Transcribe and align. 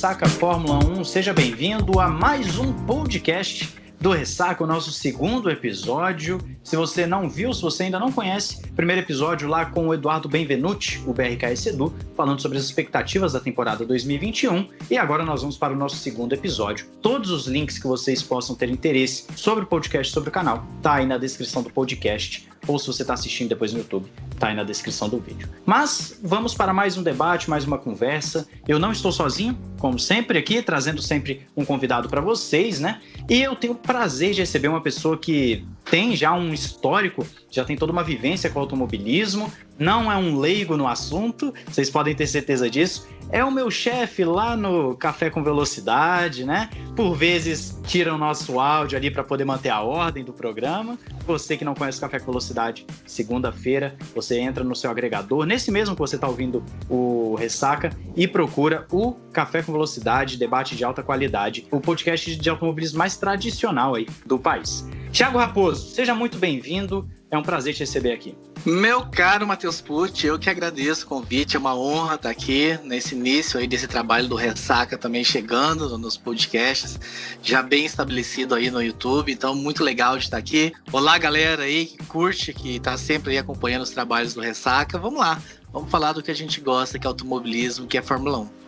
Ressaca 0.00 0.26
Fórmula 0.26 0.78
1, 0.82 1.04
seja 1.04 1.34
bem-vindo 1.34 2.00
a 2.00 2.08
mais 2.08 2.58
um 2.58 2.72
podcast 2.72 3.68
do 4.00 4.12
Ressaca, 4.12 4.64
o 4.64 4.66
nosso 4.66 4.90
segundo 4.90 5.50
episódio. 5.50 6.38
Se 6.64 6.74
você 6.74 7.06
não 7.06 7.28
viu, 7.28 7.52
se 7.52 7.60
você 7.60 7.82
ainda 7.82 7.98
não 7.98 8.10
conhece, 8.10 8.66
primeiro 8.68 9.02
episódio 9.02 9.46
lá 9.46 9.66
com 9.66 9.88
o 9.88 9.92
Eduardo 9.92 10.26
Benvenuti, 10.26 11.02
o 11.06 11.12
BRKS 11.12 11.66
Edu, 11.66 11.94
falando 12.16 12.40
sobre 12.40 12.56
as 12.56 12.64
expectativas 12.64 13.34
da 13.34 13.40
temporada 13.40 13.84
2021. 13.84 14.70
E 14.90 14.96
agora 14.96 15.22
nós 15.22 15.42
vamos 15.42 15.58
para 15.58 15.74
o 15.74 15.76
nosso 15.76 15.96
segundo 15.96 16.32
episódio. 16.32 16.86
Todos 17.02 17.30
os 17.30 17.46
links 17.46 17.78
que 17.78 17.86
vocês 17.86 18.22
possam 18.22 18.56
ter 18.56 18.70
interesse 18.70 19.26
sobre 19.36 19.64
o 19.64 19.66
podcast, 19.66 20.14
sobre 20.14 20.30
o 20.30 20.32
canal, 20.32 20.64
tá 20.80 20.94
aí 20.94 21.04
na 21.04 21.18
descrição 21.18 21.62
do 21.62 21.68
podcast 21.68 22.48
ou 22.66 22.78
se 22.78 22.86
você 22.86 23.02
está 23.02 23.14
assistindo 23.14 23.48
depois 23.48 23.72
no 23.72 23.78
YouTube, 23.78 24.10
tá 24.38 24.48
aí 24.48 24.54
na 24.54 24.64
descrição 24.64 25.08
do 25.08 25.18
vídeo. 25.18 25.48
Mas 25.64 26.18
vamos 26.22 26.54
para 26.54 26.72
mais 26.72 26.96
um 26.96 27.02
debate, 27.02 27.48
mais 27.48 27.64
uma 27.64 27.78
conversa. 27.78 28.46
Eu 28.66 28.78
não 28.78 28.92
estou 28.92 29.12
sozinho, 29.12 29.58
como 29.78 29.98
sempre 29.98 30.38
aqui, 30.38 30.62
trazendo 30.62 31.02
sempre 31.02 31.46
um 31.56 31.64
convidado 31.64 32.08
para 32.08 32.20
vocês, 32.20 32.80
né? 32.80 33.00
E 33.28 33.40
eu 33.42 33.56
tenho 33.56 33.74
o 33.74 33.76
prazer 33.76 34.34
de 34.34 34.40
receber 34.40 34.68
uma 34.68 34.80
pessoa 34.80 35.16
que 35.16 35.64
tem 35.90 36.14
já 36.14 36.32
um 36.32 36.52
histórico, 36.52 37.26
já 37.50 37.64
tem 37.64 37.76
toda 37.76 37.92
uma 37.92 38.04
vivência 38.04 38.48
com 38.50 38.60
automobilismo, 38.60 39.50
não 39.80 40.12
é 40.12 40.16
um 40.16 40.38
leigo 40.38 40.76
no 40.76 40.86
assunto, 40.86 41.52
vocês 41.66 41.88
podem 41.88 42.14
ter 42.14 42.26
certeza 42.26 42.68
disso. 42.68 43.08
É 43.32 43.44
o 43.44 43.50
meu 43.50 43.70
chefe 43.70 44.24
lá 44.24 44.56
no 44.56 44.96
Café 44.96 45.30
com 45.30 45.42
Velocidade, 45.42 46.44
né? 46.44 46.68
Por 46.96 47.14
vezes 47.14 47.80
tira 47.86 48.12
o 48.12 48.18
nosso 48.18 48.58
áudio 48.58 48.98
ali 48.98 49.08
para 49.08 49.22
poder 49.22 49.44
manter 49.44 49.68
a 49.68 49.80
ordem 49.80 50.24
do 50.24 50.32
programa. 50.32 50.98
Você 51.26 51.56
que 51.56 51.64
não 51.64 51.74
conhece 51.74 52.00
Café 52.00 52.18
com 52.18 52.26
Velocidade, 52.26 52.84
segunda-feira 53.06 53.96
você 54.14 54.38
entra 54.40 54.64
no 54.64 54.74
seu 54.74 54.90
agregador, 54.90 55.46
nesse 55.46 55.70
mesmo 55.70 55.94
que 55.94 56.00
você 56.00 56.16
está 56.16 56.28
ouvindo 56.28 56.62
o 56.88 57.36
Ressaca, 57.36 57.96
e 58.16 58.26
procura 58.26 58.84
o 58.90 59.12
Café 59.32 59.62
com 59.62 59.70
Velocidade, 59.72 60.36
debate 60.36 60.74
de 60.74 60.82
alta 60.84 61.02
qualidade, 61.02 61.66
o 61.70 61.80
podcast 61.80 62.34
de 62.34 62.50
automobilismo 62.50 62.98
mais 62.98 63.16
tradicional 63.16 63.94
aí 63.94 64.08
do 64.26 64.40
país. 64.40 64.88
Tiago 65.12 65.38
Raposo, 65.38 65.94
seja 65.94 66.14
muito 66.14 66.36
bem-vindo. 66.36 67.08
É 67.30 67.38
um 67.38 67.42
prazer 67.42 67.74
te 67.74 67.80
receber 67.80 68.12
aqui. 68.12 68.36
Meu 68.66 69.06
caro 69.06 69.46
Matheus 69.46 69.80
Pucci, 69.80 70.26
eu 70.26 70.38
que 70.38 70.50
agradeço 70.50 71.06
o 71.06 71.08
convite, 71.08 71.56
é 71.56 71.58
uma 71.58 71.74
honra 71.74 72.16
estar 72.16 72.28
aqui 72.28 72.78
nesse 72.84 73.14
início 73.14 73.58
aí 73.58 73.66
desse 73.66 73.88
trabalho 73.88 74.28
do 74.28 74.34
Ressaca 74.34 74.98
também 74.98 75.24
chegando 75.24 75.96
nos 75.96 76.18
podcasts, 76.18 77.00
já 77.42 77.62
bem 77.62 77.86
estabelecido 77.86 78.54
aí 78.54 78.70
no 78.70 78.82
YouTube, 78.82 79.32
então 79.32 79.54
muito 79.54 79.82
legal 79.82 80.18
de 80.18 80.24
estar 80.24 80.36
aqui. 80.36 80.74
Olá 80.92 81.16
galera 81.16 81.62
aí 81.62 81.86
que 81.86 82.04
curte, 82.04 82.52
que 82.52 82.76
está 82.76 82.98
sempre 82.98 83.30
aí 83.32 83.38
acompanhando 83.38 83.82
os 83.82 83.90
trabalhos 83.90 84.34
do 84.34 84.42
Ressaca, 84.42 84.98
vamos 84.98 85.20
lá, 85.20 85.40
vamos 85.72 85.90
falar 85.90 86.12
do 86.12 86.22
que 86.22 86.30
a 86.30 86.36
gente 86.36 86.60
gosta, 86.60 86.98
que 86.98 87.06
é 87.06 87.08
automobilismo, 87.08 87.86
que 87.86 87.96
é 87.96 88.02
Fórmula 88.02 88.40
1. 88.40 88.59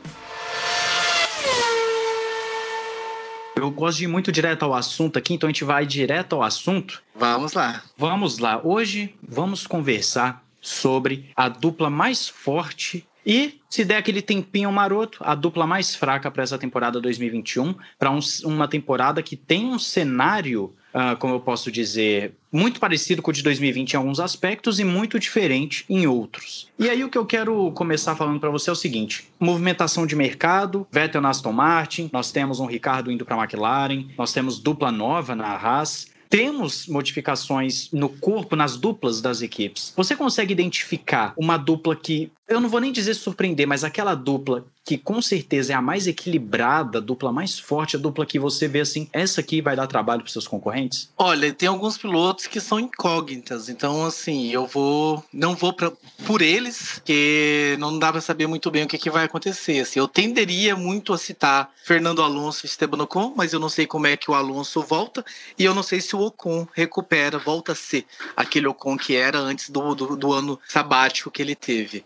Eu 3.63 3.71
gosto 3.71 3.99
de 3.99 4.05
ir 4.07 4.09
muito 4.09 4.33
direto 4.33 4.65
ao 4.65 4.75
assunto 4.75 5.21
aqui, 5.21 5.35
então 5.35 5.47
a 5.47 5.53
gente 5.53 5.63
vai 5.63 5.87
direto 5.87 6.35
ao 6.35 6.43
assunto. 6.43 7.01
Vamos 7.15 7.53
lá. 7.53 7.81
Vamos 7.97 8.39
lá. 8.39 8.61
Hoje 8.61 9.15
vamos 9.23 9.69
conversar 9.69 10.45
sobre 10.61 11.31
a 11.37 11.49
dupla 11.49 11.89
mais 11.89 12.27
forte 12.27 13.07
e, 13.25 13.61
se 13.69 13.85
der 13.85 13.97
aquele 13.97 14.21
tempinho 14.21 14.71
maroto, 14.73 15.19
a 15.23 15.35
dupla 15.35 15.67
mais 15.67 15.95
fraca 15.95 16.31
para 16.31 16.43
essa 16.43 16.59
temporada 16.59 17.01
2021, 17.01 17.75
para 17.99 18.11
um, 18.11 18.19
uma 18.45 18.69
temporada 18.69 19.23
que 19.23 19.37
tem 19.37 19.67
um 19.67 19.79
cenário 19.79 20.75
uh, 20.93 21.17
como 21.17 21.35
eu 21.35 21.41
posso 21.41 21.71
dizer, 21.71 22.35
muito 22.51 22.79
parecido 22.79 23.23
com 23.23 23.31
o 23.31 23.35
de 23.35 23.43
2020 23.43 23.93
em 23.93 23.97
alguns 23.97 24.21
aspectos 24.21 24.79
e 24.79 24.85
muito 24.85 25.19
diferente 25.19 25.85
em 25.89 26.07
outros. 26.07 26.69
E 26.79 26.89
aí 26.89 27.03
o 27.03 27.09
que 27.09 27.19
eu 27.19 27.27
quero 27.27 27.71
começar 27.73 28.15
falando 28.15 28.41
para 28.41 28.51
você 28.51 28.71
é 28.71 28.73
o 28.73 28.77
seguinte: 28.77 29.29
movimentação 29.41 30.07
de 30.07 30.15
mercado, 30.15 30.87
Vettel 30.91 31.21
na 31.21 31.31
Aston 31.31 31.53
Martin, 31.53 32.11
nós 32.13 32.31
temos 32.31 32.61
um 32.61 32.67
Ricardo 32.67 33.11
indo 33.11 33.25
para 33.25 33.37
a 33.37 33.39
McLaren, 33.43 34.07
nós 34.17 34.33
temos 34.33 34.59
dupla 34.59 34.93
nova 34.93 35.35
na 35.35 35.49
Haas, 35.49 36.13
temos 36.33 36.87
modificações 36.87 37.91
no 37.93 38.09
corpo, 38.09 38.57
nas 38.57 38.79
duplas 38.79 39.21
das 39.21 39.43
equipes. 39.43 39.93
Você 39.95 40.17
consegue 40.17 40.51
identificar 40.51 41.35
uma 41.37 41.59
dupla 41.59 41.95
que, 41.95 42.33
eu 42.55 42.61
não 42.61 42.69
vou 42.69 42.81
nem 42.81 42.93
dizer 42.93 43.15
surpreender, 43.15 43.67
mas 43.67 43.85
aquela 43.85 44.15
dupla 44.15 44.65
que 44.85 44.99
com 44.99 45.23
certeza 45.23 45.73
é 45.73 45.77
a 45.77 45.83
mais 45.83 46.07
equilibrada, 46.07 46.99
a 46.99 47.01
dupla 47.01 47.33
mais 47.33 47.59
forte, 47.59 47.97
a 47.97 47.99
dupla 47.99 48.27
que 48.27 48.39
você 48.39 48.67
vê 48.67 48.81
assim, 48.81 49.09
essa 49.13 49.41
aqui 49.41 49.63
vai 49.63 49.77
dar 49.77 49.87
trabalho 49.87 50.23
para 50.23 50.33
seus 50.33 50.49
concorrentes? 50.49 51.09
Olha, 51.17 51.53
tem 51.53 51.69
alguns 51.69 51.97
pilotos 51.97 52.47
que 52.49 52.61
são 52.61 52.81
incógnitas, 52.81 53.69
então 53.69 54.05
assim, 54.05 54.51
eu 54.51 54.67
vou 54.67 55.23
não 55.33 55.55
vou 55.55 55.73
pra, 55.73 55.93
por 56.27 56.43
eles, 56.43 57.01
que 57.05 57.77
não 57.79 57.97
dá 57.97 58.11
para 58.11 58.21
saber 58.21 58.47
muito 58.47 58.71
bem 58.71 58.85
o 58.85 58.89
que, 58.89 58.99
que 58.99 59.11
vai 59.11 59.25
acontecer. 59.25 59.81
Assim, 59.81 60.01
eu 60.01 60.09
tenderia 60.09 60.75
muito 60.75 61.13
a 61.13 61.19
citar 61.19 61.71
Fernando 61.85 62.23
Alonso 62.23 62.65
e 62.65 62.69
Esteban 62.69 63.03
Ocon, 63.03 63.35
mas 63.37 63.53
eu 63.53 63.61
não 63.61 63.69
sei 63.69 63.87
como 63.87 64.07
é 64.07 64.17
que 64.17 64.31
o 64.31 64.35
Alonso 64.35 64.83
volta 64.83 65.25
e 65.59 65.65
eu 65.65 65.75
não 65.75 65.83
sei 65.83 66.01
se 66.01 66.17
o 66.17 66.21
Ocon 66.21 66.67
recupera, 66.75 67.39
volta 67.39 67.73
a 67.73 67.77
ser 67.77 68.05
aquele 68.37 68.67
Ocon 68.67 68.97
que 68.97 69.15
era 69.15 69.39
antes 69.39 69.71
do, 69.71 69.95
do, 69.95 70.17
do 70.17 70.33
ano 70.33 70.59
sabático 70.69 71.31
que 71.31 71.41
ele 71.41 71.55
teve. 71.55 72.05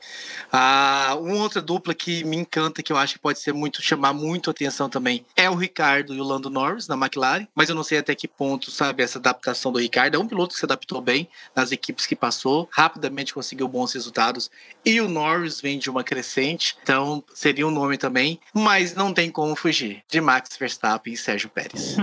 Ah, 0.53 1.17
uma 1.21 1.43
outra 1.43 1.61
dupla 1.61 1.95
que 1.95 2.25
me 2.25 2.37
encanta 2.37 2.83
que 2.83 2.93
eu 2.93 2.97
acho 2.97 3.15
que 3.15 3.19
pode 3.19 3.39
ser 3.39 3.53
muito 3.53 3.83
chamar 3.83 4.13
muito 4.13 4.51
atenção 4.51 4.89
também 4.89 5.25
é 5.35 5.49
o 5.49 5.55
Ricardo 5.55 6.15
e 6.15 6.21
o 6.21 6.25
Lando 6.25 6.51
Norris 6.51 6.89
na 6.89 6.95
McLaren, 6.95 7.47
mas 7.55 7.69
eu 7.69 7.75
não 7.75 7.83
sei 7.83 7.99
até 7.99 8.15
que 8.15 8.29
ponto, 8.29 8.71
sabe, 8.71 9.03
essa 9.03 9.19
adaptação 9.19 9.73
do 9.73 9.79
Ricardo. 9.79 10.17
É 10.17 10.19
um 10.19 10.27
piloto 10.27 10.55
que 10.55 10.61
se 10.61 10.67
adaptou 10.67 11.01
bem 11.01 11.29
nas 11.55 11.73
equipes 11.73 12.07
que 12.07 12.17
passou, 12.17 12.69
rapidamente 12.73 13.35
conseguiu 13.35 13.69
bons 13.69 13.93
resultados 13.93 14.51
e 14.85 15.01
o 15.01 15.09
Norris 15.09 15.61
vem 15.61 15.79
de 15.79 15.91
uma 15.91 16.05
crescente, 16.05 16.77
então 16.83 17.23
seria 17.35 17.67
um 17.67 17.71
nome 17.71 17.99
também, 17.99 18.41
mas 18.53 18.95
não 18.95 19.13
tem 19.13 19.31
como 19.31 19.55
fugir 19.57 20.03
de 20.09 20.21
Max 20.21 20.57
Verstappen 20.59 21.13
e 21.13 21.17
Sérgio 21.17 21.49
Pérez. 21.49 21.97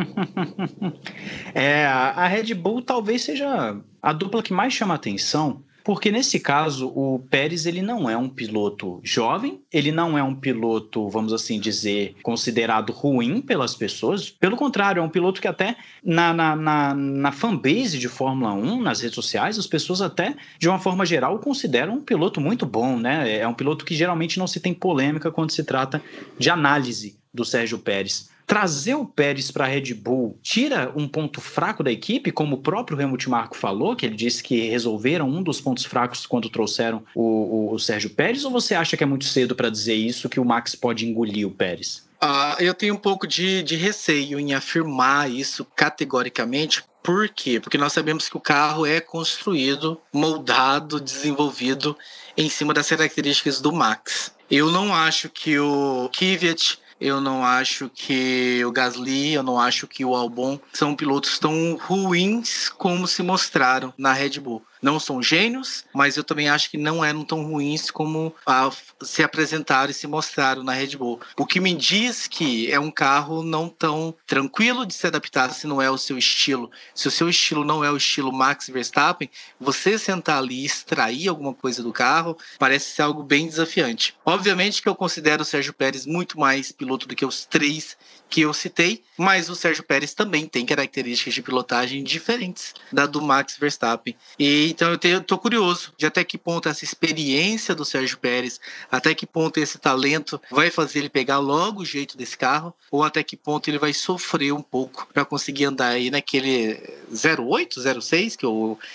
é, 1.54 1.86
a 1.86 2.28
Red 2.28 2.54
Bull 2.54 2.82
talvez 2.82 3.24
seja 3.24 3.78
a 4.02 4.14
dupla 4.14 4.44
que 4.44 4.54
mais 4.54 4.74
chama 4.74 4.96
atenção 4.96 5.64
porque 5.84 6.12
nesse 6.12 6.40
caso, 6.40 6.88
o 6.88 7.20
Pérez 7.30 7.66
ele 7.66 7.82
não 7.82 8.10
é 8.10 8.16
um 8.16 8.30
piloto 8.30 9.02
jovem, 9.04 9.62
ele 9.72 9.92
não 9.92 10.18
é 10.18 10.24
um 10.24 10.34
piloto, 10.34 11.10
vamos 11.10 11.34
assim 11.34 11.60
dizer, 11.60 12.16
considerado 12.24 12.94
ruim 12.94 13.42
pelas 13.42 13.76
pessoas. 13.76 14.30
Pelo 14.30 14.56
contrário, 14.56 15.02
é 15.02 15.04
um 15.04 15.10
piloto 15.10 15.42
que 15.42 15.48
até 15.48 15.76
na, 16.04 16.34
na, 16.34 16.56
na, 16.56 16.94
na 16.94 17.32
fanbase 17.32 18.00
de 18.00 18.08
Fórmula 18.08 18.54
1, 18.54 18.82
nas 18.82 19.02
redes 19.02 19.16
sociais, 19.16 19.60
as 19.60 19.68
pessoas 19.68 20.02
até, 20.02 20.36
de 20.58 20.70
uma 20.70 20.80
forma 20.80 21.06
geral, 21.06 21.36
o 21.36 21.40
consideram 21.40 21.96
um 21.96 22.02
piloto 22.02 22.40
muito 22.40 22.66
bom, 22.66 22.98
né? 22.98 23.38
É 23.38 23.48
um 23.48 23.54
piloto 23.54 23.84
que 23.84 23.96
geralmente 23.96 24.40
não 24.40 24.48
se 24.48 24.60
tem 24.60 24.74
polêmica 24.74 25.32
quando 25.32 25.52
se 25.52 25.64
trata 25.64 26.02
de 26.40 26.50
análise 26.50 27.18
do 27.34 27.44
Sérgio 27.44 27.80
Pérez 27.80 28.32
trazer 28.46 28.96
o 28.96 29.06
Pérez 29.06 29.52
para 29.52 29.66
a 29.66 29.68
Red 29.68 29.94
Bull 29.94 30.38
tira 30.42 30.92
um 30.96 31.08
ponto 31.08 31.42
fraco 31.42 31.84
da 31.84 31.92
equipe, 31.92 32.32
como 32.32 32.56
o 32.56 32.62
próprio 32.62 33.00
Helmut 33.00 33.30
Marko 33.30 33.56
falou, 33.56 33.96
que 33.96 34.06
ele 34.06 34.16
disse 34.16 34.44
que 34.44 34.70
resolveram 34.70 35.30
um 35.30 35.42
dos 35.42 35.62
pontos 35.62 35.86
fracos 35.86 36.26
quando 36.26 36.50
trouxeram 36.50 37.04
o, 37.16 37.22
o, 37.22 37.74
o 37.74 37.80
Sérgio 37.80 38.10
Pérez, 38.10 38.46
ou 38.46 38.52
você 38.52 38.76
acha 38.76 38.98
que 38.98 39.04
é 39.04 39.08
muito 39.08 39.26
cedo 39.26 39.56
para 39.56 39.70
dizer 39.70 39.96
isso, 39.96 40.30
que 40.30 40.40
o 40.40 40.46
Max 40.46 40.76
pode 40.76 41.06
engolir 41.08 41.48
o 41.48 41.52
Pérez? 41.52 42.04
Uh, 42.24 42.56
eu 42.60 42.74
tenho 42.74 42.94
um 42.94 42.98
pouco 42.98 43.28
de, 43.28 43.62
de 43.64 43.76
receio 43.76 44.40
em 44.40 44.54
afirmar 44.54 45.30
isso 45.30 45.66
categoricamente, 45.76 46.84
por 47.04 47.28
quê? 47.28 47.60
Porque 47.60 47.78
nós 47.78 47.92
sabemos 47.92 48.30
que 48.30 48.38
o 48.38 48.40
carro 48.40 48.86
é 48.86 49.02
construído, 49.02 50.00
moldado, 50.14 51.02
desenvolvido 51.02 51.98
em 52.38 52.50
cima 52.50 52.74
das 52.74 52.90
características 52.90 53.60
do 53.60 53.74
Max. 53.74 54.34
Eu 54.50 54.72
não 54.72 54.96
acho 54.96 55.30
que 55.30 55.60
o 55.60 56.10
Kvyat 56.14 56.80
eu 57.04 57.20
não 57.20 57.44
acho 57.44 57.90
que 57.94 58.64
o 58.66 58.72
Gasly, 58.72 59.34
eu 59.34 59.44
não 59.44 59.60
acho 59.60 59.86
que 59.86 60.06
o 60.06 60.16
Albon 60.16 60.58
são 60.72 60.96
pilotos 60.96 61.38
tão 61.38 61.76
ruins 61.76 62.70
como 62.70 63.06
se 63.06 63.22
mostraram 63.22 63.94
na 63.98 64.14
Red 64.14 64.40
Bull 64.40 64.66
não 64.84 65.00
são 65.00 65.24
gênios, 65.24 65.86
mas 65.94 66.18
eu 66.18 66.24
também 66.24 66.50
acho 66.50 66.70
que 66.70 66.78
não 66.78 67.04
eram 67.04 67.24
tão 67.24 67.44
ruins 67.44 67.90
como 67.90 68.36
a, 68.46 68.70
se 69.02 69.24
apresentaram 69.24 69.90
e 69.90 69.94
se 69.94 70.06
mostraram 70.06 70.62
na 70.62 70.74
Red 70.74 70.98
Bull. 70.98 71.22
O 71.38 71.46
que 71.46 71.60
me 71.60 71.74
diz 71.74 72.28
que 72.28 72.70
é 72.70 72.80
um 72.80 72.92
carro 72.92 73.42
não 73.42 73.70
tão 73.70 74.14
tranquilo 74.28 74.86
de 74.86 74.94
se 74.94 75.08
adaptar 75.08 75.52
se 75.54 75.66
não 75.66 75.82
é 75.82 75.90
o 75.90 75.98
seu 75.98 76.18
estilo. 76.18 76.70
Se 76.94 77.08
o 77.08 77.12
seu 77.12 77.30
estilo 77.30 77.64
não 77.64 77.84
é 77.84 77.90
o 77.90 77.98
estilo 77.98 78.34
Max 78.34 78.68
Verstappen, 78.68 79.30
você 79.60 79.98
sentar 79.98 80.40
ali 80.40 80.62
e 80.62 80.66
extrair 80.66 81.30
alguma 81.30 81.54
coisa 81.54 81.82
do 81.82 81.94
carro 81.94 82.38
parece 82.60 82.92
ser 82.92 83.04
algo 83.04 83.24
bem 83.24 83.48
desafiante. 83.48 84.16
Obviamente 84.26 84.82
que 84.82 84.90
eu 84.90 84.96
considero 84.96 85.44
o 85.44 85.46
Sérgio 85.46 85.74
Pérez 85.74 86.06
muito 86.06 86.38
mais 86.38 86.72
piloto 86.72 87.08
do 87.08 87.16
que 87.16 87.26
os 87.26 87.46
três 87.46 87.96
que 88.34 88.42
eu 88.42 88.52
citei, 88.52 89.04
mas 89.16 89.48
o 89.48 89.56
Sérgio 89.56 89.84
Pérez 89.84 90.16
também 90.16 90.48
tem 90.48 90.66
características 90.66 91.36
de 91.36 91.44
pilotagem 91.44 92.04
diferentes 92.04 92.74
da 92.92 93.06
do 93.06 93.22
Max 93.22 93.58
Verstappen. 93.60 94.16
E 94.40 94.72
então 94.72 94.90
eu, 94.90 94.98
tenho, 94.98 95.18
eu 95.18 95.22
tô 95.22 95.38
curioso 95.38 95.94
de 96.00 96.08
até 96.08 96.24
que 96.24 96.36
ponto 96.36 96.68
essa 96.68 96.84
experiência 96.84 97.76
do 97.76 97.86
Sérgio 97.86 98.18
Pérez, 98.18 98.60
até 98.92 99.14
que 99.14 99.28
ponto 99.28 99.60
esse 99.60 99.78
talento 99.78 100.42
vai 100.50 100.72
fazer 100.72 100.98
ele 100.98 101.10
pegar 101.10 101.38
logo 101.38 101.84
o 101.84 101.86
jeito 101.86 102.18
desse 102.18 102.36
carro, 102.36 102.74
ou 102.90 103.04
até 103.04 103.22
que 103.22 103.38
ponto 103.38 103.70
ele 103.70 103.78
vai 103.78 103.94
sofrer 103.94 104.52
um 104.52 104.64
pouco 104.64 105.08
para 105.14 105.24
conseguir 105.24 105.66
andar 105.66 105.90
aí 105.90 106.10
naquele 106.10 106.82
08, 107.12 108.02
06 108.02 108.36
que, 108.36 108.48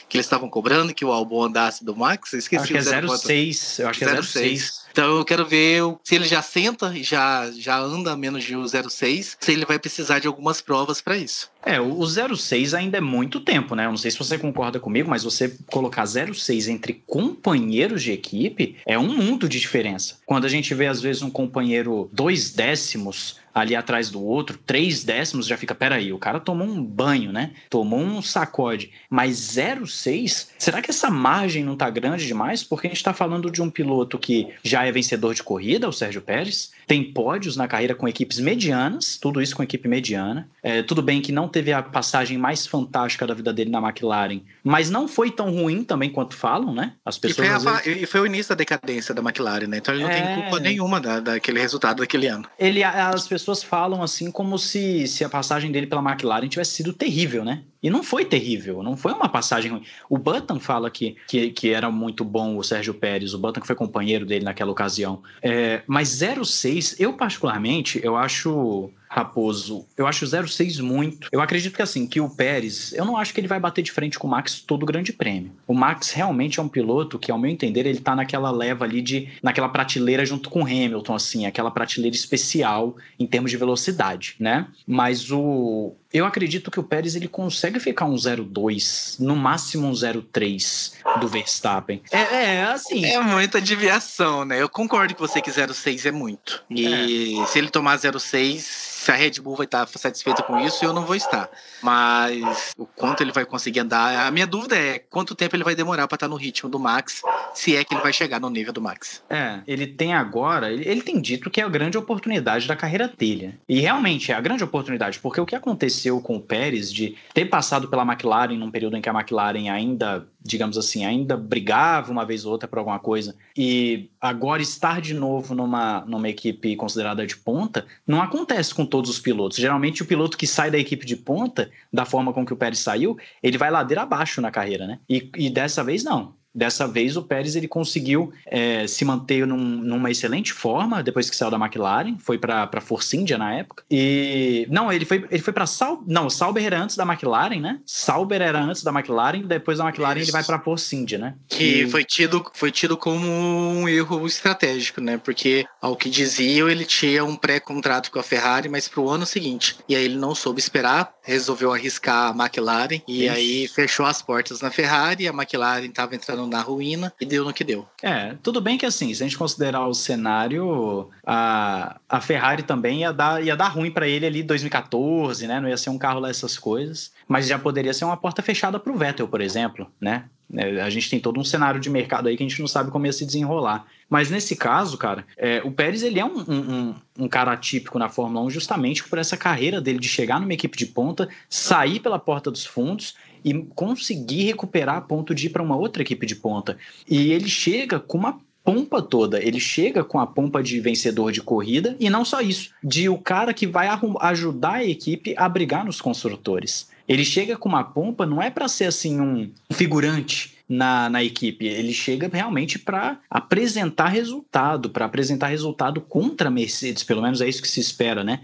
que 0.08 0.16
eles 0.16 0.26
estavam 0.26 0.50
cobrando, 0.50 0.92
que 0.92 1.04
o 1.04 1.12
Albon 1.12 1.44
andasse 1.44 1.84
do 1.84 1.94
Max. 1.94 2.32
Eu 2.32 2.40
esqueci 2.40 2.60
acho 2.60 2.72
que 2.72 2.78
é 2.78 3.16
06, 3.16 3.78
eu 3.78 3.88
acho 3.88 3.98
que 4.00 4.04
é 4.04 4.20
06. 4.20 4.87
Então 4.98 5.18
eu 5.18 5.24
quero 5.24 5.46
ver 5.46 5.80
se 6.02 6.16
ele 6.16 6.24
já 6.24 6.42
senta 6.42 6.92
já, 7.04 7.48
já 7.52 7.78
anda 7.78 8.16
menos 8.16 8.42
de 8.42 8.56
0,6, 8.56 9.36
se 9.38 9.52
ele 9.52 9.64
vai 9.64 9.78
precisar 9.78 10.18
de 10.18 10.26
algumas 10.26 10.60
provas 10.60 11.00
para 11.00 11.16
isso. 11.16 11.48
É, 11.64 11.80
o 11.80 12.06
06 12.06 12.72
ainda 12.72 12.98
é 12.98 13.00
muito 13.00 13.40
tempo, 13.40 13.74
né? 13.74 13.86
Eu 13.86 13.90
não 13.90 13.96
sei 13.96 14.10
se 14.10 14.18
você 14.18 14.38
concorda 14.38 14.78
comigo, 14.78 15.10
mas 15.10 15.24
você 15.24 15.56
colocar 15.70 16.06
06 16.06 16.68
entre 16.68 17.02
companheiros 17.06 18.02
de 18.02 18.12
equipe 18.12 18.76
é 18.86 18.98
um 18.98 19.16
mundo 19.16 19.48
de 19.48 19.58
diferença. 19.58 20.18
Quando 20.24 20.44
a 20.44 20.48
gente 20.48 20.72
vê, 20.72 20.86
às 20.86 21.00
vezes, 21.00 21.20
um 21.20 21.30
companheiro 21.30 22.08
dois 22.12 22.52
décimos 22.52 23.36
ali 23.58 23.74
atrás 23.74 24.10
do 24.10 24.22
outro, 24.22 24.58
três 24.64 25.02
décimos, 25.04 25.46
já 25.46 25.56
fica, 25.56 25.74
peraí, 25.74 26.12
o 26.12 26.18
cara 26.18 26.40
tomou 26.40 26.66
um 26.66 26.82
banho, 26.82 27.32
né? 27.32 27.52
Tomou 27.68 28.00
um 28.00 28.22
sacode. 28.22 28.90
Mas 29.10 29.36
0,6, 29.36 30.48
será 30.58 30.80
que 30.80 30.90
essa 30.90 31.10
margem 31.10 31.64
não 31.64 31.76
tá 31.76 31.90
grande 31.90 32.26
demais? 32.26 32.62
Porque 32.62 32.86
a 32.86 32.90
gente 32.90 33.02
tá 33.02 33.12
falando 33.12 33.50
de 33.50 33.60
um 33.60 33.70
piloto 33.70 34.18
que 34.18 34.48
já 34.62 34.86
é 34.86 34.92
vencedor 34.92 35.34
de 35.34 35.42
corrida, 35.42 35.88
o 35.88 35.92
Sérgio 35.92 36.22
Pérez, 36.22 36.70
tem 36.86 37.12
pódios 37.12 37.56
na 37.56 37.68
carreira 37.68 37.94
com 37.94 38.08
equipes 38.08 38.38
medianas, 38.38 39.18
tudo 39.20 39.42
isso 39.42 39.56
com 39.56 39.62
equipe 39.62 39.88
mediana. 39.88 40.48
É, 40.62 40.82
tudo 40.82 41.02
bem 41.02 41.20
que 41.20 41.32
não 41.32 41.47
teve 41.48 41.72
a 41.72 41.82
passagem 41.82 42.38
mais 42.38 42.66
fantástica 42.66 43.26
da 43.26 43.34
vida 43.34 43.52
dele 43.52 43.70
na 43.70 43.78
McLaren, 43.78 44.40
mas 44.62 44.90
não 44.90 45.08
foi 45.08 45.30
tão 45.30 45.50
ruim 45.50 45.82
também 45.82 46.10
quanto 46.10 46.34
falam, 46.34 46.74
né? 46.74 46.94
As 47.04 47.18
pessoas. 47.18 47.46
E 47.46 47.50
foi, 47.60 47.70
a, 47.70 47.72
vezes... 47.72 48.02
e 48.02 48.06
foi 48.06 48.20
o 48.20 48.26
início 48.26 48.50
da 48.50 48.54
decadência 48.56 49.14
da 49.14 49.22
McLaren, 49.22 49.66
né? 49.66 49.78
Então 49.78 49.94
ele 49.94 50.04
não 50.04 50.10
é... 50.10 50.20
tem 50.20 50.42
culpa 50.42 50.60
nenhuma 50.60 51.00
da, 51.00 51.20
daquele 51.20 51.60
resultado 51.60 51.98
daquele 51.98 52.26
ano. 52.26 52.46
Ele, 52.58 52.82
as 52.84 53.26
pessoas 53.26 53.62
falam 53.62 54.02
assim 54.02 54.30
como 54.30 54.58
se, 54.58 55.06
se 55.06 55.24
a 55.24 55.28
passagem 55.28 55.72
dele 55.72 55.86
pela 55.86 56.02
McLaren 56.02 56.48
tivesse 56.48 56.72
sido 56.72 56.92
terrível, 56.92 57.44
né? 57.44 57.62
E 57.82 57.90
não 57.90 58.02
foi 58.02 58.24
terrível, 58.24 58.82
não 58.82 58.96
foi 58.96 59.12
uma 59.12 59.28
passagem 59.28 59.70
ruim. 59.70 59.82
O 60.08 60.18
Button 60.18 60.58
fala 60.58 60.90
que, 60.90 61.16
que, 61.28 61.50
que 61.50 61.70
era 61.70 61.90
muito 61.90 62.24
bom 62.24 62.56
o 62.56 62.62
Sérgio 62.62 62.94
Pérez, 62.94 63.34
o 63.34 63.38
Button 63.38 63.60
que 63.60 63.66
foi 63.66 63.76
companheiro 63.76 64.26
dele 64.26 64.44
naquela 64.44 64.70
ocasião. 64.70 65.22
É, 65.42 65.82
mas 65.86 66.20
06, 66.20 66.98
eu 66.98 67.12
particularmente, 67.12 68.00
eu 68.02 68.16
acho 68.16 68.90
Raposo, 69.08 69.86
eu 69.96 70.06
acho 70.06 70.24
o 70.24 70.48
06 70.48 70.80
muito. 70.80 71.28
Eu 71.32 71.40
acredito 71.40 71.74
que 71.74 71.80
assim, 71.80 72.06
que 72.06 72.20
o 72.20 72.28
Pérez, 72.28 72.92
eu 72.92 73.06
não 73.06 73.16
acho 73.16 73.32
que 73.32 73.40
ele 73.40 73.48
vai 73.48 73.58
bater 73.58 73.80
de 73.80 73.90
frente 73.90 74.18
com 74.18 74.26
o 74.26 74.30
Max 74.30 74.60
todo 74.60 74.82
o 74.82 74.86
grande 74.86 75.14
prêmio. 75.14 75.52
O 75.66 75.72
Max 75.72 76.10
realmente 76.10 76.60
é 76.60 76.62
um 76.62 76.68
piloto 76.68 77.18
que, 77.18 77.32
ao 77.32 77.38
meu 77.38 77.50
entender, 77.50 77.86
ele 77.86 78.00
tá 78.00 78.14
naquela 78.14 78.50
leva 78.50 78.84
ali 78.84 79.00
de. 79.00 79.28
naquela 79.42 79.68
prateleira 79.70 80.26
junto 80.26 80.50
com 80.50 80.60
o 80.60 80.66
Hamilton, 80.66 81.14
assim, 81.14 81.46
aquela 81.46 81.70
prateleira 81.70 82.14
especial 82.14 82.96
em 83.18 83.26
termos 83.26 83.50
de 83.50 83.56
velocidade, 83.56 84.36
né? 84.38 84.68
Mas 84.86 85.30
o, 85.30 85.94
eu 86.12 86.24
acredito 86.24 86.70
que 86.70 86.80
o 86.80 86.82
Pérez 86.82 87.14
ele 87.14 87.28
consegue 87.28 87.78
ficar 87.78 88.06
um 88.06 88.14
0,2, 88.14 89.20
no 89.20 89.36
máximo 89.36 89.86
um 89.86 89.92
0,3 89.92 90.92
do 91.20 91.28
Verstappen. 91.28 92.02
É, 92.10 92.56
é, 92.56 92.62
assim. 92.64 93.04
É 93.04 93.20
muita 93.20 93.60
deviação, 93.60 94.44
né? 94.44 94.60
Eu 94.60 94.68
concordo 94.68 95.14
que 95.14 95.20
você 95.20 95.40
que 95.40 95.50
0,6 95.50 96.06
é 96.06 96.10
muito. 96.10 96.64
E 96.70 97.40
é. 97.40 97.46
se 97.46 97.58
ele 97.58 97.68
tomar 97.68 97.98
0,6 97.98 98.97
se 99.08 99.12
a 99.12 99.14
Red 99.14 99.40
Bull 99.40 99.56
vai 99.56 99.64
estar 99.64 99.88
satisfeita 99.88 100.42
com 100.42 100.60
isso, 100.60 100.84
eu 100.84 100.92
não 100.92 101.06
vou 101.06 101.16
estar. 101.16 101.48
Mas 101.82 102.74
o 102.76 102.84
quanto 102.84 103.22
ele 103.22 103.32
vai 103.32 103.46
conseguir 103.46 103.80
andar, 103.80 104.26
a 104.26 104.30
minha 104.30 104.46
dúvida 104.46 104.76
é 104.76 104.98
quanto 104.98 105.34
tempo 105.34 105.56
ele 105.56 105.64
vai 105.64 105.74
demorar 105.74 106.06
para 106.06 106.16
estar 106.16 106.28
no 106.28 106.36
ritmo 106.36 106.68
do 106.68 106.78
Max, 106.78 107.22
se 107.54 107.74
é 107.74 107.82
que 107.82 107.94
ele 107.94 108.02
vai 108.02 108.12
chegar 108.12 108.38
no 108.38 108.50
nível 108.50 108.70
do 108.70 108.82
Max. 108.82 109.22
É, 109.30 109.60
ele 109.66 109.86
tem 109.86 110.12
agora, 110.12 110.70
ele, 110.70 110.86
ele 110.86 111.00
tem 111.00 111.18
dito 111.22 111.48
que 111.48 111.58
é 111.58 111.64
a 111.64 111.70
grande 111.70 111.96
oportunidade 111.96 112.68
da 112.68 112.76
carreira 112.76 113.08
dele. 113.08 113.58
E 113.66 113.80
realmente 113.80 114.30
é 114.30 114.34
a 114.34 114.42
grande 114.42 114.62
oportunidade, 114.62 115.18
porque 115.20 115.40
o 115.40 115.46
que 115.46 115.56
aconteceu 115.56 116.20
com 116.20 116.36
o 116.36 116.40
Pérez 116.42 116.92
de 116.92 117.16
ter 117.32 117.46
passado 117.46 117.88
pela 117.88 118.02
McLaren 118.02 118.58
num 118.58 118.70
período 118.70 118.98
em 118.98 119.00
que 119.00 119.08
a 119.08 119.14
McLaren 119.14 119.70
ainda 119.70 120.28
digamos 120.40 120.78
assim, 120.78 121.04
ainda 121.04 121.36
brigava 121.36 122.12
uma 122.12 122.24
vez 122.24 122.44
ou 122.44 122.52
outra 122.52 122.68
por 122.68 122.78
alguma 122.78 122.98
coisa, 122.98 123.34
e 123.56 124.08
agora 124.20 124.62
estar 124.62 125.00
de 125.00 125.12
novo 125.12 125.54
numa, 125.54 126.04
numa 126.06 126.28
equipe 126.28 126.76
considerada 126.76 127.26
de 127.26 127.36
ponta, 127.36 127.86
não 128.06 128.22
acontece 128.22 128.74
com 128.74 128.86
todos 128.86 129.10
os 129.10 129.18
pilotos. 129.18 129.58
Geralmente, 129.58 130.02
o 130.02 130.06
piloto 130.06 130.38
que 130.38 130.46
sai 130.46 130.70
da 130.70 130.78
equipe 130.78 131.04
de 131.04 131.16
ponta, 131.16 131.70
da 131.92 132.04
forma 132.04 132.32
com 132.32 132.46
que 132.46 132.52
o 132.52 132.56
Pérez 132.56 132.78
saiu, 132.78 133.18
ele 133.42 133.58
vai 133.58 133.70
ladeira 133.70 134.02
abaixo 134.02 134.40
na 134.40 134.50
carreira, 134.50 134.86
né? 134.86 135.00
E, 135.08 135.30
e 135.36 135.50
dessa 135.50 135.82
vez, 135.82 136.04
não. 136.04 136.37
Dessa 136.54 136.86
vez 136.88 137.16
o 137.16 137.22
Pérez 137.22 137.54
ele 137.56 137.68
conseguiu 137.68 138.32
é, 138.46 138.86
se 138.86 139.04
manter 139.04 139.46
num, 139.46 139.56
numa 139.56 140.10
excelente 140.10 140.52
forma 140.52 141.02
depois 141.02 141.28
que 141.28 141.36
saiu 141.36 141.50
da 141.50 141.56
McLaren, 141.56 142.16
foi 142.18 142.38
para 142.38 142.80
Force 142.80 143.16
India 143.16 143.38
na 143.38 143.54
época. 143.54 143.84
E 143.90 144.66
não, 144.70 144.92
ele 144.92 145.04
foi 145.04 145.26
ele 145.30 145.42
foi 145.42 145.52
para 145.52 145.66
Sal, 145.66 146.02
não, 146.06 146.30
Sauber 146.30 146.64
era 146.64 146.80
antes 146.80 146.96
da 146.96 147.04
McLaren, 147.04 147.60
né? 147.60 147.80
Sauber 147.84 148.40
era 148.40 148.60
antes 148.60 148.82
da 148.82 148.90
McLaren, 148.90 149.42
depois 149.42 149.78
da 149.78 149.84
McLaren 149.84 150.18
Isso. 150.18 150.26
ele 150.26 150.32
vai 150.32 150.44
para 150.44 150.58
Force 150.58 150.94
India, 150.94 151.18
né? 151.18 151.34
Que 151.48 151.82
e... 151.82 151.90
foi 151.90 152.04
tido 152.04 152.44
foi 152.54 152.70
tido 152.70 152.96
como 152.96 153.26
um 153.26 153.88
erro 153.88 154.26
estratégico, 154.26 155.00
né? 155.00 155.18
Porque 155.18 155.66
ao 155.80 155.96
que 155.96 156.08
diziam, 156.08 156.68
ele 156.68 156.84
tinha 156.84 157.24
um 157.24 157.36
pré-contrato 157.36 158.10
com 158.10 158.18
a 158.18 158.22
Ferrari, 158.22 158.68
mas 158.68 158.88
para 158.88 159.00
o 159.00 159.08
ano 159.08 159.26
seguinte. 159.26 159.76
E 159.88 159.94
aí 159.94 160.04
ele 160.04 160.16
não 160.16 160.34
soube 160.34 160.60
esperar, 160.60 161.12
resolveu 161.28 161.72
arriscar 161.72 162.30
a 162.30 162.44
McLaren 162.44 163.02
e 163.06 163.28
aí 163.28 163.68
fechou 163.68 164.06
as 164.06 164.22
portas 164.22 164.62
na 164.62 164.70
Ferrari, 164.70 165.28
a 165.28 165.30
McLaren 165.30 165.84
estava 165.84 166.14
entrando 166.14 166.46
na 166.46 166.62
ruína 166.62 167.12
e 167.20 167.26
deu 167.26 167.44
no 167.44 167.52
que 167.52 167.62
deu. 167.62 167.86
É, 168.02 168.34
tudo 168.42 168.62
bem 168.62 168.78
que 168.78 168.86
assim, 168.86 169.12
se 169.12 169.22
a 169.22 169.26
gente 169.26 169.36
considerar 169.36 169.86
o 169.86 169.92
cenário, 169.92 171.10
a, 171.26 172.00
a 172.08 172.20
Ferrari 172.22 172.62
também 172.62 173.00
ia 173.00 173.12
dar, 173.12 173.44
ia 173.44 173.54
dar 173.54 173.68
ruim 173.68 173.90
para 173.90 174.08
ele 174.08 174.24
ali 174.24 174.42
2014, 174.42 175.46
né? 175.46 175.60
Não 175.60 175.68
ia 175.68 175.76
ser 175.76 175.90
um 175.90 175.98
carro 175.98 176.20
lá 176.20 176.30
essas 176.30 176.56
coisas, 176.58 177.12
mas 177.28 177.46
já 177.46 177.58
poderia 177.58 177.92
ser 177.92 178.06
uma 178.06 178.16
porta 178.16 178.40
fechada 178.40 178.80
para 178.80 178.92
o 178.92 178.96
Vettel, 178.96 179.28
por 179.28 179.42
exemplo, 179.42 179.86
né? 180.00 180.24
É, 180.54 180.80
a 180.80 180.88
gente 180.88 181.10
tem 181.10 181.20
todo 181.20 181.38
um 181.38 181.44
cenário 181.44 181.78
de 181.80 181.90
mercado 181.90 182.28
aí 182.28 182.36
que 182.36 182.42
a 182.42 182.48
gente 182.48 182.60
não 182.60 182.68
sabe 182.68 182.90
como 182.90 183.04
ia 183.04 183.12
se 183.12 183.26
desenrolar. 183.26 183.86
Mas 184.08 184.30
nesse 184.30 184.56
caso, 184.56 184.96
cara, 184.96 185.24
é, 185.36 185.60
o 185.62 185.70
Pérez 185.70 186.02
ele 186.02 186.18
é 186.18 186.24
um, 186.24 186.38
um, 186.38 186.94
um, 187.18 187.28
cara 187.28 187.52
atípico 187.52 187.98
na 187.98 188.08
Fórmula 188.08 188.46
1 188.46 188.50
justamente 188.50 189.04
por 189.04 189.18
essa 189.18 189.36
carreira 189.36 189.80
dele 189.80 189.98
de 189.98 190.08
chegar 190.08 190.40
numa 190.40 190.54
equipe 190.54 190.76
de 190.76 190.86
ponta, 190.86 191.28
sair 191.48 192.00
pela 192.00 192.18
porta 192.18 192.50
dos 192.50 192.64
fundos 192.64 193.14
e 193.44 193.52
conseguir 193.74 194.44
recuperar 194.44 194.96
a 194.96 195.00
ponto 195.00 195.34
de 195.34 195.46
ir 195.46 195.50
para 195.50 195.62
uma 195.62 195.76
outra 195.76 196.02
equipe 196.02 196.24
de 196.24 196.34
ponta. 196.34 196.78
E 197.06 197.30
ele 197.32 197.48
chega 197.48 198.00
com 198.00 198.16
uma 198.16 198.40
pompa 198.64 199.00
toda. 199.00 199.42
Ele 199.42 199.60
chega 199.60 200.04
com 200.04 200.18
a 200.18 200.26
pompa 200.26 200.62
de 200.62 200.80
vencedor 200.80 201.32
de 201.32 201.42
corrida 201.42 201.96
e 201.98 202.10
não 202.10 202.24
só 202.24 202.40
isso, 202.40 202.70
de 202.82 203.08
o 203.08 203.16
cara 203.16 203.54
que 203.54 203.66
vai 203.66 203.88
ajudar 204.20 204.74
a 204.74 204.84
equipe 204.84 205.34
a 205.36 205.48
brigar 205.48 205.84
nos 205.84 206.00
construtores. 206.00 206.88
Ele 207.08 207.24
chega 207.24 207.56
com 207.56 207.68
uma 207.68 207.82
pompa, 207.82 208.26
não 208.26 208.42
é 208.42 208.50
para 208.50 208.68
ser 208.68 208.84
assim 208.84 209.20
um 209.20 209.50
figurante 209.70 210.58
na, 210.68 211.08
na 211.08 211.24
equipe, 211.24 211.66
ele 211.66 211.94
chega 211.94 212.28
realmente 212.30 212.78
para 212.78 213.18
apresentar 213.30 214.08
resultado, 214.08 214.90
para 214.90 215.06
apresentar 215.06 215.46
resultado 215.46 215.98
contra 216.02 216.48
a 216.48 216.50
Mercedes, 216.50 217.02
pelo 217.02 217.22
menos 217.22 217.40
é 217.40 217.48
isso 217.48 217.62
que 217.62 217.68
se 217.68 217.80
espera, 217.80 218.22
né? 218.22 218.40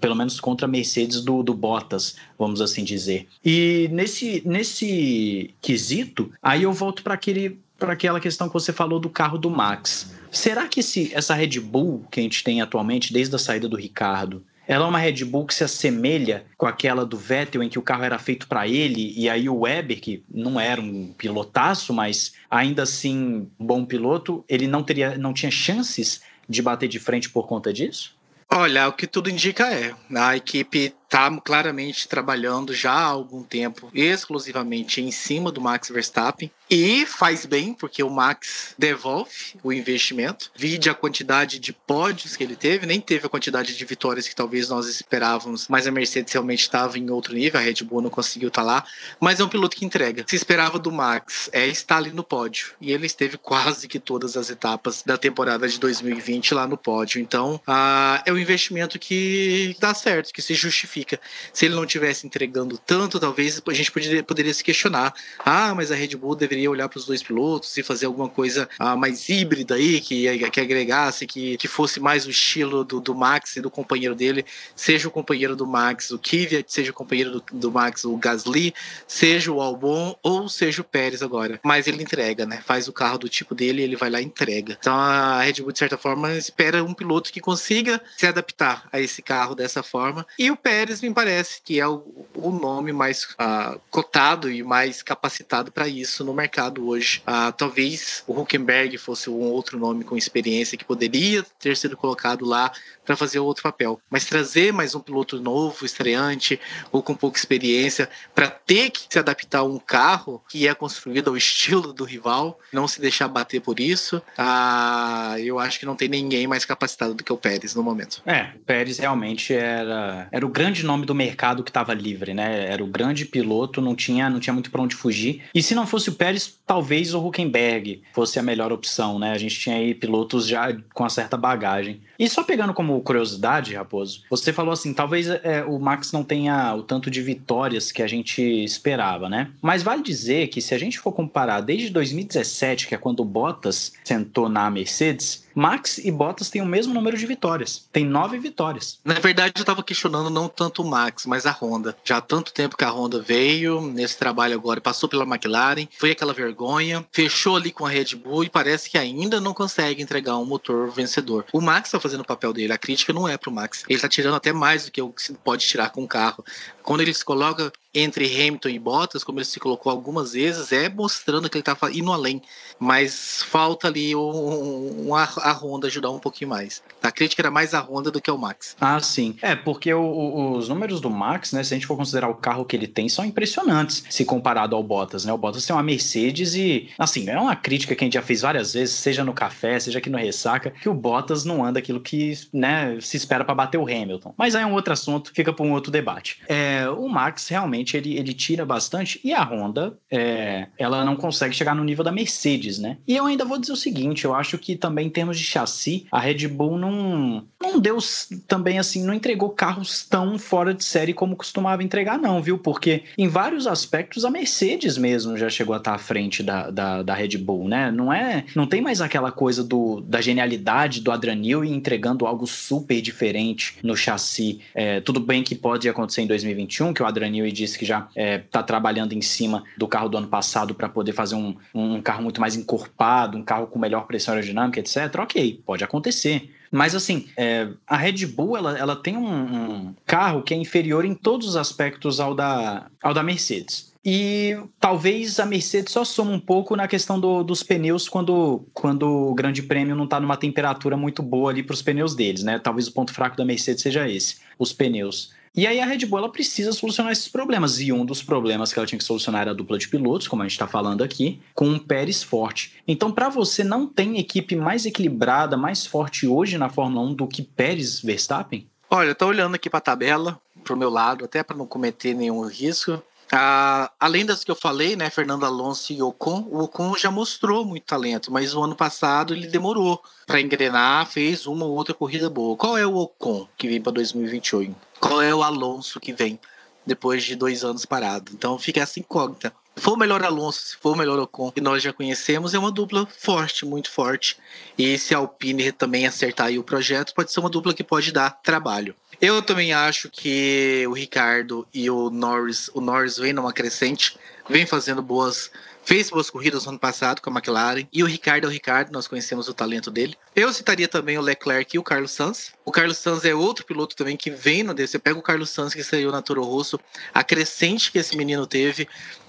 pelo 0.00 0.14
menos 0.14 0.40
contra 0.40 0.66
a 0.66 0.70
Mercedes 0.70 1.20
do, 1.20 1.42
do 1.42 1.52
Bottas, 1.52 2.16
vamos 2.38 2.60
assim 2.60 2.84
dizer. 2.84 3.26
E 3.44 3.88
nesse, 3.92 4.42
nesse 4.46 5.54
quesito, 5.60 6.32
aí 6.42 6.62
eu 6.62 6.72
volto 6.72 7.02
para 7.02 7.14
aquele 7.14 7.62
para 7.76 7.92
aquela 7.92 8.20
questão 8.20 8.46
que 8.46 8.54
você 8.54 8.72
falou 8.72 9.00
do 9.00 9.10
carro 9.10 9.36
do 9.36 9.50
Max. 9.50 10.14
Será 10.30 10.68
que 10.68 10.80
esse, 10.80 11.12
essa 11.12 11.34
Red 11.34 11.58
Bull 11.60 12.06
que 12.10 12.20
a 12.20 12.22
gente 12.22 12.42
tem 12.42 12.62
atualmente, 12.62 13.12
desde 13.12 13.34
a 13.34 13.38
saída 13.38 13.68
do 13.68 13.76
Ricardo, 13.76 14.42
ela 14.66 14.86
é 14.86 14.88
uma 14.88 14.98
Red 14.98 15.24
Bull 15.24 15.46
que 15.46 15.54
se 15.54 15.64
assemelha 15.64 16.44
com 16.56 16.66
aquela 16.66 17.04
do 17.04 17.16
Vettel, 17.16 17.62
em 17.62 17.68
que 17.68 17.78
o 17.78 17.82
carro 17.82 18.04
era 18.04 18.18
feito 18.18 18.46
para 18.48 18.66
ele, 18.66 19.12
e 19.16 19.28
aí 19.28 19.48
o 19.48 19.60
Weber, 19.60 20.00
que 20.00 20.24
não 20.32 20.58
era 20.58 20.80
um 20.80 21.12
pilotaço, 21.16 21.92
mas 21.92 22.34
ainda 22.50 22.82
assim 22.82 23.48
bom 23.58 23.84
piloto, 23.84 24.44
ele 24.48 24.66
não, 24.66 24.82
teria, 24.82 25.16
não 25.18 25.32
tinha 25.32 25.50
chances 25.50 26.22
de 26.48 26.62
bater 26.62 26.88
de 26.88 26.98
frente 26.98 27.30
por 27.30 27.46
conta 27.46 27.72
disso? 27.72 28.16
Olha, 28.50 28.88
o 28.88 28.92
que 28.92 29.06
tudo 29.06 29.30
indica 29.30 29.72
é, 29.72 29.94
a 30.14 30.36
equipe 30.36 30.94
está 31.04 31.30
claramente 31.40 32.08
trabalhando 32.08 32.74
já 32.74 32.92
há 32.92 33.04
algum 33.04 33.42
tempo 33.42 33.90
exclusivamente 33.94 35.00
em 35.00 35.10
cima 35.10 35.52
do 35.52 35.60
Max 35.60 35.88
Verstappen 35.88 36.50
e 36.68 37.04
faz 37.06 37.44
bem 37.44 37.74
porque 37.74 38.02
o 38.02 38.10
Max 38.10 38.74
devolve 38.78 39.30
o 39.62 39.72
investimento. 39.72 40.50
Vide 40.56 40.88
a 40.88 40.94
quantidade 40.94 41.58
de 41.58 41.72
pódios 41.72 42.36
que 42.36 42.42
ele 42.42 42.56
teve, 42.56 42.86
nem 42.86 43.00
teve 43.00 43.26
a 43.26 43.28
quantidade 43.28 43.76
de 43.76 43.84
vitórias 43.84 44.26
que 44.26 44.34
talvez 44.34 44.68
nós 44.68 44.86
esperávamos, 44.88 45.68
mas 45.68 45.86
a 45.86 45.90
Mercedes 45.90 46.32
realmente 46.32 46.60
estava 46.60 46.98
em 46.98 47.10
outro 47.10 47.34
nível, 47.34 47.60
a 47.60 47.62
Red 47.62 47.84
Bull 47.84 48.02
não 48.02 48.10
conseguiu 48.10 48.48
estar 48.48 48.62
tá 48.62 48.66
lá, 48.66 48.84
mas 49.20 49.40
é 49.40 49.44
um 49.44 49.48
piloto 49.48 49.76
que 49.76 49.84
entrega. 49.84 50.24
Se 50.26 50.36
esperava 50.36 50.78
do 50.78 50.90
Max 50.90 51.50
é 51.52 51.66
estar 51.66 51.98
ali 51.98 52.10
no 52.10 52.24
pódio 52.24 52.72
e 52.80 52.92
ele 52.92 53.06
esteve 53.06 53.36
quase 53.36 53.86
que 53.86 54.00
todas 54.00 54.36
as 54.36 54.50
etapas 54.50 55.02
da 55.04 55.18
temporada 55.18 55.68
de 55.68 55.78
2020 55.78 56.54
lá 56.54 56.66
no 56.66 56.76
pódio. 56.76 57.20
Então, 57.20 57.60
uh, 57.68 58.22
é 58.24 58.32
um 58.32 58.38
investimento 58.38 58.98
que 58.98 59.76
dá 59.78 59.92
certo, 59.92 60.32
que 60.32 60.40
se 60.40 60.54
justifica 60.54 60.93
justifica. 60.94 61.20
Se 61.52 61.66
ele 61.66 61.74
não 61.74 61.84
tivesse 61.84 62.26
entregando 62.26 62.78
tanto, 62.78 63.18
talvez 63.18 63.60
a 63.66 63.72
gente 63.72 63.90
poderia, 63.90 64.22
poderia 64.22 64.54
se 64.54 64.62
questionar. 64.62 65.12
Ah, 65.44 65.74
mas 65.74 65.90
a 65.90 65.94
Red 65.94 66.16
Bull 66.16 66.36
deveria 66.36 66.70
olhar 66.70 66.88
para 66.88 66.98
os 66.98 67.06
dois 67.06 67.22
pilotos 67.22 67.76
e 67.76 67.82
fazer 67.82 68.06
alguma 68.06 68.28
coisa 68.28 68.68
ah, 68.78 68.96
mais 68.96 69.28
híbrida 69.28 69.74
aí, 69.74 70.00
que, 70.00 70.48
que 70.50 70.60
agregasse, 70.60 71.26
que, 71.26 71.56
que 71.56 71.66
fosse 71.66 71.98
mais 71.98 72.26
o 72.26 72.30
estilo 72.30 72.84
do, 72.84 73.00
do 73.00 73.14
Max 73.14 73.56
e 73.56 73.60
do 73.60 73.70
companheiro 73.70 74.14
dele, 74.14 74.44
seja 74.76 75.08
o 75.08 75.10
companheiro 75.10 75.56
do 75.56 75.66
Max, 75.66 76.10
o 76.10 76.18
Kvyat, 76.18 76.72
seja 76.72 76.90
o 76.90 76.94
companheiro 76.94 77.30
do, 77.32 77.44
do 77.52 77.72
Max, 77.72 78.04
o 78.04 78.16
Gasly, 78.16 78.74
seja 79.06 79.50
o 79.50 79.60
Albon 79.60 80.16
ou 80.22 80.48
seja 80.48 80.82
o 80.82 80.84
Pérez 80.84 81.22
agora. 81.22 81.58
Mas 81.62 81.86
ele 81.86 82.02
entrega, 82.02 82.46
né? 82.46 82.62
Faz 82.64 82.88
o 82.88 82.92
carro 82.92 83.18
do 83.18 83.28
tipo 83.28 83.54
dele 83.54 83.82
ele 83.82 83.96
vai 83.96 84.10
lá 84.10 84.20
e 84.20 84.24
entrega. 84.24 84.76
Então 84.78 84.94
a 84.94 85.40
Red 85.40 85.54
Bull, 85.54 85.72
de 85.72 85.78
certa 85.78 85.98
forma, 85.98 86.32
espera 86.36 86.84
um 86.84 86.94
piloto 86.94 87.32
que 87.32 87.40
consiga 87.40 88.00
se 88.16 88.26
adaptar 88.26 88.88
a 88.92 89.00
esse 89.00 89.22
carro 89.22 89.54
dessa 89.54 89.82
forma. 89.82 90.26
E 90.38 90.50
o 90.50 90.56
Pérez 90.56 90.83
me 91.02 91.12
parece 91.12 91.60
que 91.62 91.80
é 91.80 91.86
o, 91.86 92.26
o 92.34 92.50
nome 92.50 92.92
mais 92.92 93.24
uh, 93.34 93.80
cotado 93.90 94.50
e 94.50 94.62
mais 94.62 95.02
capacitado 95.02 95.72
para 95.72 95.88
isso 95.88 96.24
no 96.24 96.34
mercado 96.34 96.86
hoje. 96.86 97.22
Uh, 97.26 97.52
talvez 97.52 98.22
o 98.26 98.40
Huckenberg 98.40 98.96
fosse 98.98 99.30
um 99.30 99.40
outro 99.40 99.78
nome 99.78 100.04
com 100.04 100.16
experiência 100.16 100.78
que 100.78 100.84
poderia 100.84 101.44
ter 101.58 101.76
sido 101.76 101.96
colocado 101.96 102.44
lá 102.44 102.72
para 103.04 103.16
fazer 103.16 103.38
outro 103.38 103.62
papel. 103.62 104.00
Mas 104.10 104.24
trazer 104.24 104.72
mais 104.72 104.94
um 104.94 105.00
piloto 105.00 105.40
novo, 105.40 105.84
estreante 105.84 106.58
ou 106.90 107.02
com 107.02 107.14
pouca 107.14 107.38
experiência 107.38 108.08
para 108.34 108.48
ter 108.48 108.90
que 108.90 109.06
se 109.08 109.18
adaptar 109.18 109.60
a 109.60 109.64
um 109.64 109.78
carro 109.78 110.42
que 110.48 110.66
é 110.66 110.74
construído 110.74 111.28
ao 111.28 111.36
estilo 111.36 111.92
do 111.92 112.04
rival, 112.04 112.58
não 112.72 112.88
se 112.88 113.00
deixar 113.00 113.28
bater 113.28 113.60
por 113.60 113.78
isso, 113.78 114.22
ah, 114.38 115.36
eu 115.38 115.58
acho 115.58 115.78
que 115.78 115.86
não 115.86 115.96
tem 115.96 116.08
ninguém 116.08 116.46
mais 116.46 116.64
capacitado 116.64 117.14
do 117.14 117.22
que 117.22 117.32
o 117.32 117.36
Pérez 117.36 117.74
no 117.74 117.82
momento. 117.82 118.22
É, 118.26 118.50
Pérez 118.66 118.98
realmente 118.98 119.52
era, 119.52 120.28
era 120.30 120.46
o 120.46 120.48
grande 120.48 120.73
nome 120.82 121.04
do 121.04 121.14
mercado 121.14 121.62
que 121.62 121.70
estava 121.70 121.92
livre, 121.92 122.32
né? 122.32 122.66
Era 122.70 122.82
o 122.82 122.86
grande 122.86 123.24
piloto, 123.24 123.80
não 123.80 123.94
tinha, 123.94 124.30
não 124.30 124.40
tinha 124.40 124.54
muito 124.54 124.70
para 124.70 124.82
onde 124.82 124.96
fugir. 124.96 125.42
E 125.54 125.62
se 125.62 125.74
não 125.74 125.86
fosse 125.86 126.08
o 126.08 126.14
Pérez, 126.14 126.58
talvez 126.66 127.14
o 127.14 127.24
Huckenberg 127.24 128.02
fosse 128.12 128.38
a 128.38 128.42
melhor 128.42 128.72
opção, 128.72 129.18
né? 129.18 129.32
A 129.32 129.38
gente 129.38 129.58
tinha 129.58 129.76
aí 129.76 129.94
pilotos 129.94 130.46
já 130.46 130.72
com 130.92 131.02
uma 131.02 131.10
certa 131.10 131.36
bagagem. 131.36 132.00
E 132.18 132.28
só 132.28 132.42
pegando 132.42 132.72
como 132.72 133.00
curiosidade, 133.00 133.74
Raposo, 133.74 134.22
você 134.30 134.52
falou 134.52 134.72
assim, 134.72 134.94
talvez 134.94 135.28
é, 135.28 135.64
o 135.64 135.78
Max 135.78 136.12
não 136.12 136.22
tenha 136.22 136.74
o 136.74 136.82
tanto 136.82 137.10
de 137.10 137.20
vitórias 137.20 137.90
que 137.90 138.02
a 138.02 138.06
gente 138.06 138.42
esperava, 138.42 139.28
né? 139.28 139.50
Mas 139.60 139.82
vale 139.82 140.02
dizer 140.02 140.48
que 140.48 140.60
se 140.60 140.74
a 140.74 140.78
gente 140.78 140.98
for 140.98 141.12
comparar 141.12 141.60
desde 141.60 141.90
2017, 141.90 142.86
que 142.86 142.94
é 142.94 142.98
quando 142.98 143.20
o 143.20 143.24
Bottas 143.24 143.92
sentou 144.04 144.48
na 144.48 144.70
Mercedes, 144.70 145.43
Max 145.54 145.98
e 145.98 146.10
Bottas 146.10 146.50
têm 146.50 146.60
o 146.60 146.66
mesmo 146.66 146.92
número 146.92 147.16
de 147.16 147.26
vitórias. 147.26 147.86
Tem 147.92 148.04
nove 148.04 148.38
vitórias. 148.38 148.98
Na 149.04 149.14
verdade, 149.14 149.52
eu 149.56 149.62
estava 149.62 149.82
questionando 149.82 150.28
não 150.28 150.48
tanto 150.48 150.82
o 150.82 150.86
Max, 150.86 151.26
mas 151.26 151.46
a 151.46 151.52
Honda. 151.52 151.96
Já 152.04 152.16
há 152.16 152.20
tanto 152.20 152.52
tempo 152.52 152.76
que 152.76 152.84
a 152.84 152.90
Honda 152.90 153.20
veio 153.20 153.80
nesse 153.80 154.18
trabalho 154.18 154.54
agora, 154.54 154.80
passou 154.80 155.08
pela 155.08 155.24
McLaren, 155.24 155.86
foi 155.96 156.10
aquela 156.10 156.32
vergonha, 156.32 157.06
fechou 157.12 157.56
ali 157.56 157.70
com 157.70 157.86
a 157.86 157.88
Red 157.88 158.16
Bull 158.16 158.44
e 158.44 158.50
parece 158.50 158.90
que 158.90 158.98
ainda 158.98 159.40
não 159.40 159.54
consegue 159.54 160.02
entregar 160.02 160.36
um 160.38 160.44
motor 160.44 160.90
vencedor. 160.90 161.44
O 161.52 161.60
Max 161.60 161.88
está 161.88 162.00
fazendo 162.00 162.22
o 162.22 162.26
papel 162.26 162.52
dele, 162.52 162.72
a 162.72 162.78
crítica 162.78 163.12
não 163.12 163.28
é 163.28 163.36
pro 163.36 163.52
Max. 163.52 163.84
Ele 163.88 163.96
está 163.96 164.08
tirando 164.08 164.34
até 164.34 164.52
mais 164.52 164.86
do 164.86 164.90
que 164.90 165.04
que 165.14 165.22
se 165.22 165.34
pode 165.34 165.66
tirar 165.66 165.90
com 165.90 166.02
o 166.02 166.08
carro. 166.08 166.44
Quando 166.82 167.00
ele 167.00 167.14
se 167.14 167.24
coloca 167.24 167.72
entre 167.94 168.26
Hamilton 168.26 168.68
e 168.68 168.78
Bottas, 168.78 169.22
como 169.22 169.38
ele 169.38 169.44
se 169.44 169.60
colocou 169.60 169.90
algumas 169.90 170.32
vezes, 170.32 170.72
é 170.72 170.88
mostrando 170.88 171.48
que 171.48 171.56
ele 171.56 171.62
está 171.62 171.76
indo 171.92 172.12
além. 172.12 172.42
Mas 172.78 173.42
falta 173.44 173.86
ali 173.86 174.16
um, 174.16 175.08
um, 175.08 175.14
a, 175.14 175.22
a 175.22 175.52
Honda 175.52 175.86
ajudar 175.86 176.10
um 176.10 176.18
pouquinho 176.18 176.50
mais. 176.50 176.82
A 177.02 177.12
crítica 177.12 177.42
era 177.42 177.50
mais 177.50 177.72
a 177.72 177.80
Honda 177.80 178.10
do 178.10 178.20
que 178.20 178.30
o 178.30 178.36
Max. 178.36 178.76
Ah, 178.80 178.98
sim. 179.00 179.36
É, 179.40 179.54
porque 179.54 179.92
o, 179.94 180.02
o, 180.02 180.56
os 180.56 180.68
números 180.68 181.00
do 181.00 181.08
Max, 181.08 181.52
né, 181.52 181.62
se 181.62 181.72
a 181.72 181.76
gente 181.76 181.86
for 181.86 181.96
considerar 181.96 182.28
o 182.28 182.34
carro 182.34 182.64
que 182.64 182.74
ele 182.74 182.88
tem, 182.88 183.08
são 183.08 183.24
impressionantes 183.24 184.04
se 184.10 184.24
comparado 184.24 184.74
ao 184.74 184.82
Bottas, 184.82 185.24
né? 185.24 185.32
O 185.32 185.38
Bottas 185.38 185.64
tem 185.64 185.74
uma 185.74 185.82
Mercedes 185.82 186.54
e, 186.54 186.90
assim, 186.98 187.28
é 187.28 187.38
uma 187.38 187.54
crítica 187.54 187.94
que 187.94 188.02
a 188.02 188.06
gente 188.06 188.14
já 188.14 188.22
fez 188.22 188.40
várias 188.40 188.72
vezes, 188.72 188.94
seja 188.94 189.24
no 189.24 189.32
café, 189.32 189.78
seja 189.78 189.98
aqui 189.98 190.10
no 190.10 190.18
Ressaca, 190.18 190.70
que 190.70 190.88
o 190.88 190.94
Bottas 190.94 191.44
não 191.44 191.64
anda 191.64 191.78
aquilo 191.78 192.00
que, 192.00 192.32
né, 192.52 192.98
se 193.00 193.16
espera 193.16 193.44
para 193.44 193.54
bater 193.54 193.78
o 193.78 193.84
Hamilton. 193.84 194.34
Mas 194.36 194.54
aí 194.54 194.62
é 194.62 194.66
um 194.66 194.72
outro 194.72 194.92
assunto, 194.92 195.30
fica 195.34 195.52
para 195.52 195.64
um 195.64 195.72
outro 195.72 195.92
debate. 195.92 196.40
É, 196.48 196.88
o 196.88 197.08
Max 197.08 197.48
realmente 197.48 197.83
ele, 197.92 198.16
ele 198.16 198.32
tira 198.32 198.64
bastante 198.64 199.20
e 199.22 199.32
a 199.32 199.42
Honda, 199.42 199.96
é, 200.10 200.68
ela 200.78 201.04
não 201.04 201.16
consegue 201.16 201.54
chegar 201.54 201.74
no 201.74 201.84
nível 201.84 202.04
da 202.04 202.12
Mercedes, 202.12 202.78
né? 202.78 202.98
E 203.06 203.16
eu 203.16 203.26
ainda 203.26 203.44
vou 203.44 203.58
dizer 203.58 203.72
o 203.72 203.76
seguinte, 203.76 204.24
eu 204.24 204.34
acho 204.34 204.56
que 204.58 204.76
também 204.76 205.06
em 205.06 205.10
termos 205.10 205.38
de 205.38 205.44
chassi, 205.44 206.06
a 206.10 206.18
Red 206.18 206.48
Bull 206.48 206.78
não, 206.78 207.44
não 207.60 207.78
deu 207.78 207.98
também 208.46 208.78
assim, 208.78 209.04
não 209.04 209.14
entregou 209.14 209.50
carros 209.50 210.04
tão 210.04 210.38
fora 210.38 210.72
de 210.72 210.84
série 210.84 211.12
como 211.12 211.36
costumava 211.36 211.82
entregar, 211.82 212.18
não, 212.18 212.42
viu? 212.42 212.58
Porque 212.58 213.02
em 213.18 213.28
vários 213.28 213.66
aspectos 213.66 214.24
a 214.24 214.30
Mercedes 214.30 214.96
mesmo 214.96 215.36
já 215.36 215.48
chegou 215.48 215.74
a 215.74 215.78
estar 215.78 215.94
à 215.94 215.98
frente 215.98 216.42
da, 216.42 216.70
da, 216.70 217.02
da 217.02 217.14
Red 217.14 217.36
Bull, 217.38 217.68
né? 217.68 217.90
Não 217.90 218.12
é, 218.12 218.44
não 218.54 218.66
tem 218.66 218.80
mais 218.80 219.00
aquela 219.00 219.32
coisa 219.32 219.64
do, 219.64 220.00
da 220.00 220.20
genialidade 220.20 221.00
do 221.00 221.10
Adrian 221.10 221.34
Newey 221.34 221.72
entregando 221.72 222.26
algo 222.26 222.46
super 222.46 223.00
diferente 223.00 223.76
no 223.82 223.96
chassi. 223.96 224.60
É, 224.74 225.00
tudo 225.00 225.20
bem 225.20 225.42
que 225.42 225.54
pode 225.54 225.88
acontecer 225.88 226.22
em 226.22 226.26
2021, 226.26 226.92
que 226.92 227.02
o 227.02 227.06
Adrian 227.06 227.30
Newey 227.30 227.52
disse 227.52 227.73
que 227.76 227.84
já 227.84 228.00
está 228.00 228.10
é, 228.14 228.38
tá 228.38 228.62
trabalhando 228.62 229.12
em 229.12 229.22
cima 229.22 229.64
do 229.76 229.86
carro 229.86 230.08
do 230.08 230.16
ano 230.16 230.28
passado 230.28 230.74
para 230.74 230.88
poder 230.88 231.12
fazer 231.12 231.34
um, 231.34 231.56
um 231.74 232.00
carro 232.00 232.22
muito 232.22 232.40
mais 232.40 232.56
encorpado, 232.56 233.38
um 233.38 233.42
carro 233.42 233.66
com 233.66 233.78
melhor 233.78 234.06
pressão 234.06 234.34
aerodinâmica, 234.34 234.80
etc. 234.80 235.14
Ok, 235.18 235.62
pode 235.64 235.84
acontecer. 235.84 236.50
Mas 236.74 236.94
assim, 236.94 237.28
é, 237.36 237.68
a 237.86 237.96
Red 237.96 238.26
Bull 238.26 238.56
ela, 238.56 238.76
ela 238.76 238.96
tem 238.96 239.16
um, 239.16 239.28
um, 239.28 239.94
carro 240.04 240.42
que 240.42 240.52
é 240.52 240.56
inferior 240.56 241.04
em 241.04 241.14
todos 241.14 241.50
os 241.50 241.56
aspectos 241.56 242.18
ao 242.18 242.34
da, 242.34 242.86
ao 243.00 243.14
da 243.14 243.22
Mercedes. 243.22 243.94
E 244.04 244.56
talvez 244.78 245.38
a 245.38 245.46
Mercedes 245.46 245.92
só 245.92 246.04
soma 246.04 246.32
um 246.32 246.40
pouco 246.40 246.74
na 246.76 246.88
questão 246.88 247.18
do, 247.18 247.44
dos 247.44 247.62
pneus 247.62 248.08
quando, 248.08 248.66
quando 248.74 249.08
o 249.08 249.34
Grande 249.34 249.62
Prêmio 249.62 249.94
não 249.94 250.04
está 250.04 250.20
numa 250.20 250.36
temperatura 250.36 250.96
muito 250.96 251.22
boa 251.22 251.50
ali 251.50 251.62
para 251.62 251.72
os 251.72 251.80
pneus 251.80 252.14
deles, 252.14 252.42
né? 252.42 252.58
Talvez 252.58 252.88
o 252.88 252.92
ponto 252.92 253.14
fraco 253.14 253.36
da 253.36 253.44
Mercedes 253.44 253.82
seja 253.82 254.08
esse, 254.08 254.38
os 254.58 254.72
pneus. 254.72 255.32
E 255.56 255.68
aí 255.68 255.80
a 255.80 255.86
Red 255.86 256.04
Bull 256.06 256.18
ela 256.18 256.28
precisa 256.28 256.72
solucionar 256.72 257.12
esses 257.12 257.28
problemas. 257.28 257.78
E 257.78 257.92
um 257.92 258.04
dos 258.04 258.22
problemas 258.22 258.72
que 258.72 258.78
ela 258.78 258.86
tinha 258.86 258.98
que 258.98 259.04
solucionar 259.04 259.42
era 259.42 259.52
a 259.52 259.54
dupla 259.54 259.78
de 259.78 259.88
pilotos, 259.88 260.26
como 260.26 260.42
a 260.42 260.44
gente 260.44 260.52
está 260.52 260.66
falando 260.66 261.04
aqui, 261.04 261.40
com 261.54 261.68
um 261.68 261.78
Pérez 261.78 262.24
forte. 262.24 262.74
Então, 262.88 263.12
para 263.12 263.28
você, 263.28 263.62
não 263.62 263.86
tem 263.86 264.18
equipe 264.18 264.56
mais 264.56 264.84
equilibrada, 264.84 265.56
mais 265.56 265.86
forte 265.86 266.26
hoje 266.26 266.58
na 266.58 266.68
Fórmula 266.68 267.06
1 267.06 267.14
do 267.14 267.28
que 267.28 267.42
Pérez 267.42 268.00
Verstappen? 268.00 268.68
Olha, 268.90 269.16
eu 269.18 269.26
olhando 269.26 269.54
aqui 269.54 269.70
para 269.70 269.78
a 269.78 269.82
tabela, 269.82 270.40
pro 270.64 270.76
meu 270.76 270.90
lado, 270.90 271.24
até 271.24 271.42
para 271.42 271.56
não 271.56 271.66
cometer 271.66 272.14
nenhum 272.14 272.44
risco. 272.46 273.00
Ah, 273.32 273.90
além 273.98 274.24
das 274.24 274.44
que 274.44 274.50
eu 274.50 274.56
falei, 274.56 274.96
né, 274.96 275.08
Fernando 275.10 275.44
Alonso 275.44 275.92
e 275.92 276.02
Ocon, 276.02 276.46
o 276.50 276.62
Ocon 276.62 276.94
já 276.96 277.10
mostrou 277.10 277.64
muito 277.64 277.84
talento, 277.84 278.32
mas 278.32 278.54
o 278.54 278.62
ano 278.62 278.76
passado 278.76 279.34
ele 279.34 279.46
demorou 279.46 280.00
para 280.26 280.40
engrenar, 280.40 281.06
fez 281.06 281.46
uma 281.46 281.64
ou 281.64 281.72
outra 281.72 281.94
corrida 281.94 282.28
boa. 282.28 282.56
Qual 282.56 282.76
é 282.76 282.86
o 282.86 282.96
Ocon 282.96 283.48
que 283.56 283.68
vem 283.68 283.80
para 283.80 283.92
2028? 283.92 284.74
Qual 285.06 285.20
é 285.20 285.34
o 285.34 285.42
Alonso 285.42 286.00
que 286.00 286.14
vem 286.14 286.40
depois 286.86 287.22
de 287.22 287.36
dois 287.36 287.62
anos 287.62 287.84
parado? 287.84 288.32
Então 288.32 288.58
fica 288.58 288.80
essa 288.80 288.98
incógnita. 288.98 289.52
Se 289.76 289.82
for 289.82 289.92
o 289.92 289.96
melhor 289.98 290.22
Alonso, 290.24 290.68
se 290.68 290.76
for 290.78 290.94
o 290.94 290.96
melhor 290.96 291.18
Ocon, 291.18 291.50
que 291.50 291.60
nós 291.60 291.82
já 291.82 291.92
conhecemos, 291.92 292.54
é 292.54 292.58
uma 292.58 292.70
dupla 292.70 293.06
forte, 293.18 293.66
muito 293.66 293.90
forte. 293.90 294.38
E 294.78 294.96
se 294.96 295.14
a 295.14 295.18
Alpine 295.18 295.72
também 295.72 296.06
acertar 296.06 296.46
aí 296.46 296.58
o 296.58 296.64
projeto, 296.64 297.12
pode 297.12 297.30
ser 297.30 297.40
uma 297.40 297.50
dupla 297.50 297.74
que 297.74 297.84
pode 297.84 298.12
dar 298.12 298.30
trabalho. 298.42 298.94
Eu 299.20 299.42
também 299.42 299.74
acho 299.74 300.08
que 300.08 300.84
o 300.88 300.92
Ricardo 300.92 301.66
e 301.74 301.90
o 301.90 302.08
Norris, 302.08 302.70
o 302.72 302.80
Norris 302.80 303.18
vem 303.18 303.34
numa 303.34 303.52
crescente, 303.52 304.16
vem 304.48 304.64
fazendo 304.64 305.02
boas, 305.02 305.50
fez 305.84 306.10
boas 306.10 306.30
corridas 306.30 306.64
no 306.64 306.70
ano 306.70 306.78
passado 306.78 307.20
com 307.20 307.30
a 307.30 307.32
McLaren. 307.32 307.86
E 307.92 308.02
o 308.02 308.06
Ricardo 308.06 308.44
é 308.44 308.48
o 308.48 308.50
Ricardo, 308.50 308.92
nós 308.92 309.06
conhecemos 309.06 309.48
o 309.48 309.54
talento 309.54 309.90
dele. 309.90 310.16
Eu 310.34 310.52
citaria 310.52 310.88
também 310.88 311.18
o 311.18 311.20
Leclerc 311.20 311.76
e 311.76 311.78
o 311.78 311.82
Carlos 311.82 312.10
Sainz. 312.12 312.52
O 312.64 312.72
Carlos 312.72 312.98
Sainz 312.98 313.24
é 313.24 313.34
outro 313.34 313.64
piloto 313.64 313.94
também 313.94 314.16
que 314.16 314.30
vem 314.30 314.62
no 314.62 314.74
Você 314.74 314.98
pega 314.98 315.18
o 315.18 315.22
Carlos 315.22 315.50
Sainz 315.50 315.74
que 315.74 315.84
saiu 315.84 316.10
na 316.10 316.22
Toro 316.22 316.42
Rosso, 316.42 316.78
a 317.12 317.22
crescente 317.22 317.92
que 317.92 317.98
esse 317.98 318.16
menino 318.16 318.46
teve 318.46 318.88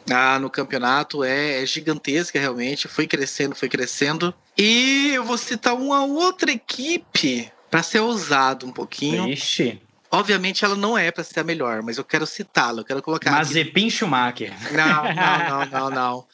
ah, 0.09 0.39
no 0.39 0.49
campeonato 0.49 1.23
é, 1.23 1.61
é 1.61 1.65
gigantesca 1.65 2.39
realmente, 2.39 2.87
foi 2.87 3.07
crescendo, 3.07 3.55
foi 3.55 3.69
crescendo. 3.69 4.33
E 4.57 5.11
eu 5.13 5.23
vou 5.23 5.37
citar 5.37 5.75
uma 5.75 6.05
outra 6.05 6.51
equipe 6.51 7.51
para 7.69 7.83
ser 7.83 7.99
ousado 7.99 8.65
um 8.65 8.71
pouquinho. 8.71 9.27
Ixi. 9.29 9.81
Obviamente 10.11 10.63
ela 10.63 10.75
não 10.75 10.97
é 10.97 11.11
para 11.11 11.23
ser 11.23 11.39
a 11.39 11.43
melhor, 11.43 11.81
mas 11.81 11.97
eu 11.97 12.03
quero 12.03 12.25
citá-la, 12.25 12.81
eu 12.81 12.85
quero 12.85 13.01
colocar. 13.01 13.31
Mazepin 13.31 13.89
Schumacher. 13.89 14.53
Não, 14.71 15.03
não, 15.13 15.69
não, 15.69 15.89
não, 15.89 15.89
não. 15.89 16.27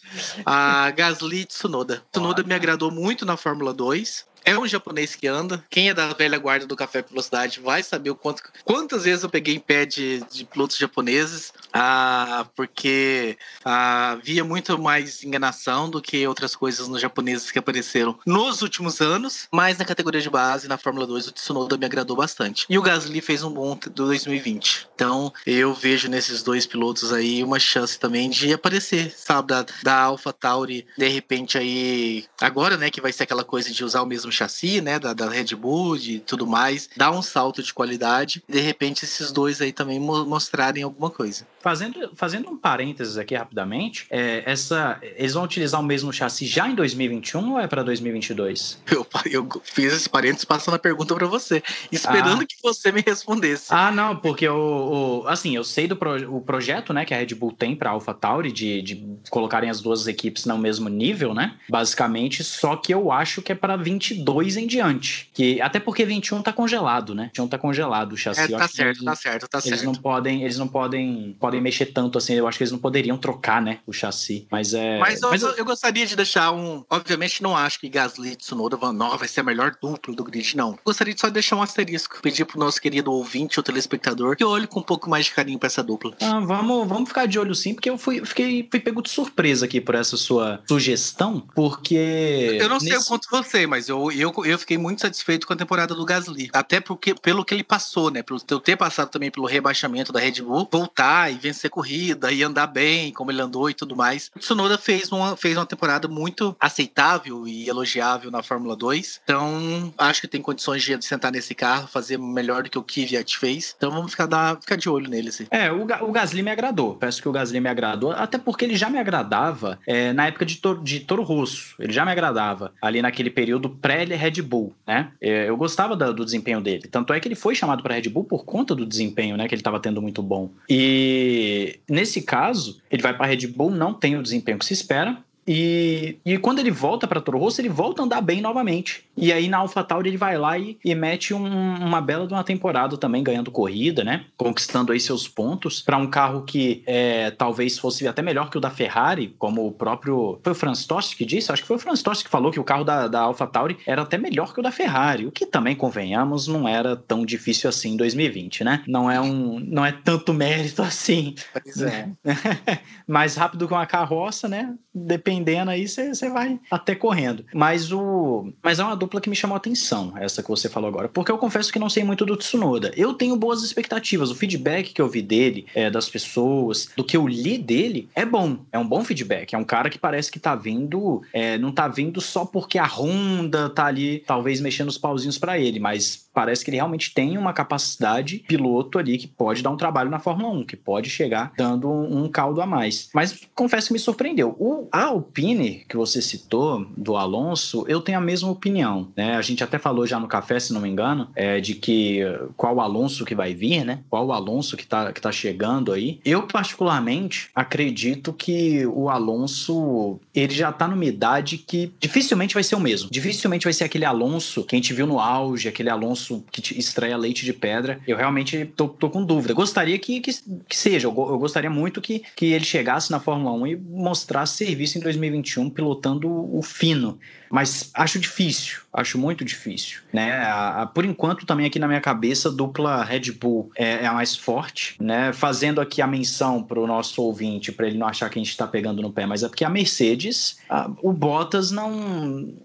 A 0.46 0.92
Gasly 0.92 1.46
Tsunoda. 1.46 2.04
Tsunoda 2.12 2.44
me 2.44 2.54
agradou 2.54 2.92
muito 2.92 3.26
na 3.26 3.38
Fórmula 3.38 3.74
2. 3.74 4.26
É 4.46 4.58
um 4.58 4.68
japonês 4.68 5.16
que 5.16 5.28
anda. 5.28 5.64
Quem 5.70 5.90
é 5.90 5.94
da 5.94 6.14
velha 6.14 6.38
guarda 6.38 6.66
do 6.66 6.76
Café 6.76 7.02
Velocidade 7.02 7.60
vai 7.60 7.84
saber 7.84 8.10
o 8.10 8.16
quanto, 8.16 8.44
quantas 8.64 9.04
vezes 9.04 9.24
eu 9.24 9.30
peguei 9.30 9.56
em 9.56 9.60
pé 9.60 9.86
de, 9.86 10.24
de 10.32 10.46
pilotos 10.46 10.78
japoneses, 10.78 11.54
ah, 11.74 12.46
porque 12.56 13.38
ah, 13.64 14.12
havia 14.12 14.44
muito 14.44 14.78
mais 14.78 15.24
enganação 15.24 15.90
do 15.90 16.02
que 16.02 16.26
outras 16.28 16.56
coisas 16.56 16.88
nos 16.88 17.02
japoneses 17.02 17.52
que 17.52 17.60
apareceram 17.60 18.18
nos 18.26 18.62
últimos 18.62 19.02
anos. 19.02 19.48
Mas 19.52 19.78
na 19.78 19.86
categoria 19.86 20.22
de 20.22 20.30
base, 20.30 20.68
na 20.68 20.78
Fórmula 20.78 21.06
2, 21.08 21.28
o 21.28 21.32
Tsunoda 21.32 21.78
me 21.78 21.86
agradou 21.86 22.16
bastante. 22.16 22.66
E 22.70 22.78
o 22.78 22.82
Gasly 22.82 23.22
fez 23.22 23.44
um 23.44 23.52
bom 23.52 23.76
do 23.76 24.06
2020. 24.06 24.88
Então 24.96 25.34
eu 25.46 25.74
vejo 25.74 26.10
nesses 26.10 26.44
dois 26.44 26.66
pilotos 26.66 27.14
aí 27.14 27.44
uma 27.44 27.60
chance 27.60 28.00
também 28.00 28.30
de 28.30 28.54
aparecer, 28.54 29.14
sabe, 29.16 29.50
da, 29.50 29.66
da 29.84 30.00
Alpha 30.02 30.34
Tauri, 30.34 30.86
de 30.98 31.08
repente 31.08 31.58
aí, 31.58 32.26
agora, 32.40 32.78
né, 32.78 32.90
que 32.90 33.02
vai 33.02 33.12
ser 33.12 33.24
aquela 33.24 33.44
coisa 33.44 33.72
de 33.72 33.84
usar 33.84 34.02
o 34.02 34.06
mesmo 34.06 34.31
chassi, 34.32 34.82
né, 34.82 35.00
da, 35.00 35.14
da 35.14 35.30
Red 35.30 35.56
Bull 35.56 35.98
e 35.98 36.20
tudo 36.20 36.48
mais, 36.48 36.90
dar 36.96 37.12
um 37.12 37.22
salto 37.22 37.62
de 37.62 37.74
qualidade, 37.74 38.44
de 38.48 38.60
repente 38.60 39.06
esses 39.06 39.32
dois 39.32 39.62
aí 39.62 39.72
também 39.72 40.00
mostrarem 40.00 40.84
alguma 40.84 41.10
coisa. 41.10 41.46
Fazendo, 41.60 42.12
fazendo 42.16 42.50
um 42.50 42.58
parênteses 42.58 43.18
aqui 43.18 43.36
rapidamente, 43.36 44.08
é, 44.10 44.44
essa, 44.46 45.00
eles 45.02 45.34
vão 45.34 45.44
utilizar 45.44 45.80
o 45.80 45.84
mesmo 45.84 46.12
chassi 46.12 46.48
já 46.48 46.68
em 46.68 46.74
2021 46.74 47.54
ou 47.54 47.60
é 47.60 47.68
para 47.68 47.84
2022? 47.84 48.82
Eu, 48.92 49.08
eu 49.26 49.48
fiz 49.64 49.94
esse 49.94 50.10
parênteses 50.10 50.46
passando 50.46 50.76
a 50.76 50.80
pergunta 50.80 51.14
para 51.14 51.28
você, 51.28 51.62
esperando 51.92 52.42
ah. 52.42 52.46
que 52.46 52.56
você 52.62 52.92
me 52.92 53.02
respondesse. 53.06 53.68
Ah, 53.70 53.92
não, 53.92 54.16
porque 54.16 54.48
o, 54.48 55.22
o 55.24 55.28
assim, 55.28 55.56
eu 55.56 55.64
sei 55.64 55.88
do 55.88 55.96
pro, 55.96 56.36
o 56.36 56.42
projeto, 56.42 56.94
né, 56.94 57.06
que 57.06 57.14
a 57.14 57.18
Red 57.18 57.36
Bull 57.36 57.52
tem 57.52 57.76
para 57.76 57.92
AlphaTauri 57.92 58.52
de, 58.52 58.82
de 58.82 59.20
colocarem 59.30 59.70
as 59.70 59.82
duas 59.82 60.08
equipes 60.08 60.46
no 60.46 60.58
mesmo 60.58 60.90
nível, 60.90 61.34
né? 61.34 61.56
Basicamente, 61.70 62.44
só 62.44 62.76
que 62.76 62.94
eu 62.94 63.12
acho 63.12 63.42
que 63.42 63.52
é 63.52 63.56
para 63.56 63.76
22 63.76 64.21
em 64.58 64.68
diante, 64.68 65.30
que 65.34 65.62
até 65.62 65.80
porque 65.80 66.06
21 66.06 66.42
tá 66.42 66.54
congelado, 66.54 67.14
né? 67.16 67.26
21 67.26 67.48
tá 67.48 67.58
congelado 67.58 68.14
o 68.14 68.18
chassi. 68.18 68.42
É, 68.42 68.48
tá 68.48 68.68
certo, 68.68 68.98
eles, 68.98 69.04
tá 69.04 69.16
certo, 69.16 69.48
tá 69.48 69.58
eles 69.60 69.80
certo. 69.80 69.86
não 69.86 69.94
podem, 69.94 70.44
eles 70.44 70.58
não 70.58 70.68
podem, 70.68 71.36
podem 71.40 71.62
mexer 71.62 71.88
tanto 71.88 72.18
assim. 72.18 72.34
Eu 72.34 72.48
acho 72.48 72.58
que 72.58 72.64
eles 72.64 72.72
não 72.72 72.80
poderiam 72.80 73.18
trocar, 73.18 73.62
né, 73.62 73.80
o 73.86 73.94
chassi. 73.94 74.48
Mas 74.52 74.74
é. 74.74 75.00
Mas, 75.00 75.20
mas 75.22 75.42
eu, 75.42 75.52
eu, 75.52 75.66
gostaria 75.66 76.06
de 76.06 76.16
deixar 76.16 76.52
um. 76.52 76.84
Obviamente, 76.90 77.42
não 77.42 77.56
acho 77.56 77.80
que 77.80 77.90
Gasly 77.90 78.32
e 78.32 78.36
Tsunoda 78.36 78.78
vão, 78.78 78.94
não, 78.94 79.18
vai 79.18 79.28
ser 79.28 79.42
a 79.42 79.44
melhor 79.44 79.76
dupla 79.82 80.16
do 80.16 80.24
grid, 80.24 80.56
não. 80.56 80.78
Gostaria 80.84 81.14
de 81.14 81.20
só 81.20 81.30
deixar 81.30 81.56
um 81.56 81.62
asterisco, 81.62 82.22
pedir 82.22 82.46
pro 82.46 82.60
nosso 82.60 82.82
querido 82.82 83.12
ouvinte 83.12 83.60
ou 83.60 83.64
telespectador 83.64 84.36
que 84.36 84.44
olhe 84.44 84.68
com 84.68 84.80
um 84.80 84.84
pouco 84.84 85.10
mais 85.10 85.26
de 85.26 85.32
carinho 85.32 85.60
para 85.60 85.68
essa 85.68 85.84
dupla. 85.84 86.14
Ah, 86.22 86.40
vamos, 86.40 86.88
vamos 86.88 87.10
ficar 87.10 87.26
de 87.26 87.40
olho 87.40 87.56
sim, 87.56 87.74
porque 87.74 87.90
eu 87.90 87.98
fui, 87.98 88.24
fiquei, 88.26 88.68
fui 88.70 88.80
pego 88.80 89.02
de 89.02 89.10
surpresa 89.10 89.66
aqui 89.66 89.80
por 89.80 89.96
essa 89.96 90.18
sua 90.18 90.62
sugestão, 90.68 91.46
porque. 91.56 92.58
Eu 92.60 92.70
não 92.70 92.80
sei 92.80 92.98
o 92.98 93.04
quanto 93.04 93.28
você, 93.30 93.66
mas 93.68 93.90
eu, 93.90 94.11
eu, 94.20 94.34
eu 94.46 94.60
fiquei 94.60 94.78
muito 94.78 95.02
satisfeito 95.02 95.48
com 95.48 95.54
a 95.54 95.56
temporada 95.56 95.94
do 95.94 96.06
Gasly. 96.06 96.50
Até 96.54 96.80
porque, 96.80 97.14
pelo 97.14 97.46
que 97.46 97.54
ele 97.54 97.64
passou, 97.64 98.10
né? 98.10 98.24
Pelo 98.24 98.40
ter 98.40 98.76
passado 98.76 99.10
também 99.10 99.32
pelo 99.32 99.46
rebaixamento 99.46 100.12
da 100.12 100.20
Red 100.20 100.42
Bull, 100.42 100.68
voltar 100.72 101.32
e 101.32 101.36
vencer 101.36 101.70
corrida 101.70 102.32
e 102.32 102.44
andar 102.44 102.68
bem, 102.68 103.12
como 103.14 103.32
ele 103.32 103.42
andou 103.42 103.70
e 103.70 103.74
tudo 103.74 103.96
mais. 103.96 104.32
O 104.36 104.40
Tsunoda 104.40 104.78
fez 104.78 105.12
uma, 105.12 105.36
fez 105.36 105.58
uma 105.58 105.66
temporada 105.66 106.08
muito 106.08 106.56
aceitável 106.60 107.48
e 107.48 107.68
elogiável 107.68 108.32
na 108.32 108.44
Fórmula 108.44 108.76
2. 108.76 109.22
Então, 109.24 109.94
acho 109.98 110.22
que 110.22 110.28
tem 110.28 110.42
condições 110.42 110.84
de 110.84 111.02
sentar 111.04 111.32
nesse 111.32 111.54
carro, 111.54 111.88
fazer 111.88 112.18
melhor 112.18 112.64
do 112.64 112.70
que 112.70 112.78
o 112.78 112.84
Kvyat 112.84 113.38
fez. 113.38 113.74
Então, 113.78 113.92
vamos 113.92 114.12
ficar, 114.12 114.28
ficar 114.60 114.76
de 114.76 114.90
olho 114.90 115.10
nele, 115.10 115.30
assim. 115.30 115.48
É, 115.50 115.72
o, 115.72 115.84
o 115.84 116.12
Gasly 116.12 116.44
me 116.44 116.52
agradou. 116.52 116.96
Peço 116.96 117.22
que 117.22 117.30
o 117.30 117.32
Gasly 117.32 117.60
me 117.60 117.70
agradou, 117.70 118.12
até 118.12 118.38
porque 118.38 118.66
ele 118.66 118.76
já 118.76 118.90
me 118.90 119.00
agradava 119.00 119.80
é, 119.86 120.14
na 120.14 120.28
época 120.28 120.46
de, 120.46 120.58
Toro, 120.58 120.82
de 120.82 121.00
Toro 121.00 121.24
Rosso. 121.24 121.76
Ele 121.80 121.94
já 121.94 122.06
me 122.06 122.12
agradava 122.12 122.74
ali 122.82 123.02
naquele 123.02 123.30
período 123.30 123.70
pré-Red 124.06 124.42
Bull, 124.42 124.74
né? 124.86 125.12
É, 125.22 125.50
eu 125.50 125.58
gostava 125.58 125.96
do 125.96 126.26
desempenho 126.26 126.62
dele. 126.62 126.88
Tanto 126.90 127.14
é 127.14 127.20
que 127.20 127.28
ele 127.28 127.36
foi 127.36 127.56
chamado 127.56 127.84
para 127.84 127.96
Red 127.96 128.10
Bull 128.10 128.24
por 128.24 128.46
conta 128.46 128.76
do 128.76 128.86
desempenho, 128.86 129.38
né? 129.38 129.48
Que 129.48 129.56
ele 129.56 129.62
estava 129.62 129.80
tendo 129.80 130.02
muito 130.02 130.22
bom. 130.22 130.50
E 130.70 131.80
nesse 131.90 132.22
caso, 132.22 132.82
ele 132.90 133.02
vai 133.02 133.16
para 133.16 133.26
Red 133.26 133.48
Bull, 133.48 133.72
não 133.72 133.94
tem 133.94 134.18
o 134.18 134.24
desempenho 134.24 134.58
que 134.58 134.66
se 134.66 134.74
espera. 134.74 135.18
E, 135.48 136.18
e 136.26 136.38
quando 136.38 136.60
ele 136.60 136.72
volta 136.72 137.08
para 137.08 137.22
Toro 137.22 137.40
Rosso, 137.40 137.62
ele 137.62 137.70
volta 137.70 138.02
a 138.02 138.06
andar 138.06 138.22
bem 138.22 138.42
novamente. 138.42 139.04
E 139.18 139.32
aí 139.32 139.48
na 139.48 139.58
AlphaTauri 139.58 140.10
ele 140.10 140.18
vai 140.18 140.38
lá 140.38 140.58
e, 140.58 140.78
e 140.84 140.94
mete 140.96 141.34
um, 141.34 141.46
uma 141.46 142.02
bela 142.02 142.28
de 142.28 142.34
uma 142.34 142.44
temporada 142.44 142.98
também, 142.98 143.24
ganhando 143.24 143.52
corrida, 143.52 144.04
né? 144.04 144.26
Conquistando 144.38 144.92
aí 144.92 145.00
seus 145.00 145.28
pontos 145.28 145.82
para 145.82 145.98
um 145.98 146.08
carro 146.08 146.44
que 146.44 146.84
é, 146.86 147.32
talvez 147.32 147.78
fosse 147.78 148.08
até 148.08 148.22
melhor 148.22 148.50
que 148.50 148.58
o 148.58 148.62
da 148.62 148.70
Ferrari, 148.70 149.36
como 149.38 149.66
o 149.66 149.72
próprio. 149.72 150.40
Foi 150.44 150.52
o 150.52 150.56
Franz 150.56 150.86
Tost 150.86 151.16
que 151.16 151.26
disse? 151.26 151.52
Acho 151.52 151.62
que 151.62 151.68
foi 151.68 151.78
o 151.78 151.80
Franz 151.80 152.02
Tost 152.02 152.24
que 152.24 152.30
falou 152.30 152.52
que 152.52 152.60
o 152.60 152.64
carro 152.64 152.84
da, 152.84 153.08
da 153.08 153.22
AlphaTauri 153.22 153.78
era 153.86 154.04
até 154.04 154.18
melhor 154.18 154.54
que 154.54 154.60
o 154.60 154.64
da 154.64 154.72
Ferrari. 154.72 155.26
O 155.26 155.32
que 155.32 155.46
também, 155.46 155.76
convenhamos, 155.76 156.48
não 156.48 156.68
era 156.68 156.96
tão 156.96 157.26
difícil 157.26 157.70
assim 157.70 157.94
em 157.94 157.98
2020, 157.98 158.64
né? 158.64 158.84
Não 158.88 159.10
é, 159.10 159.20
um, 159.20 159.60
não 159.60 159.86
é 159.86 159.92
tanto 159.92 160.34
mérito 160.34 160.82
assim. 160.82 161.36
Pois 161.52 161.82
é. 161.82 162.10
Mais 163.08 163.36
rápido 163.36 163.68
que 163.68 163.74
uma 163.74 163.86
carroça, 163.86 164.48
né? 164.48 164.74
Depende 164.94 165.31
dependendo 165.32 165.72
aí, 165.72 165.88
você 165.88 166.30
vai 166.30 166.60
até 166.70 166.94
correndo. 166.94 167.46
Mas 167.54 167.92
o. 167.92 168.52
Mas 168.62 168.80
é 168.80 168.84
uma 168.84 168.96
dupla 168.96 169.22
que 169.22 169.30
me 169.30 169.36
chamou 169.36 169.56
a 169.56 169.58
atenção, 169.58 170.14
essa 170.18 170.44
que 170.44 170.50
você 170.50 170.68
falou 170.68 170.90
agora. 170.90 171.08
Porque 171.08 171.32
eu 171.32 171.38
confesso 171.38 171.72
que 171.72 171.80
não 171.80 171.90
sei 171.90 172.04
muito 172.04 172.26
do 172.26 172.36
Tsunoda. 172.36 172.92
Eu 172.96 173.14
tenho 173.14 173.36
boas 173.36 173.64
expectativas. 173.64 174.30
O 174.30 174.36
feedback 174.36 174.94
que 174.94 175.02
eu 175.02 175.08
vi 175.08 175.22
dele, 175.22 175.66
é, 175.74 175.90
das 175.90 176.10
pessoas, 176.10 176.90
do 176.96 177.04
que 177.04 177.16
eu 177.16 177.28
li 177.28 177.58
dele, 177.58 178.10
é 178.14 178.26
bom. 178.26 178.58
É 178.72 178.78
um 178.78 178.88
bom 178.88 179.04
feedback. 179.04 179.54
É 179.54 179.58
um 179.58 179.64
cara 179.64 179.90
que 179.90 179.98
parece 179.98 180.32
que 180.32 180.40
tá 180.40 180.56
vindo. 180.56 181.22
É, 181.34 181.58
não 181.58 181.72
tá 181.72 181.88
vindo 181.88 182.20
só 182.20 182.46
porque 182.46 182.78
a 182.78 182.86
Honda 182.86 183.70
tá 183.70 183.86
ali, 183.86 184.20
talvez, 184.26 184.60
mexendo 184.60 184.90
os 184.90 184.98
pauzinhos 184.98 185.38
para 185.38 185.58
ele, 185.58 185.80
mas 185.80 186.30
parece 186.34 186.64
que 186.64 186.70
ele 186.70 186.78
realmente 186.78 187.14
tem 187.14 187.38
uma 187.38 187.54
capacidade 187.54 188.40
piloto 188.48 188.98
ali 188.98 189.18
que 189.18 189.28
pode 189.28 189.62
dar 189.62 189.70
um 189.70 189.78
trabalho 189.78 190.10
na 190.10 190.20
Fórmula 190.20 190.50
1, 190.54 190.64
que 190.66 190.76
pode 190.76 191.10
chegar 191.10 191.52
dando 191.58 191.90
um, 191.90 192.28
caldo 192.30 192.62
a 192.62 192.66
mais. 192.66 193.10
Mas 193.14 193.42
confesso 193.54 193.88
que 193.88 193.94
me 193.94 194.00
surpreendeu. 194.00 194.56
O, 194.58 194.88
a 194.92 195.12
Alpine, 195.22 195.86
que 195.88 195.96
você 195.96 196.22
citou, 196.22 196.86
do 196.98 197.16
Alonso, 197.16 197.86
eu 197.88 198.02
tenho 198.02 198.18
a 198.18 198.22
mesma 198.22 198.50
opinião. 198.50 199.12
Né? 199.16 199.36
A 199.36 199.42
gente 199.42 199.64
até 199.64 199.78
falou 199.78 200.06
já 200.06 200.20
no 200.20 200.28
café, 200.28 200.60
se 200.60 200.74
não 200.74 200.82
me 200.82 200.90
engano, 200.90 201.30
é, 201.36 201.62
de 201.62 201.76
que 201.76 202.22
qual 202.58 202.80
Alonso 202.82 203.24
que 203.24 203.36
vai 203.36 203.54
vir, 203.54 203.86
né? 203.86 204.00
Qual 204.10 204.32
Alonso 204.32 204.76
que 204.76 204.86
tá, 204.86 205.14
que 205.14 205.22
tá 205.22 205.32
chegando 205.32 205.94
aí. 205.94 206.20
Eu, 206.26 206.44
particularmente, 206.44 207.50
acredito 207.56 208.34
que 208.34 208.86
o 208.88 209.10
Alonso, 209.10 210.20
ele 210.34 210.54
já 210.54 210.72
tá 210.72 210.88
numa 210.88 211.06
idade 211.06 211.58
que 211.58 211.92
dificilmente 212.00 212.54
vai 212.54 212.64
ser 212.64 212.76
o 212.76 212.80
mesmo. 212.80 213.10
Dificilmente 213.12 213.66
vai 213.66 213.74
ser 213.74 213.84
aquele 213.84 214.06
Alonso 214.06 214.64
que 214.64 214.76
a 214.76 214.78
gente 214.78 214.94
viu 214.94 215.06
no 215.06 215.20
auge, 215.20 215.68
aquele 215.68 215.90
Alonso 215.90 216.44
que 216.52 216.78
estreia 216.78 217.16
leite 217.16 217.46
de 217.46 217.54
pedra. 217.54 218.00
Eu 218.08 218.18
realmente 218.18 218.66
tô, 218.76 218.88
tô 218.88 219.10
com 219.10 219.24
dúvida. 219.24 219.54
Gostaria 219.54 219.98
que, 220.00 220.20
que, 220.20 220.32
que 220.68 220.78
seja, 220.78 221.08
eu, 221.08 221.12
eu, 221.16 221.38
gostaria 221.38 221.70
muito 221.70 222.02
que, 222.02 222.24
que 222.36 222.48
ele 222.48 222.66
chegasse 222.66 223.12
na 223.12 223.20
Fórmula 223.20 223.52
1 223.52 223.68
e 223.68 223.76
mostrasse 223.76 224.58
serviço 224.66 224.98
em 224.98 225.02
2021 225.12 225.70
pilotando 225.70 226.30
o 226.30 226.62
fino. 226.62 227.20
Mas 227.52 227.92
acho 227.94 228.18
difícil, 228.18 228.80
acho 228.94 229.18
muito 229.18 229.44
difícil. 229.44 230.00
Né? 230.14 230.32
A, 230.32 230.90
por 230.94 231.04
enquanto, 231.04 231.46
também 231.46 231.66
aqui 231.66 231.78
na 231.78 231.88
minha 231.88 232.00
cabeça, 232.00 232.50
dupla 232.50 233.04
Red 233.04 233.32
Bull 233.34 233.70
é, 233.76 234.04
é 234.04 234.08
a 234.08 234.14
mais 234.14 234.36
forte. 234.36 234.96
Né? 235.00 235.34
Fazendo 235.34 235.82
aqui 235.82 236.02
a 236.02 236.08
menção 236.08 236.64
para 236.64 236.80
o 236.80 236.88
nosso 236.88 237.22
ouvinte, 237.22 237.72
para 237.72 237.88
ele 237.88 237.98
não 237.98 238.08
achar 238.08 238.30
que 238.30 238.40
a 238.40 238.42
gente 238.42 238.52
está 238.52 238.66
pegando 238.66 239.02
no 239.02 239.12
pé, 239.12 239.26
mas 239.26 239.44
é 239.44 239.50
porque 239.50 239.66
a 239.66 239.70
Mercedes, 239.70 240.60
a, 240.70 240.90
o 241.02 241.12
Bottas 241.12 241.72
não, 241.72 241.92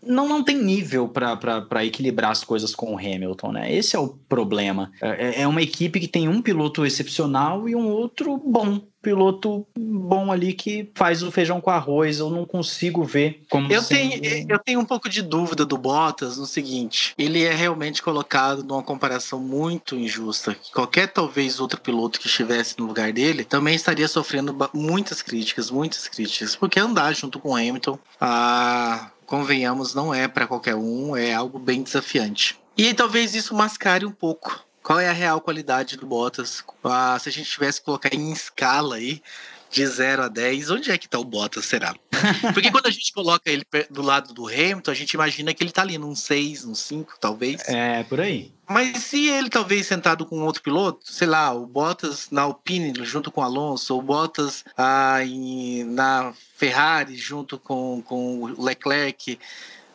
não, 0.04 0.28
não 0.28 0.44
tem 0.44 0.56
nível 0.62 1.08
para 1.08 1.84
equilibrar 1.84 2.30
as 2.30 2.44
coisas 2.44 2.74
com 2.74 2.94
o 2.94 2.98
Hamilton. 2.98 3.52
Né? 3.52 3.74
Esse 3.74 3.96
é 3.96 3.98
o 3.98 4.08
problema. 4.08 4.92
É, 5.02 5.42
é 5.42 5.48
uma 5.48 5.62
equipe 5.62 5.98
que 5.98 6.08
tem 6.08 6.28
um 6.28 6.40
piloto 6.40 6.86
excepcional 6.86 7.68
e 7.68 7.74
um 7.74 7.88
outro 7.88 8.38
bom 8.38 8.80
piloto 9.06 9.64
bom 9.78 10.32
ali 10.32 10.52
que 10.52 10.90
faz 10.96 11.22
o 11.22 11.30
feijão 11.30 11.60
com 11.60 11.70
arroz. 11.70 12.18
Eu 12.18 12.28
não 12.28 12.44
consigo 12.44 13.04
ver 13.04 13.40
como. 13.48 13.72
Eu, 13.72 13.80
sendo... 13.80 14.20
tenho, 14.20 14.46
eu 14.48 14.58
tenho 14.58 14.80
um 14.80 14.84
pouco 14.84 15.08
de 15.08 15.22
dúvida 15.22 15.64
do 15.64 15.78
Bottas 15.78 16.36
no 16.36 16.44
seguinte: 16.44 17.14
ele 17.16 17.44
é 17.44 17.54
realmente 17.54 18.02
colocado 18.02 18.64
numa 18.64 18.82
comparação 18.82 19.38
muito 19.38 19.94
injusta. 19.94 20.56
Qualquer 20.74 21.06
talvez 21.06 21.60
outro 21.60 21.80
piloto 21.80 22.18
que 22.18 22.26
estivesse 22.26 22.76
no 22.80 22.86
lugar 22.86 23.12
dele 23.12 23.44
também 23.44 23.76
estaria 23.76 24.08
sofrendo 24.08 24.56
muitas 24.74 25.22
críticas, 25.22 25.70
muitas 25.70 26.08
críticas, 26.08 26.56
porque 26.56 26.80
andar 26.80 27.14
junto 27.14 27.38
com 27.38 27.50
o 27.50 27.54
Hamilton, 27.54 27.96
ah, 28.20 29.12
convenhamos, 29.24 29.94
não 29.94 30.12
é 30.12 30.26
para 30.26 30.48
qualquer 30.48 30.74
um, 30.74 31.16
é 31.16 31.32
algo 31.32 31.60
bem 31.60 31.80
desafiante. 31.80 32.58
E 32.76 32.92
talvez 32.92 33.36
isso 33.36 33.54
mascare 33.54 34.04
um 34.04 34.10
pouco 34.10 34.65
qual 34.86 35.00
é 35.00 35.08
a 35.08 35.12
real 35.12 35.40
qualidade 35.40 35.96
do 35.96 36.06
Bottas? 36.06 36.62
Ah, 36.84 37.18
se 37.20 37.28
a 37.28 37.32
gente 37.32 37.50
tivesse 37.50 37.80
que 37.80 37.86
colocar 37.86 38.14
em 38.14 38.30
escala 38.30 38.94
aí, 38.94 39.20
de 39.68 39.84
0 39.84 40.22
a 40.22 40.28
10, 40.28 40.70
onde 40.70 40.92
é 40.92 40.96
que 40.96 41.08
tá 41.08 41.18
o 41.18 41.24
Bottas, 41.24 41.64
será? 41.64 41.92
Porque 42.54 42.70
quando 42.70 42.86
a 42.86 42.90
gente 42.90 43.12
coloca 43.12 43.50
ele 43.50 43.66
do 43.90 44.00
lado 44.00 44.32
do 44.32 44.46
Hamilton, 44.46 44.88
a 44.92 44.94
gente 44.94 45.14
imagina 45.14 45.52
que 45.52 45.64
ele 45.64 45.72
tá 45.72 45.82
ali 45.82 45.98
num 45.98 46.14
6, 46.14 46.66
num 46.66 46.74
5, 46.76 47.16
talvez. 47.20 47.68
É, 47.68 48.04
por 48.04 48.20
aí. 48.20 48.52
Mas 48.68 48.98
se 48.98 49.28
ele 49.28 49.50
talvez 49.50 49.88
sentado 49.88 50.24
com 50.24 50.38
outro 50.42 50.62
piloto, 50.62 51.00
sei 51.02 51.26
lá, 51.26 51.52
o 51.52 51.66
Bottas 51.66 52.28
na 52.30 52.42
Alpine 52.42 52.94
junto 53.04 53.32
com 53.32 53.40
o 53.40 53.44
Alonso, 53.44 53.92
ou 53.92 53.98
o 53.98 54.04
Bottas 54.04 54.64
ah, 54.78 55.18
em, 55.24 55.82
na 55.82 56.32
Ferrari 56.56 57.16
junto 57.16 57.58
com, 57.58 58.00
com 58.06 58.38
o 58.38 58.62
Leclerc, 58.62 59.36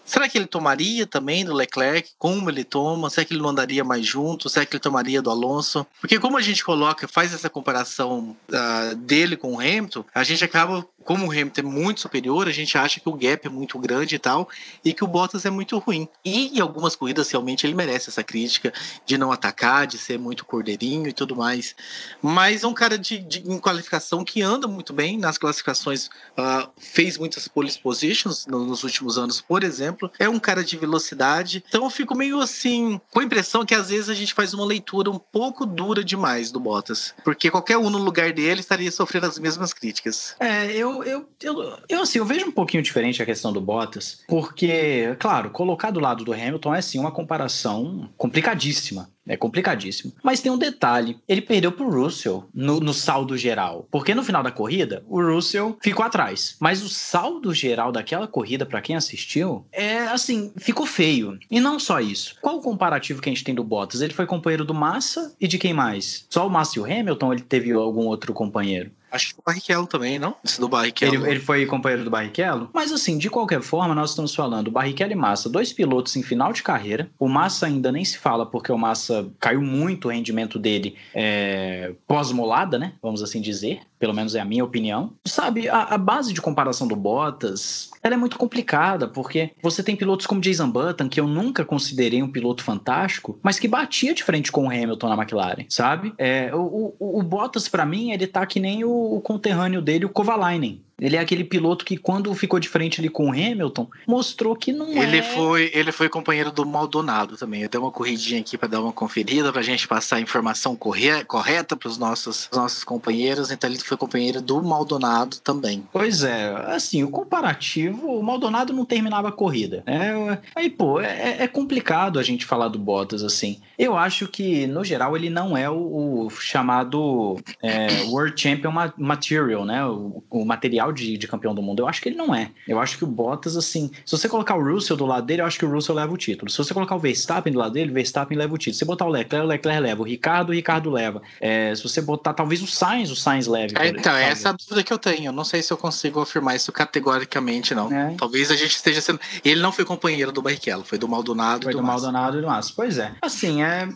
Será 0.05 0.27
que 0.27 0.37
ele 0.37 0.47
tomaria 0.47 1.05
também 1.05 1.45
do 1.45 1.53
Leclerc? 1.53 2.11
Como 2.17 2.49
ele 2.49 2.63
toma? 2.63 3.09
Será 3.09 3.25
que 3.25 3.33
ele 3.33 3.41
não 3.41 3.49
andaria 3.49 3.83
mais 3.83 4.05
junto? 4.05 4.49
Será 4.49 4.65
que 4.65 4.73
ele 4.73 4.81
tomaria 4.81 5.21
do 5.21 5.29
Alonso? 5.29 5.85
Porque 5.99 6.19
como 6.19 6.37
a 6.37 6.41
gente 6.41 6.63
coloca, 6.63 7.07
faz 7.07 7.33
essa 7.33 7.49
comparação 7.49 8.35
uh, 8.49 8.95
dele 8.95 9.37
com 9.37 9.53
o 9.53 9.59
Hamilton, 9.59 10.03
a 10.13 10.23
gente 10.23 10.43
acaba 10.43 10.85
como 11.03 11.27
o 11.27 11.31
Hamilton 11.31 11.61
é 11.61 11.63
muito 11.63 12.01
superior, 12.01 12.47
a 12.47 12.51
gente 12.51 12.77
acha 12.77 12.99
que 12.99 13.09
o 13.09 13.13
gap 13.13 13.45
é 13.45 13.49
muito 13.49 13.77
grande 13.79 14.15
e 14.15 14.19
tal, 14.19 14.47
e 14.83 14.93
que 14.93 15.03
o 15.03 15.07
Bottas 15.07 15.45
é 15.45 15.49
muito 15.49 15.77
ruim. 15.79 16.07
E 16.23 16.57
em 16.57 16.61
algumas 16.61 16.95
corridas, 16.95 17.29
realmente, 17.29 17.65
ele 17.65 17.73
merece 17.73 18.09
essa 18.09 18.23
crítica 18.23 18.73
de 19.05 19.17
não 19.17 19.31
atacar, 19.31 19.87
de 19.87 19.97
ser 19.97 20.19
muito 20.19 20.45
cordeirinho 20.45 21.07
e 21.07 21.13
tudo 21.13 21.35
mais. 21.35 21.75
Mas 22.21 22.63
é 22.63 22.67
um 22.67 22.73
cara 22.73 22.97
de, 22.97 23.17
de 23.19 23.39
em 23.39 23.59
qualificação 23.59 24.23
que 24.23 24.41
anda 24.41 24.67
muito 24.67 24.93
bem 24.93 25.17
nas 25.17 25.37
classificações, 25.37 26.07
uh, 26.37 26.69
fez 26.77 27.17
muitas 27.17 27.47
pole 27.47 27.71
positions 27.81 28.45
nos 28.45 28.83
últimos 28.83 29.17
anos, 29.17 29.41
por 29.41 29.63
exemplo. 29.63 29.90
É 30.19 30.29
um 30.29 30.39
cara 30.39 30.63
de 30.63 30.77
velocidade. 30.77 31.63
Então 31.67 31.83
eu 31.83 31.89
fico 31.89 32.15
meio 32.15 32.39
assim, 32.39 32.99
com 33.11 33.19
a 33.19 33.23
impressão 33.23 33.65
que 33.65 33.75
às 33.75 33.89
vezes 33.89 34.09
a 34.09 34.13
gente 34.13 34.33
faz 34.33 34.53
uma 34.53 34.65
leitura 34.65 35.09
um 35.09 35.19
pouco 35.19 35.65
dura 35.65 36.03
demais 36.03 36.51
do 36.51 36.59
Bottas. 36.59 37.13
Porque 37.23 37.49
qualquer 37.49 37.77
um 37.77 37.89
no 37.89 37.97
lugar 37.97 38.31
dele 38.31 38.61
estaria 38.61 38.91
sofrendo 38.91 39.27
as 39.27 39.37
mesmas 39.39 39.73
críticas. 39.73 40.35
É, 40.39 40.71
eu 40.71 41.03
eu, 41.03 41.29
eu, 41.41 41.77
eu, 41.89 42.01
assim, 42.01 42.19
eu 42.19 42.25
vejo 42.25 42.47
um 42.47 42.51
pouquinho 42.51 42.83
diferente 42.83 43.21
a 43.21 43.25
questão 43.25 43.51
do 43.51 43.61
Bottas, 43.61 44.23
porque, 44.27 45.15
claro, 45.19 45.49
colocar 45.49 45.91
do 45.91 45.99
lado 45.99 46.23
do 46.23 46.33
Hamilton 46.33 46.75
é 46.75 46.81
sim 46.81 46.99
uma 46.99 47.11
comparação 47.11 48.09
complicadíssima. 48.17 49.09
É 49.27 49.37
complicadíssimo. 49.37 50.13
Mas 50.23 50.41
tem 50.41 50.51
um 50.51 50.57
detalhe: 50.57 51.17
ele 51.27 51.41
perdeu 51.41 51.71
pro 51.71 51.89
Russell 51.89 52.49
no, 52.53 52.79
no, 52.79 52.93
saldo 52.93 53.37
geral. 53.37 53.87
Porque 53.91 54.15
no 54.15 54.23
final 54.23 54.43
da 54.43 54.51
corrida, 54.51 55.03
o 55.07 55.21
Russell 55.21 55.77
ficou 55.81 56.03
atrás. 56.03 56.55
Mas 56.59 56.83
o 56.83 56.89
saldo 56.89 57.53
geral 57.53 57.91
daquela 57.91 58.27
corrida, 58.27 58.65
para 58.65 58.81
quem 58.81 58.95
assistiu, 58.95 59.65
é 59.71 59.99
assim, 59.99 60.51
ficou 60.57 60.85
feio. 60.85 61.39
E 61.49 61.59
não 61.59 61.79
só 61.79 61.99
isso. 61.99 62.35
Qual 62.41 62.57
o 62.57 62.61
comparativo 62.61 63.21
que 63.21 63.29
a 63.29 63.31
gente 63.31 63.43
tem 63.43 63.55
do 63.55 63.63
Bottas? 63.63 64.01
Ele 64.01 64.13
foi 64.13 64.25
companheiro 64.25 64.65
do 64.65 64.73
Massa 64.73 65.35
e 65.39 65.47
de 65.47 65.57
quem 65.57 65.73
mais? 65.73 66.25
Só 66.29 66.47
o 66.47 66.49
Massa 66.49 66.79
e 66.79 66.81
o 66.81 66.85
Hamilton 66.85 67.33
ele 67.33 67.41
teve 67.41 67.71
algum 67.71 68.05
outro 68.05 68.33
companheiro? 68.33 68.91
Acho 69.11 69.33
que 69.33 69.39
o 69.39 69.43
Barrichello 69.45 69.87
também, 69.87 70.17
não? 70.17 70.35
Esse 70.43 70.59
do 70.59 70.67
Barrichello. 70.67 71.15
Ele, 71.15 71.31
ele, 71.31 71.39
foi 71.39 71.65
companheiro 71.65 72.03
do 72.03 72.09
Barrichello? 72.09 72.69
Mas 72.73 72.91
assim, 72.91 73.17
de 73.17 73.29
qualquer 73.29 73.61
forma, 73.61 73.93
nós 73.93 74.11
estamos 74.11 74.33
falando 74.33 74.71
Barrichello 74.71 75.11
e 75.11 75.15
Massa, 75.15 75.49
dois 75.49 75.73
pilotos 75.73 76.15
em 76.15 76.23
final 76.23 76.53
de 76.53 76.63
carreira. 76.63 77.09
O 77.19 77.27
Massa 77.27 77.65
ainda 77.65 77.91
nem 77.91 78.05
se 78.05 78.17
fala, 78.17 78.45
porque 78.45 78.71
o 78.71 78.77
Massa 78.77 79.29
caiu 79.39 79.61
muito 79.61 80.07
o 80.07 80.11
rendimento 80.11 80.57
dele 80.57 80.95
é, 81.13 81.93
pós-molada, 82.07 82.79
né? 82.79 82.93
Vamos 83.01 83.21
assim 83.21 83.41
dizer. 83.41 83.81
Pelo 83.99 84.13
menos 84.13 84.33
é 84.33 84.39
a 84.39 84.45
minha 84.45 84.63
opinião. 84.63 85.13
Sabe, 85.25 85.69
a, 85.69 85.83
a 85.83 85.97
base 85.97 86.33
de 86.33 86.41
comparação 86.41 86.87
do 86.87 86.95
Bottas 86.95 87.91
ela 88.03 88.15
é 88.15 88.17
muito 88.17 88.37
complicada, 88.37 89.07
porque 89.07 89.51
você 89.61 89.83
tem 89.83 89.95
pilotos 89.95 90.25
como 90.25 90.41
Jason 90.41 90.69
Button, 90.69 91.07
que 91.07 91.19
eu 91.19 91.27
nunca 91.27 91.63
considerei 91.63 92.23
um 92.23 92.31
piloto 92.31 92.63
fantástico, 92.63 93.39
mas 93.43 93.59
que 93.59 93.67
batia 93.67 94.13
de 94.13 94.23
frente 94.23 94.51
com 94.51 94.65
o 94.65 94.69
Hamilton 94.69 95.09
na 95.09 95.21
McLaren, 95.21 95.65
sabe? 95.69 96.13
É, 96.17 96.53
o, 96.53 96.95
o, 96.99 97.19
o 97.19 97.23
Bottas, 97.23 97.67
para 97.67 97.85
mim, 97.85 98.11
ele 98.11 98.25
tá 98.25 98.45
que 98.45 98.59
nem 98.59 98.83
o, 98.83 98.89
o 99.01 99.21
conterrâneo 99.21 99.81
dele, 99.81 100.05
o 100.05 100.09
Kovalainen. 100.09 100.83
Ele 101.01 101.15
é 101.15 101.19
aquele 101.19 101.43
piloto 101.43 101.83
que, 101.83 101.97
quando 101.97 102.33
ficou 102.35 102.59
de 102.59 102.69
frente 102.69 103.01
ali 103.01 103.09
com 103.09 103.29
o 103.29 103.31
Hamilton, 103.31 103.89
mostrou 104.07 104.55
que 104.55 104.71
não 104.71 104.89
ele 104.89 105.17
é. 105.17 105.23
Foi, 105.23 105.71
ele 105.73 105.91
foi 105.91 106.07
companheiro 106.07 106.51
do 106.51 106.63
Maldonado 106.63 107.35
também. 107.35 107.63
Eu 107.63 107.69
dei 107.69 107.81
uma 107.81 107.91
corridinha 107.91 108.39
aqui 108.39 108.55
para 108.55 108.67
dar 108.67 108.81
uma 108.81 108.93
conferida, 108.93 109.51
para 109.51 109.61
a 109.61 109.63
gente 109.63 109.87
passar 109.87 110.17
a 110.17 110.21
informação 110.21 110.75
corre 110.75 111.23
correta 111.25 111.75
para 111.75 111.89
os 111.89 111.97
nossos, 111.97 112.47
nossos 112.53 112.83
companheiros. 112.83 113.49
Então, 113.49 113.67
ele 113.67 113.79
foi 113.79 113.97
companheiro 113.97 114.41
do 114.41 114.61
Maldonado 114.61 115.37
também. 115.37 115.83
Pois 115.91 116.23
é, 116.23 116.53
assim, 116.67 117.03
o 117.03 117.09
comparativo, 117.09 118.07
o 118.07 118.21
Maldonado 118.21 118.71
não 118.71 118.85
terminava 118.85 119.29
a 119.29 119.31
corrida. 119.31 119.83
Né? 119.87 120.39
Aí, 120.55 120.69
pô, 120.69 121.01
é, 121.01 121.37
é 121.39 121.47
complicado 121.47 122.19
a 122.19 122.23
gente 122.23 122.45
falar 122.45 122.67
do 122.67 122.77
Bottas 122.77 123.23
assim. 123.23 123.59
Eu 123.77 123.97
acho 123.97 124.27
que, 124.27 124.67
no 124.67 124.83
geral, 124.83 125.15
ele 125.15 125.29
não 125.29 125.57
é 125.57 125.67
o, 125.67 126.25
o 126.25 126.29
chamado 126.29 127.39
é, 127.63 128.03
World 128.03 128.39
Champion 128.39 128.71
Material, 128.97 129.65
né? 129.65 129.83
O, 129.85 130.23
o 130.29 130.45
material 130.45 130.90
de, 130.91 131.17
de, 131.17 131.27
campeão 131.27 131.53
do 131.53 131.61
mundo. 131.61 131.81
Eu 131.81 131.87
acho 131.87 132.01
que 132.01 132.09
ele 132.09 132.15
não 132.15 132.33
é. 132.33 132.51
Eu 132.67 132.79
acho 132.79 132.97
que 132.97 133.03
o 133.03 133.07
Bottas, 133.07 133.55
assim, 133.55 133.91
se 134.05 134.17
você 134.17 134.27
colocar 134.27 134.55
o 134.55 134.63
Russell 134.63 134.97
do 134.97 135.05
lado 135.05 135.25
dele, 135.25 135.41
eu 135.41 135.45
acho 135.45 135.57
que 135.57 135.65
o 135.65 135.71
Russell 135.71 135.95
leva 135.95 136.13
o 136.13 136.17
título. 136.17 136.49
Se 136.49 136.57
você 136.57 136.73
colocar 136.73 136.95
o 136.95 136.99
Verstappen 136.99 137.51
do 137.53 137.59
lado 137.59 137.73
dele, 137.73 137.91
o 137.91 137.93
Verstappen 137.93 138.37
leva 138.37 138.53
o 138.53 138.57
título. 138.57 138.73
Se 138.73 138.79
você 138.79 138.85
botar 138.85 139.05
o 139.05 139.09
Leclerc, 139.09 139.45
o 139.45 139.49
Leclerc 139.49 139.81
leva. 139.81 140.01
O 140.01 140.05
Ricardo, 140.05 140.49
o 140.49 140.53
Ricardo 140.53 140.89
leva. 140.89 141.21
É, 141.39 141.73
se 141.75 141.83
você 141.83 142.01
botar 142.01 142.33
talvez 142.33 142.61
o 142.61 142.67
Sainz, 142.67 143.11
o 143.11 143.15
Sainz 143.15 143.47
leve. 143.47 143.73
É, 143.77 143.87
então, 143.87 144.15
é 144.15 144.29
essa 144.29 144.49
a 144.49 144.51
dúvida 144.53 144.83
que 144.83 144.91
eu 144.91 144.97
tenho. 144.97 145.27
Eu 145.27 145.33
não 145.33 145.43
sei 145.43 145.61
se 145.61 145.71
eu 145.71 145.77
consigo 145.77 146.19
afirmar 146.19 146.55
isso 146.55 146.71
categoricamente, 146.71 147.73
não. 147.73 147.91
É. 147.91 148.15
Talvez 148.17 148.51
a 148.51 148.55
gente 148.55 148.75
esteja 148.75 149.01
sendo. 149.01 149.19
Ele 149.43 149.61
não 149.61 149.71
foi 149.71 149.85
companheiro 149.85 150.31
do 150.31 150.41
Barrichello, 150.41 150.83
foi 150.83 150.97
do 150.97 151.07
Maldonado. 151.07 151.63
Foi 151.63 151.73
do, 151.73 151.79
do 151.79 151.83
Maldonado 151.83 152.37
e 152.37 152.41
do 152.41 152.47
Massa. 152.47 152.73
Pois 152.75 152.97
é. 152.97 153.11
Assim, 153.21 153.63
é, 153.63 153.87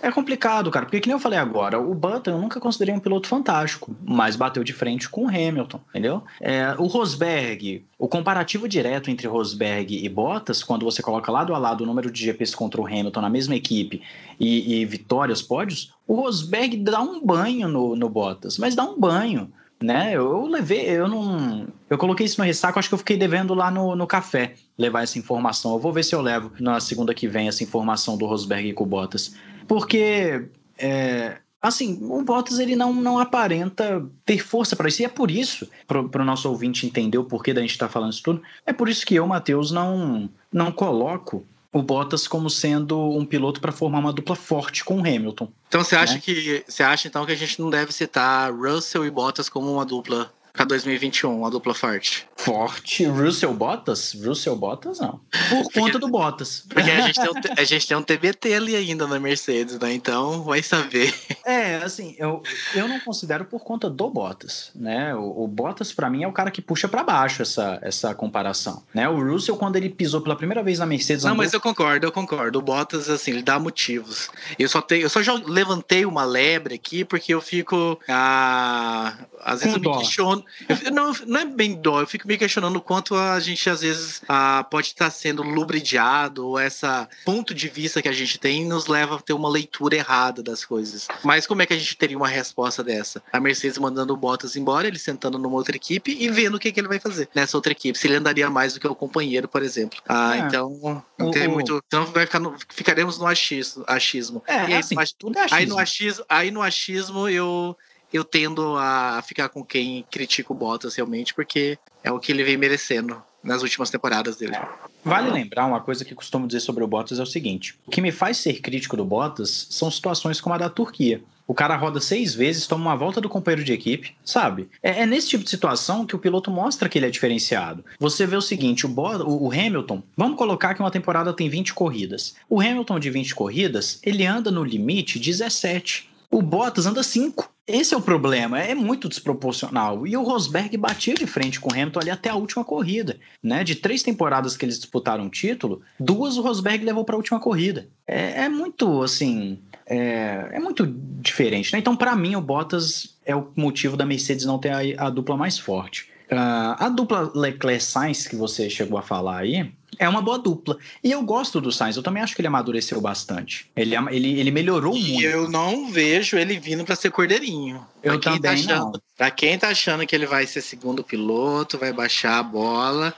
é 0.00 0.10
complicado, 0.10 0.70
cara. 0.70 0.86
Porque, 0.86 1.00
que 1.00 1.08
nem 1.08 1.14
eu 1.14 1.20
falei 1.20 1.38
agora, 1.38 1.78
o 1.78 1.94
Button 1.94 2.30
eu 2.30 2.38
nunca 2.38 2.60
considerei 2.60 2.94
um 2.94 3.00
piloto 3.00 3.28
fantástico, 3.28 3.94
mas 4.04 4.36
bateu 4.36 4.64
de 4.64 4.72
frente 4.72 5.08
com 5.08 5.26
o 5.26 5.28
Hamilton, 5.28 5.80
entendeu? 5.90 6.22
É, 6.40 6.74
o 6.78 6.86
Rosberg, 6.86 7.84
o 7.98 8.08
comparativo 8.08 8.68
direto 8.68 9.10
entre 9.10 9.26
Rosberg 9.26 10.04
e 10.04 10.08
Bottas, 10.08 10.62
quando 10.62 10.84
você 10.84 11.02
coloca 11.02 11.30
lado 11.30 11.54
a 11.54 11.58
lado 11.58 11.82
o 11.82 11.86
número 11.86 12.10
de 12.10 12.24
GPs 12.24 12.54
contra 12.54 12.80
o 12.80 12.86
Hamilton 12.86 13.20
na 13.20 13.30
mesma 13.30 13.54
equipe 13.54 14.02
e, 14.38 14.80
e 14.80 14.84
vitórias, 14.84 15.42
pódios, 15.42 15.92
o 16.06 16.14
Rosberg 16.14 16.76
dá 16.78 17.00
um 17.00 17.24
banho 17.24 17.68
no, 17.68 17.94
no 17.94 18.08
Bottas, 18.08 18.58
mas 18.58 18.74
dá 18.74 18.84
um 18.84 18.98
banho. 18.98 19.52
Né? 19.82 20.12
Eu, 20.14 20.46
levei, 20.46 20.88
eu 20.88 21.08
não. 21.08 21.66
Eu 21.90 21.98
coloquei 21.98 22.24
isso 22.24 22.40
no 22.40 22.46
ressaco, 22.46 22.78
acho 22.78 22.88
que 22.88 22.94
eu 22.94 22.98
fiquei 22.98 23.16
devendo 23.16 23.52
lá 23.52 23.68
no, 23.68 23.96
no 23.96 24.06
café 24.06 24.54
levar 24.78 25.02
essa 25.02 25.18
informação. 25.18 25.72
Eu 25.72 25.78
vou 25.80 25.92
ver 25.92 26.04
se 26.04 26.14
eu 26.14 26.20
levo 26.20 26.52
na 26.60 26.78
segunda 26.78 27.12
que 27.12 27.26
vem 27.26 27.48
essa 27.48 27.64
informação 27.64 28.16
do 28.16 28.24
Rosberg 28.24 28.72
com 28.74 28.84
o 28.84 28.86
Bottas. 28.86 29.34
Porque 29.66 30.48
é, 30.78 31.38
assim, 31.62 31.98
o 32.02 32.22
Bottas 32.22 32.58
ele 32.58 32.74
não, 32.74 32.92
não 32.92 33.18
aparenta 33.18 34.04
ter 34.26 34.38
força 34.38 34.74
para 34.74 34.88
isso. 34.88 35.00
E 35.00 35.04
é 35.04 35.08
por 35.08 35.30
isso, 35.30 35.68
para 35.86 36.22
o 36.22 36.24
nosso 36.24 36.48
ouvinte 36.50 36.84
entender 36.84 37.18
o 37.18 37.24
porquê 37.24 37.54
da 37.54 37.60
gente 37.60 37.70
estar 37.70 37.86
tá 37.86 37.92
falando 37.92 38.12
isso 38.12 38.22
tudo, 38.22 38.42
é 38.66 38.72
por 38.72 38.88
isso 38.88 39.06
que 39.06 39.14
eu, 39.14 39.26
Matheus, 39.26 39.70
não, 39.70 40.28
não 40.52 40.72
coloco 40.72 41.46
o 41.72 41.80
Bottas 41.80 42.28
como 42.28 42.50
sendo 42.50 42.98
um 42.98 43.24
piloto 43.24 43.60
para 43.60 43.72
formar 43.72 44.00
uma 44.00 44.12
dupla 44.12 44.36
forte 44.36 44.84
com 44.84 44.96
o 44.96 45.00
Hamilton. 45.00 45.48
Então 45.68 45.82
você 45.82 45.96
acha 45.96 46.14
né? 46.14 46.20
que 46.22 46.64
você 46.68 46.82
acha 46.82 47.08
então 47.08 47.24
que 47.24 47.32
a 47.32 47.36
gente 47.36 47.60
não 47.60 47.70
deve 47.70 47.92
citar 47.92 48.52
Russell 48.52 49.06
e 49.06 49.10
Bottas 49.10 49.48
como 49.48 49.72
uma 49.72 49.86
dupla 49.86 50.30
para 50.52 50.66
2021, 50.66 51.46
a 51.46 51.50
dupla 51.50 51.74
forte. 51.74 52.26
Forte? 52.36 53.06
Russell 53.06 53.54
Bottas? 53.54 54.14
Russell 54.22 54.54
Bottas 54.54 55.00
não. 55.00 55.20
Por 55.48 55.62
porque, 55.62 55.80
conta 55.80 55.98
do 55.98 56.08
Bottas. 56.08 56.64
Porque 56.68 56.90
a 56.90 57.00
gente, 57.00 57.20
tem 57.20 57.30
um, 57.30 57.54
a 57.56 57.64
gente 57.64 57.88
tem 57.88 57.96
um 57.96 58.02
TBT 58.02 58.54
ali 58.54 58.76
ainda 58.76 59.06
na 59.06 59.18
Mercedes, 59.18 59.78
né? 59.78 59.92
Então 59.94 60.42
vai 60.42 60.62
saber. 60.62 61.14
É, 61.44 61.76
assim, 61.76 62.14
eu, 62.18 62.42
eu 62.74 62.86
não 62.86 63.00
considero 63.00 63.44
por 63.44 63.64
conta 63.64 63.88
do 63.88 64.10
Bottas, 64.10 64.70
né? 64.74 65.14
O, 65.14 65.44
o 65.44 65.48
Bottas 65.48 65.92
para 65.92 66.10
mim 66.10 66.22
é 66.22 66.28
o 66.28 66.32
cara 66.32 66.50
que 66.50 66.60
puxa 66.60 66.86
para 66.86 67.02
baixo 67.02 67.42
essa, 67.42 67.78
essa 67.82 68.14
comparação, 68.14 68.82
né? 68.94 69.08
O 69.08 69.20
Russell 69.20 69.56
quando 69.56 69.76
ele 69.76 69.88
pisou 69.88 70.20
pela 70.20 70.36
primeira 70.36 70.62
vez 70.62 70.78
na 70.78 70.86
Mercedes. 70.86 71.24
Não, 71.24 71.32
andou... 71.32 71.44
mas 71.44 71.52
eu 71.52 71.60
concordo, 71.60 72.06
eu 72.06 72.12
concordo. 72.12 72.58
O 72.58 72.62
Bottas 72.62 73.08
assim, 73.08 73.32
ele 73.32 73.42
dá 73.42 73.58
motivos. 73.58 74.30
Eu 74.58 74.68
só 74.68 74.82
tenho, 74.82 75.02
eu 75.02 75.08
só 75.08 75.22
já 75.22 75.32
levantei 75.32 76.04
uma 76.04 76.24
lebre 76.24 76.74
aqui 76.74 77.04
porque 77.04 77.32
eu 77.32 77.40
fico 77.40 77.98
ah, 78.08 79.16
às 79.40 79.60
vezes 79.60 79.78
Com 79.78 79.84
eu 79.84 79.92
me 79.92 79.98
questiono 79.98 80.41
eu, 80.84 80.90
não, 80.90 81.12
não 81.26 81.40
é 81.40 81.44
bem 81.44 81.74
dó, 81.74 82.00
eu 82.00 82.06
fico 82.06 82.26
me 82.26 82.36
questionando 82.36 82.76
o 82.76 82.80
quanto 82.80 83.14
a 83.14 83.38
gente 83.40 83.68
às 83.68 83.80
vezes 83.80 84.22
ah, 84.28 84.66
pode 84.70 84.88
estar 84.88 85.10
sendo 85.10 85.42
lubridiado, 85.42 86.46
ou 86.46 86.58
essa 86.58 87.08
ponto 87.24 87.54
de 87.54 87.68
vista 87.68 88.02
que 88.02 88.08
a 88.08 88.12
gente 88.12 88.38
tem 88.38 88.64
nos 88.64 88.86
leva 88.86 89.16
a 89.16 89.20
ter 89.20 89.32
uma 89.32 89.48
leitura 89.48 89.96
errada 89.96 90.42
das 90.42 90.64
coisas. 90.64 91.08
Mas 91.22 91.46
como 91.46 91.62
é 91.62 91.66
que 91.66 91.72
a 91.72 91.78
gente 91.78 91.96
teria 91.96 92.16
uma 92.16 92.28
resposta 92.28 92.82
dessa? 92.82 93.22
A 93.32 93.40
Mercedes 93.40 93.78
mandando 93.78 94.12
o 94.12 94.16
Bottas 94.16 94.56
embora, 94.56 94.86
ele 94.86 94.98
sentando 94.98 95.38
numa 95.38 95.56
outra 95.56 95.76
equipe 95.76 96.16
e 96.18 96.28
vendo 96.30 96.56
o 96.56 96.58
que, 96.58 96.72
que 96.72 96.80
ele 96.80 96.88
vai 96.88 96.98
fazer 96.98 97.28
nessa 97.34 97.56
outra 97.56 97.72
equipe. 97.72 97.98
Se 97.98 98.06
ele 98.06 98.16
andaria 98.16 98.48
mais 98.50 98.74
do 98.74 98.80
que 98.80 98.86
o 98.86 98.94
companheiro, 98.94 99.48
por 99.48 99.62
exemplo. 99.62 99.98
Ah, 100.08 100.36
é. 100.36 100.40
então 100.40 101.04
não 101.18 101.30
tem 101.30 101.46
o, 101.46 101.52
muito. 101.52 101.82
Então 101.86 102.06
vai 102.06 102.26
ficar 102.26 102.40
no, 102.40 102.56
ficaremos 102.68 103.18
no 103.18 103.26
achismo. 103.26 103.84
achismo. 103.86 104.42
É, 104.46 104.54
aí, 104.54 104.74
assim, 104.74 104.94
tudo 105.18 105.38
é 105.38 105.42
achismo. 105.42 105.58
Aí 105.58 105.66
no 105.66 105.78
achismo, 105.78 106.24
aí 106.28 106.50
no 106.50 106.62
achismo 106.62 107.28
eu 107.28 107.76
eu 108.12 108.24
tendo 108.24 108.76
a 108.76 109.22
ficar 109.26 109.48
com 109.48 109.64
quem 109.64 110.04
critica 110.10 110.52
o 110.52 110.56
Bottas 110.56 110.94
realmente, 110.94 111.34
porque 111.34 111.78
é 112.02 112.10
o 112.12 112.18
que 112.18 112.32
ele 112.32 112.44
vem 112.44 112.56
merecendo 112.56 113.22
nas 113.42 113.62
últimas 113.62 113.90
temporadas 113.90 114.36
dele. 114.36 114.56
Vale 115.04 115.30
lembrar 115.30 115.66
uma 115.66 115.80
coisa 115.80 116.04
que 116.04 116.14
costumo 116.14 116.46
dizer 116.46 116.60
sobre 116.60 116.84
o 116.84 116.86
Bottas 116.86 117.18
é 117.18 117.22
o 117.22 117.26
seguinte: 117.26 117.74
o 117.86 117.90
que 117.90 118.00
me 118.00 118.12
faz 118.12 118.36
ser 118.36 118.60
crítico 118.60 118.96
do 118.96 119.04
Bottas 119.04 119.66
são 119.70 119.90
situações 119.90 120.40
como 120.40 120.54
a 120.54 120.58
da 120.58 120.70
Turquia. 120.70 121.22
O 121.44 121.54
cara 121.54 121.76
roda 121.76 122.00
seis 122.00 122.34
vezes, 122.34 122.68
toma 122.68 122.90
uma 122.90 122.96
volta 122.96 123.20
do 123.20 123.28
companheiro 123.28 123.64
de 123.64 123.72
equipe, 123.72 124.14
sabe? 124.24 124.68
É, 124.80 125.02
é 125.02 125.06
nesse 125.06 125.28
tipo 125.28 125.42
de 125.42 125.50
situação 125.50 126.06
que 126.06 126.14
o 126.14 126.18
piloto 126.18 126.52
mostra 126.52 126.88
que 126.88 126.96
ele 126.96 127.06
é 127.06 127.10
diferenciado. 127.10 127.84
Você 127.98 128.24
vê 128.26 128.36
o 128.36 128.40
seguinte: 128.40 128.86
o, 128.86 128.88
Bottas, 128.88 129.26
o, 129.26 129.48
o 129.48 129.52
Hamilton, 129.52 130.02
vamos 130.16 130.38
colocar 130.38 130.74
que 130.74 130.80
uma 130.80 130.90
temporada 130.90 131.32
tem 131.32 131.48
20 131.48 131.74
corridas. 131.74 132.36
O 132.48 132.60
Hamilton 132.60 133.00
de 133.00 133.10
20 133.10 133.34
corridas, 133.34 133.98
ele 134.04 134.24
anda 134.24 134.50
no 134.50 134.62
limite 134.62 135.18
17. 135.18 136.08
O 136.30 136.40
Bottas 136.40 136.86
anda 136.86 137.02
5. 137.02 137.51
Esse 137.66 137.94
é 137.94 137.96
o 137.96 138.02
problema, 138.02 138.60
é 138.60 138.74
muito 138.74 139.08
desproporcional. 139.08 140.04
E 140.04 140.16
o 140.16 140.22
Rosberg 140.22 140.76
batia 140.76 141.14
de 141.14 141.26
frente 141.26 141.60
com 141.60 141.70
o 141.70 141.72
Hamilton 141.72 142.00
ali 142.00 142.10
até 142.10 142.28
a 142.28 142.34
última 142.34 142.64
corrida, 142.64 143.20
né? 143.42 143.62
De 143.62 143.76
três 143.76 144.02
temporadas 144.02 144.56
que 144.56 144.64
eles 144.64 144.78
disputaram 144.78 145.26
o 145.26 145.30
título, 145.30 145.80
duas 145.98 146.36
o 146.36 146.42
Rosberg 146.42 146.84
levou 146.84 147.04
para 147.04 147.14
a 147.14 147.18
última 147.18 147.38
corrida. 147.38 147.88
É, 148.06 148.44
é, 148.44 148.48
muito, 148.48 149.02
assim, 149.02 149.60
é, 149.86 150.48
é 150.52 150.58
muito 150.58 150.84
diferente, 151.20 151.72
né? 151.72 151.78
Então, 151.78 151.94
para 151.94 152.16
mim, 152.16 152.34
o 152.34 152.40
Bottas 152.40 153.16
é 153.24 153.34
o 153.36 153.48
motivo 153.54 153.96
da 153.96 154.04
Mercedes 154.04 154.44
não 154.44 154.58
ter 154.58 154.70
a, 154.70 155.06
a 155.06 155.10
dupla 155.10 155.36
mais 155.36 155.56
forte. 155.56 156.10
Uh, 156.32 156.74
a 156.78 156.88
dupla 156.88 157.30
Leclerc-Sainz 157.34 158.26
que 158.26 158.34
você 158.34 158.68
chegou 158.70 158.98
a 158.98 159.02
falar 159.02 159.38
aí, 159.38 159.70
é 159.98 160.08
uma 160.08 160.22
boa 160.22 160.38
dupla. 160.38 160.78
E 161.02 161.10
eu 161.10 161.22
gosto 161.22 161.60
do 161.60 161.70
Sainz, 161.70 161.96
eu 161.96 162.02
também 162.02 162.22
acho 162.22 162.34
que 162.34 162.40
ele 162.40 162.48
amadureceu 162.48 163.00
bastante. 163.00 163.70
Ele, 163.76 163.94
ele, 164.10 164.40
ele 164.40 164.50
melhorou 164.50 164.96
e 164.96 165.12
muito. 165.12 165.24
eu 165.24 165.48
não 165.50 165.90
vejo 165.90 166.36
ele 166.36 166.58
vindo 166.58 166.84
para 166.84 166.96
ser 166.96 167.10
cordeirinho. 167.10 167.86
Eu 168.02 168.18
pra 168.18 168.20
também 168.20 168.40
tá 168.40 168.52
achando, 168.52 168.92
não. 168.92 169.02
Pra 169.16 169.30
quem 169.30 169.58
tá 169.58 169.68
achando 169.68 170.06
que 170.06 170.14
ele 170.14 170.26
vai 170.26 170.46
ser 170.46 170.60
segundo 170.60 171.04
piloto, 171.04 171.78
vai 171.78 171.92
baixar 171.92 172.38
a 172.38 172.42
bola, 172.42 173.14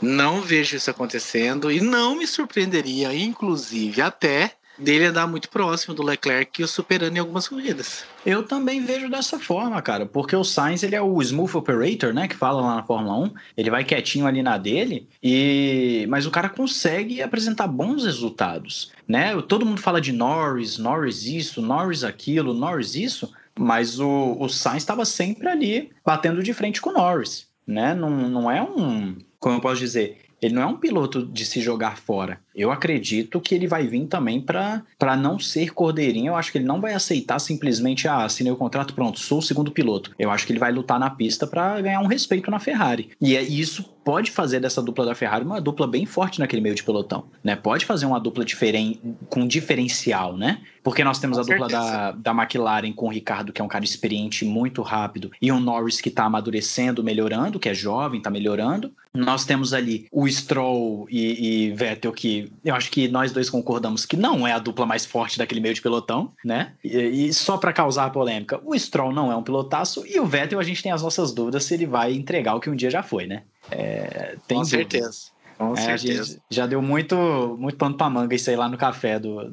não 0.00 0.40
vejo 0.40 0.76
isso 0.76 0.90
acontecendo 0.90 1.70
e 1.70 1.80
não 1.80 2.16
me 2.16 2.26
surpreenderia, 2.26 3.14
inclusive, 3.14 4.02
até 4.02 4.57
dele 4.78 5.06
andar 5.06 5.26
muito 5.26 5.48
próximo 5.48 5.94
do 5.94 6.02
Leclerc 6.02 6.60
e 6.60 6.64
o 6.64 6.68
superando 6.68 7.16
em 7.16 7.20
algumas 7.20 7.48
corridas. 7.48 8.04
Eu 8.24 8.42
também 8.42 8.84
vejo 8.84 9.08
dessa 9.08 9.38
forma, 9.38 9.80
cara, 9.82 10.06
porque 10.06 10.36
o 10.36 10.44
Sainz 10.44 10.82
ele 10.82 10.94
é 10.94 11.02
o 11.02 11.20
smooth 11.20 11.56
operator, 11.56 12.12
né, 12.12 12.28
que 12.28 12.36
fala 12.36 12.60
lá 12.60 12.76
na 12.76 12.82
Fórmula 12.82 13.18
1. 13.26 13.34
Ele 13.56 13.70
vai 13.70 13.84
quietinho 13.84 14.26
ali 14.26 14.42
na 14.42 14.56
dele 14.56 15.08
e 15.22 16.06
mas 16.08 16.26
o 16.26 16.30
cara 16.30 16.48
consegue 16.48 17.22
apresentar 17.22 17.66
bons 17.66 18.04
resultados, 18.04 18.92
né? 19.06 19.40
Todo 19.42 19.66
mundo 19.66 19.80
fala 19.80 20.00
de 20.00 20.12
Norris, 20.12 20.78
Norris 20.78 21.24
isso, 21.24 21.60
Norris 21.60 22.04
aquilo, 22.04 22.54
Norris 22.54 22.94
isso, 22.94 23.32
mas 23.58 23.98
o, 23.98 24.36
o 24.38 24.48
Sainz 24.48 24.82
estava 24.82 25.04
sempre 25.04 25.48
ali 25.48 25.90
batendo 26.04 26.42
de 26.42 26.54
frente 26.54 26.80
com 26.80 26.90
o 26.90 26.92
Norris, 26.92 27.48
né? 27.66 27.94
Não, 27.94 28.10
não 28.10 28.50
é 28.50 28.62
um, 28.62 29.16
como 29.40 29.56
eu 29.56 29.60
posso 29.60 29.80
dizer, 29.80 30.27
ele 30.40 30.54
não 30.54 30.62
é 30.62 30.66
um 30.66 30.76
piloto 30.76 31.24
de 31.26 31.44
se 31.44 31.60
jogar 31.60 31.98
fora. 31.98 32.40
Eu 32.54 32.70
acredito 32.70 33.40
que 33.40 33.54
ele 33.54 33.66
vai 33.66 33.86
vir 33.86 34.06
também 34.06 34.40
para 34.40 35.16
não 35.16 35.38
ser 35.38 35.72
cordeirinho. 35.72 36.28
Eu 36.28 36.36
acho 36.36 36.50
que 36.52 36.58
ele 36.58 36.64
não 36.64 36.80
vai 36.80 36.92
aceitar 36.92 37.38
simplesmente, 37.38 38.08
ah, 38.08 38.24
assinei 38.24 38.52
o 38.52 38.56
contrato, 38.56 38.94
pronto, 38.94 39.18
sou 39.18 39.38
o 39.38 39.42
segundo 39.42 39.70
piloto. 39.70 40.12
Eu 40.18 40.30
acho 40.30 40.46
que 40.46 40.52
ele 40.52 40.58
vai 40.58 40.72
lutar 40.72 40.98
na 40.98 41.10
pista 41.10 41.46
para 41.46 41.80
ganhar 41.80 42.00
um 42.00 42.06
respeito 42.06 42.50
na 42.50 42.58
Ferrari. 42.58 43.10
E 43.20 43.36
é 43.36 43.42
isso 43.42 43.84
pode 44.08 44.30
fazer 44.30 44.58
dessa 44.58 44.80
dupla 44.80 45.04
da 45.04 45.14
Ferrari 45.14 45.44
uma 45.44 45.60
dupla 45.60 45.86
bem 45.86 46.06
forte 46.06 46.38
naquele 46.38 46.62
meio 46.62 46.74
de 46.74 46.82
pelotão, 46.82 47.26
né? 47.44 47.54
Pode 47.54 47.84
fazer 47.84 48.06
uma 48.06 48.18
dupla 48.18 48.42
diferente, 48.42 48.98
com 49.28 49.46
diferencial, 49.46 50.34
né? 50.34 50.62
Porque 50.82 51.04
nós 51.04 51.18
temos 51.18 51.36
com 51.36 51.42
a 51.42 51.44
certeza. 51.44 51.68
dupla 51.68 51.78
da, 51.78 52.12
da 52.12 52.42
McLaren 52.42 52.90
com 52.94 53.08
o 53.08 53.10
Ricardo, 53.10 53.52
que 53.52 53.60
é 53.60 53.64
um 53.64 53.68
cara 53.68 53.84
experiente, 53.84 54.46
muito 54.46 54.80
rápido, 54.80 55.30
e 55.42 55.52
o 55.52 55.60
Norris 55.60 56.00
que 56.00 56.08
tá 56.08 56.24
amadurecendo, 56.24 57.04
melhorando, 57.04 57.58
que 57.58 57.68
é 57.68 57.74
jovem, 57.74 58.18
tá 58.18 58.30
melhorando. 58.30 58.90
Nós 59.12 59.44
temos 59.44 59.74
ali 59.74 60.06
o 60.10 60.26
Stroll 60.26 61.06
e, 61.10 61.66
e 61.66 61.72
Vettel, 61.72 62.12
que 62.12 62.50
eu 62.64 62.74
acho 62.74 62.90
que 62.90 63.08
nós 63.08 63.30
dois 63.30 63.50
concordamos 63.50 64.06
que 64.06 64.16
não 64.16 64.46
é 64.46 64.52
a 64.52 64.58
dupla 64.58 64.86
mais 64.86 65.04
forte 65.04 65.36
daquele 65.36 65.60
meio 65.60 65.74
de 65.74 65.82
pelotão, 65.82 66.32
né? 66.42 66.72
E, 66.82 67.26
e 67.26 67.32
só 67.34 67.58
para 67.58 67.74
causar 67.74 68.06
a 68.06 68.10
polêmica, 68.10 68.58
o 68.64 68.78
Stroll 68.78 69.12
não 69.12 69.30
é 69.30 69.36
um 69.36 69.42
pilotaço 69.42 70.02
e 70.06 70.18
o 70.18 70.24
Vettel 70.24 70.58
a 70.58 70.62
gente 70.62 70.82
tem 70.82 70.92
as 70.92 71.02
nossas 71.02 71.30
dúvidas 71.30 71.64
se 71.64 71.74
ele 71.74 71.84
vai 71.84 72.14
entregar 72.14 72.54
o 72.54 72.60
que 72.60 72.70
um 72.70 72.76
dia 72.76 72.88
já 72.88 73.02
foi, 73.02 73.26
né? 73.26 73.42
É, 73.70 74.36
Com 74.48 74.64
certeza. 74.64 75.38
Com 75.58 75.74
é, 75.74 75.98
certeza. 75.98 76.40
já 76.48 76.66
deu 76.68 76.80
muito, 76.80 77.16
muito 77.58 77.76
pano 77.76 77.96
pra 77.96 78.08
manga 78.08 78.34
isso 78.34 78.48
aí 78.48 78.54
lá 78.54 78.68
no 78.68 78.78
café 78.78 79.18
do. 79.18 79.52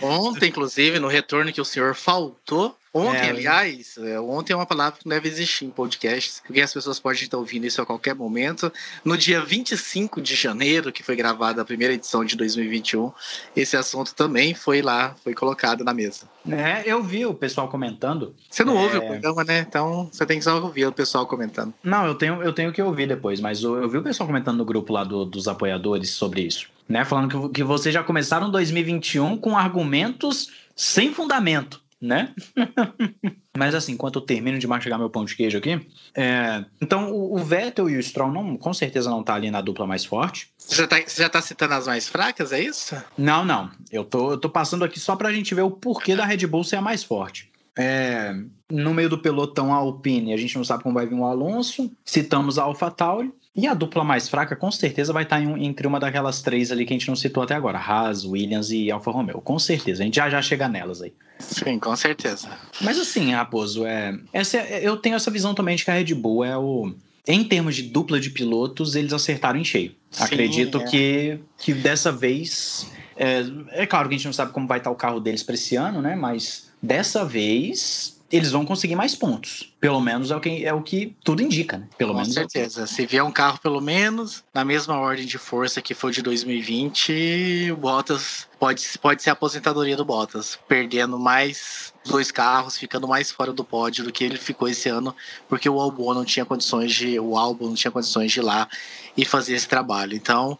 Ontem, 0.00 0.48
inclusive, 0.48 0.98
no 0.98 1.06
retorno 1.06 1.52
que 1.52 1.60
o 1.60 1.66
senhor 1.66 1.94
faltou, 1.94 2.74
Ontem, 2.92 3.26
é, 3.26 3.30
aliás, 3.30 3.96
é, 3.98 4.18
ontem 4.18 4.52
é 4.52 4.56
uma 4.56 4.66
palavra 4.66 4.98
que 4.98 5.06
não 5.06 5.14
deve 5.14 5.28
existir 5.28 5.66
em 5.66 5.70
podcasts, 5.70 6.42
porque 6.46 6.60
as 6.60 6.72
pessoas 6.72 6.98
podem 6.98 7.22
estar 7.22 7.36
ouvindo 7.36 7.66
isso 7.66 7.80
a 7.82 7.86
qualquer 7.86 8.14
momento. 8.14 8.72
No 9.04 9.16
dia 9.16 9.40
25 9.40 10.20
de 10.20 10.34
janeiro, 10.34 10.90
que 10.90 11.02
foi 11.02 11.14
gravada 11.14 11.60
a 11.60 11.64
primeira 11.64 11.94
edição 11.94 12.24
de 12.24 12.36
2021, 12.36 13.12
esse 13.54 13.76
assunto 13.76 14.14
também 14.14 14.54
foi 14.54 14.80
lá, 14.80 15.14
foi 15.22 15.34
colocado 15.34 15.84
na 15.84 15.92
mesa. 15.92 16.28
É, 16.48 16.82
eu 16.86 17.02
vi 17.02 17.26
o 17.26 17.34
pessoal 17.34 17.68
comentando. 17.68 18.34
Você 18.50 18.64
não 18.64 18.78
é... 18.78 18.82
ouve 18.82 18.96
o 18.96 19.06
programa, 19.06 19.44
né? 19.44 19.66
Então 19.68 20.08
você 20.10 20.24
tem 20.24 20.38
que 20.38 20.44
só 20.44 20.60
ouvir 20.60 20.86
o 20.86 20.92
pessoal 20.92 21.26
comentando. 21.26 21.74
Não, 21.82 22.06
eu 22.06 22.14
tenho, 22.14 22.42
eu 22.42 22.52
tenho 22.52 22.72
que 22.72 22.80
ouvir 22.80 23.06
depois, 23.06 23.40
mas 23.40 23.62
eu, 23.62 23.76
eu 23.82 23.88
vi 23.88 23.98
o 23.98 24.02
pessoal 24.02 24.26
comentando 24.26 24.56
no 24.56 24.64
grupo 24.64 24.92
lá 24.92 25.04
do, 25.04 25.24
dos 25.24 25.46
apoiadores 25.46 26.10
sobre 26.10 26.42
isso. 26.42 26.68
Né, 26.88 27.04
falando 27.04 27.48
que, 27.48 27.56
que 27.56 27.62
vocês 27.62 27.92
já 27.92 28.02
começaram 28.02 28.50
2021 28.50 29.36
com 29.36 29.58
argumentos 29.58 30.50
sem 30.74 31.12
fundamento 31.12 31.82
né? 32.00 32.34
Mas 33.56 33.74
assim, 33.74 33.92
enquanto 33.92 34.16
eu 34.16 34.22
termino 34.22 34.58
de 34.58 34.66
mastigar 34.66 34.98
meu 34.98 35.10
pão 35.10 35.24
de 35.24 35.34
queijo 35.34 35.58
aqui, 35.58 35.80
é... 36.14 36.64
então 36.80 37.10
o, 37.12 37.34
o, 37.34 37.38
Vettel 37.38 37.90
e 37.90 37.96
o 37.96 38.02
Stroll 38.02 38.32
não, 38.32 38.56
com 38.56 38.72
certeza 38.72 39.10
não 39.10 39.22
tá 39.22 39.34
ali 39.34 39.50
na 39.50 39.60
dupla 39.60 39.86
mais 39.86 40.04
forte. 40.04 40.52
Você 40.56 40.76
já, 40.76 40.86
tá, 40.86 40.96
você 41.04 41.22
já 41.22 41.28
tá 41.28 41.40
citando 41.40 41.74
as 41.74 41.86
mais 41.86 42.08
fracas, 42.08 42.52
é 42.52 42.60
isso? 42.60 42.94
Não, 43.16 43.44
não. 43.44 43.70
Eu 43.90 44.04
tô, 44.04 44.32
eu 44.32 44.38
tô 44.38 44.48
passando 44.48 44.84
aqui 44.84 45.00
só 45.00 45.16
pra 45.16 45.32
gente 45.32 45.54
ver 45.54 45.62
o 45.62 45.70
porquê 45.70 46.14
da 46.14 46.24
Red 46.24 46.46
Bull 46.46 46.62
ser 46.62 46.76
a 46.76 46.82
mais 46.82 47.02
forte. 47.02 47.50
É, 47.76 48.34
no 48.70 48.92
meio 48.92 49.08
do 49.08 49.18
pelotão 49.18 49.72
a 49.72 49.76
Alpine, 49.76 50.34
a 50.34 50.36
gente 50.36 50.56
não 50.56 50.64
sabe 50.64 50.82
como 50.82 50.96
vai 50.96 51.06
vir 51.06 51.14
o 51.14 51.24
Alonso. 51.24 51.90
Citamos 52.04 52.58
a 52.58 52.64
AlphaTauri. 52.64 53.32
E 53.58 53.66
a 53.66 53.74
dupla 53.74 54.04
mais 54.04 54.28
fraca, 54.28 54.54
com 54.54 54.70
certeza, 54.70 55.12
vai 55.12 55.24
estar 55.24 55.42
em, 55.42 55.66
entre 55.66 55.84
uma 55.84 55.98
daquelas 55.98 56.40
três 56.40 56.70
ali 56.70 56.86
que 56.86 56.94
a 56.94 56.96
gente 56.96 57.08
não 57.08 57.16
citou 57.16 57.42
até 57.42 57.56
agora: 57.56 57.76
Haas, 57.76 58.24
Williams 58.24 58.70
e 58.70 58.88
Alfa 58.88 59.10
Romeo. 59.10 59.40
Com 59.40 59.58
certeza, 59.58 60.00
a 60.00 60.06
gente 60.06 60.14
já 60.14 60.30
já 60.30 60.40
chega 60.40 60.68
nelas 60.68 61.02
aí. 61.02 61.12
Sim, 61.40 61.76
com 61.80 61.96
certeza. 61.96 62.48
Mas 62.80 62.96
assim, 63.00 63.32
Raposo, 63.32 63.84
é, 63.84 64.16
essa, 64.32 64.58
é, 64.58 64.86
eu 64.86 64.96
tenho 64.96 65.16
essa 65.16 65.28
visão 65.28 65.54
também 65.54 65.74
de 65.74 65.84
que 65.84 65.90
a 65.90 65.94
Red 65.94 66.14
Bull 66.14 66.44
é 66.44 66.56
o. 66.56 66.94
Em 67.26 67.42
termos 67.42 67.74
de 67.74 67.82
dupla 67.82 68.20
de 68.20 68.30
pilotos, 68.30 68.94
eles 68.94 69.12
acertaram 69.12 69.58
em 69.58 69.64
cheio. 69.64 69.92
Sim, 70.08 70.22
Acredito 70.22 70.78
é. 70.78 70.84
que, 70.84 71.40
que 71.58 71.74
dessa 71.74 72.12
vez. 72.12 72.88
É, 73.16 73.42
é 73.72 73.86
claro 73.86 74.08
que 74.08 74.14
a 74.14 74.18
gente 74.18 74.26
não 74.26 74.32
sabe 74.32 74.52
como 74.52 74.68
vai 74.68 74.78
estar 74.78 74.92
o 74.92 74.94
carro 74.94 75.18
deles 75.18 75.42
para 75.42 75.56
esse 75.56 75.74
ano, 75.74 76.00
né? 76.00 76.14
Mas 76.14 76.70
dessa 76.80 77.24
vez 77.24 78.17
eles 78.30 78.50
vão 78.50 78.64
conseguir 78.64 78.94
mais 78.94 79.14
pontos. 79.14 79.72
Pelo 79.80 80.00
menos 80.00 80.30
é 80.30 80.36
o 80.36 80.40
que, 80.40 80.64
é 80.64 80.72
o 80.72 80.82
que 80.82 81.16
tudo 81.24 81.42
indica, 81.42 81.78
né? 81.78 81.88
Pelo 81.96 82.12
Com 82.12 82.20
menos 82.20 82.34
certeza. 82.34 82.82
É 82.82 82.86
Se 82.86 83.06
vier 83.06 83.22
um 83.22 83.32
carro, 83.32 83.58
pelo 83.58 83.80
menos, 83.80 84.44
na 84.52 84.64
mesma 84.64 84.98
ordem 84.98 85.24
de 85.24 85.38
força 85.38 85.80
que 85.80 85.94
foi 85.94 86.12
de 86.12 86.20
2020, 86.20 87.70
o 87.72 87.76
Bottas 87.76 88.46
pode, 88.58 88.86
pode 89.00 89.22
ser 89.22 89.30
a 89.30 89.32
aposentadoria 89.32 89.96
do 89.96 90.04
Bottas, 90.04 90.58
perdendo 90.68 91.18
mais 91.18 91.94
dois 92.04 92.30
carros, 92.30 92.76
ficando 92.76 93.08
mais 93.08 93.30
fora 93.30 93.52
do 93.52 93.64
pódio 93.64 94.04
do 94.04 94.12
que 94.12 94.24
ele 94.24 94.36
ficou 94.36 94.68
esse 94.68 94.88
ano, 94.90 95.14
porque 95.48 95.68
o 95.68 95.80
Albon 95.80 96.12
não 96.12 96.24
tinha 96.24 96.44
condições 96.44 96.92
de. 96.92 97.18
O 97.18 97.36
Albon 97.36 97.68
não 97.68 97.74
tinha 97.74 97.90
condições 97.90 98.30
de 98.30 98.40
ir 98.40 98.42
lá 98.42 98.68
e 99.16 99.24
fazer 99.24 99.54
esse 99.54 99.68
trabalho. 99.68 100.14
Então, 100.14 100.58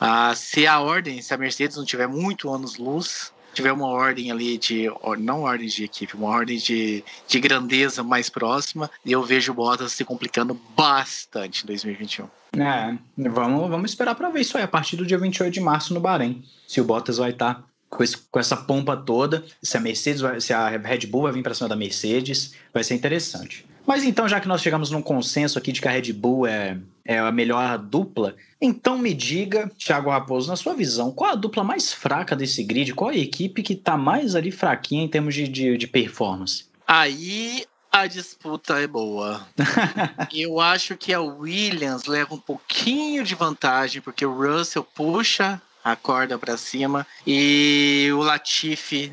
ah, 0.00 0.32
se 0.34 0.66
a 0.66 0.80
ordem, 0.80 1.20
se 1.20 1.34
a 1.34 1.38
Mercedes 1.38 1.76
não 1.76 1.84
tiver 1.84 2.06
muito 2.06 2.50
anos 2.52 2.76
luz, 2.76 3.32
tiver 3.52 3.72
uma 3.72 3.86
ordem 3.86 4.30
ali 4.30 4.56
de. 4.58 4.88
Não 5.18 5.42
ordem 5.42 5.68
de 5.68 5.84
equipe, 5.84 6.14
uma 6.14 6.28
ordem 6.28 6.58
de, 6.58 7.04
de 7.26 7.40
grandeza 7.40 8.02
mais 8.02 8.28
próxima, 8.28 8.90
e 9.04 9.12
eu 9.12 9.22
vejo 9.22 9.52
o 9.52 9.54
Bottas 9.54 9.92
se 9.92 10.04
complicando 10.04 10.58
bastante 10.76 11.64
em 11.64 11.66
2021. 11.66 12.26
É, 12.56 12.96
vamos, 13.16 13.70
vamos 13.70 13.90
esperar 13.90 14.14
para 14.14 14.28
ver 14.28 14.40
isso 14.40 14.56
aí 14.56 14.64
a 14.64 14.68
partir 14.68 14.96
do 14.96 15.06
dia 15.06 15.18
28 15.18 15.52
de 15.52 15.60
março 15.60 15.94
no 15.94 16.00
Bahrein. 16.00 16.44
Se 16.66 16.80
o 16.80 16.84
Bottas 16.84 17.18
vai 17.18 17.30
estar 17.30 17.54
tá 17.54 17.64
com, 17.88 18.02
esse, 18.02 18.16
com 18.16 18.38
essa 18.38 18.56
pompa 18.56 18.96
toda, 18.96 19.44
se 19.62 19.76
a 19.76 19.80
Mercedes, 19.80 20.20
vai, 20.20 20.40
se 20.40 20.52
a 20.52 20.68
Red 20.68 21.06
Bull 21.06 21.22
vai 21.22 21.32
vir 21.32 21.42
para 21.42 21.54
cima 21.54 21.68
da 21.68 21.76
Mercedes, 21.76 22.54
vai 22.72 22.82
ser 22.82 22.94
interessante. 22.94 23.66
Mas 23.90 24.04
então, 24.04 24.28
já 24.28 24.38
que 24.38 24.46
nós 24.46 24.62
chegamos 24.62 24.92
num 24.92 25.02
consenso 25.02 25.58
aqui 25.58 25.72
de 25.72 25.80
que 25.80 25.88
a 25.88 25.90
Red 25.90 26.12
Bull 26.12 26.46
é, 26.46 26.78
é 27.04 27.18
a 27.18 27.32
melhor 27.32 27.76
dupla, 27.76 28.36
então 28.60 28.96
me 28.96 29.12
diga, 29.12 29.68
Thiago 29.76 30.10
Raposo, 30.10 30.48
na 30.48 30.54
sua 30.54 30.74
visão, 30.74 31.10
qual 31.10 31.32
a 31.32 31.34
dupla 31.34 31.64
mais 31.64 31.92
fraca 31.92 32.36
desse 32.36 32.62
grid? 32.62 32.94
Qual 32.94 33.10
a 33.10 33.16
equipe 33.16 33.64
que 33.64 33.72
está 33.72 33.96
mais 33.96 34.36
ali 34.36 34.52
fraquinha 34.52 35.02
em 35.02 35.08
termos 35.08 35.34
de, 35.34 35.48
de, 35.48 35.76
de 35.76 35.88
performance? 35.88 36.66
Aí 36.86 37.66
a 37.90 38.06
disputa 38.06 38.80
é 38.80 38.86
boa. 38.86 39.44
Eu 40.32 40.60
acho 40.60 40.96
que 40.96 41.12
a 41.12 41.20
Williams 41.20 42.04
leva 42.04 42.32
um 42.32 42.40
pouquinho 42.40 43.24
de 43.24 43.34
vantagem, 43.34 44.00
porque 44.00 44.24
o 44.24 44.32
Russell 44.32 44.84
puxa 44.84 45.60
a 45.82 45.96
corda 45.96 46.38
para 46.38 46.56
cima 46.56 47.04
e 47.26 48.08
o 48.12 48.18
Latifi 48.18 49.12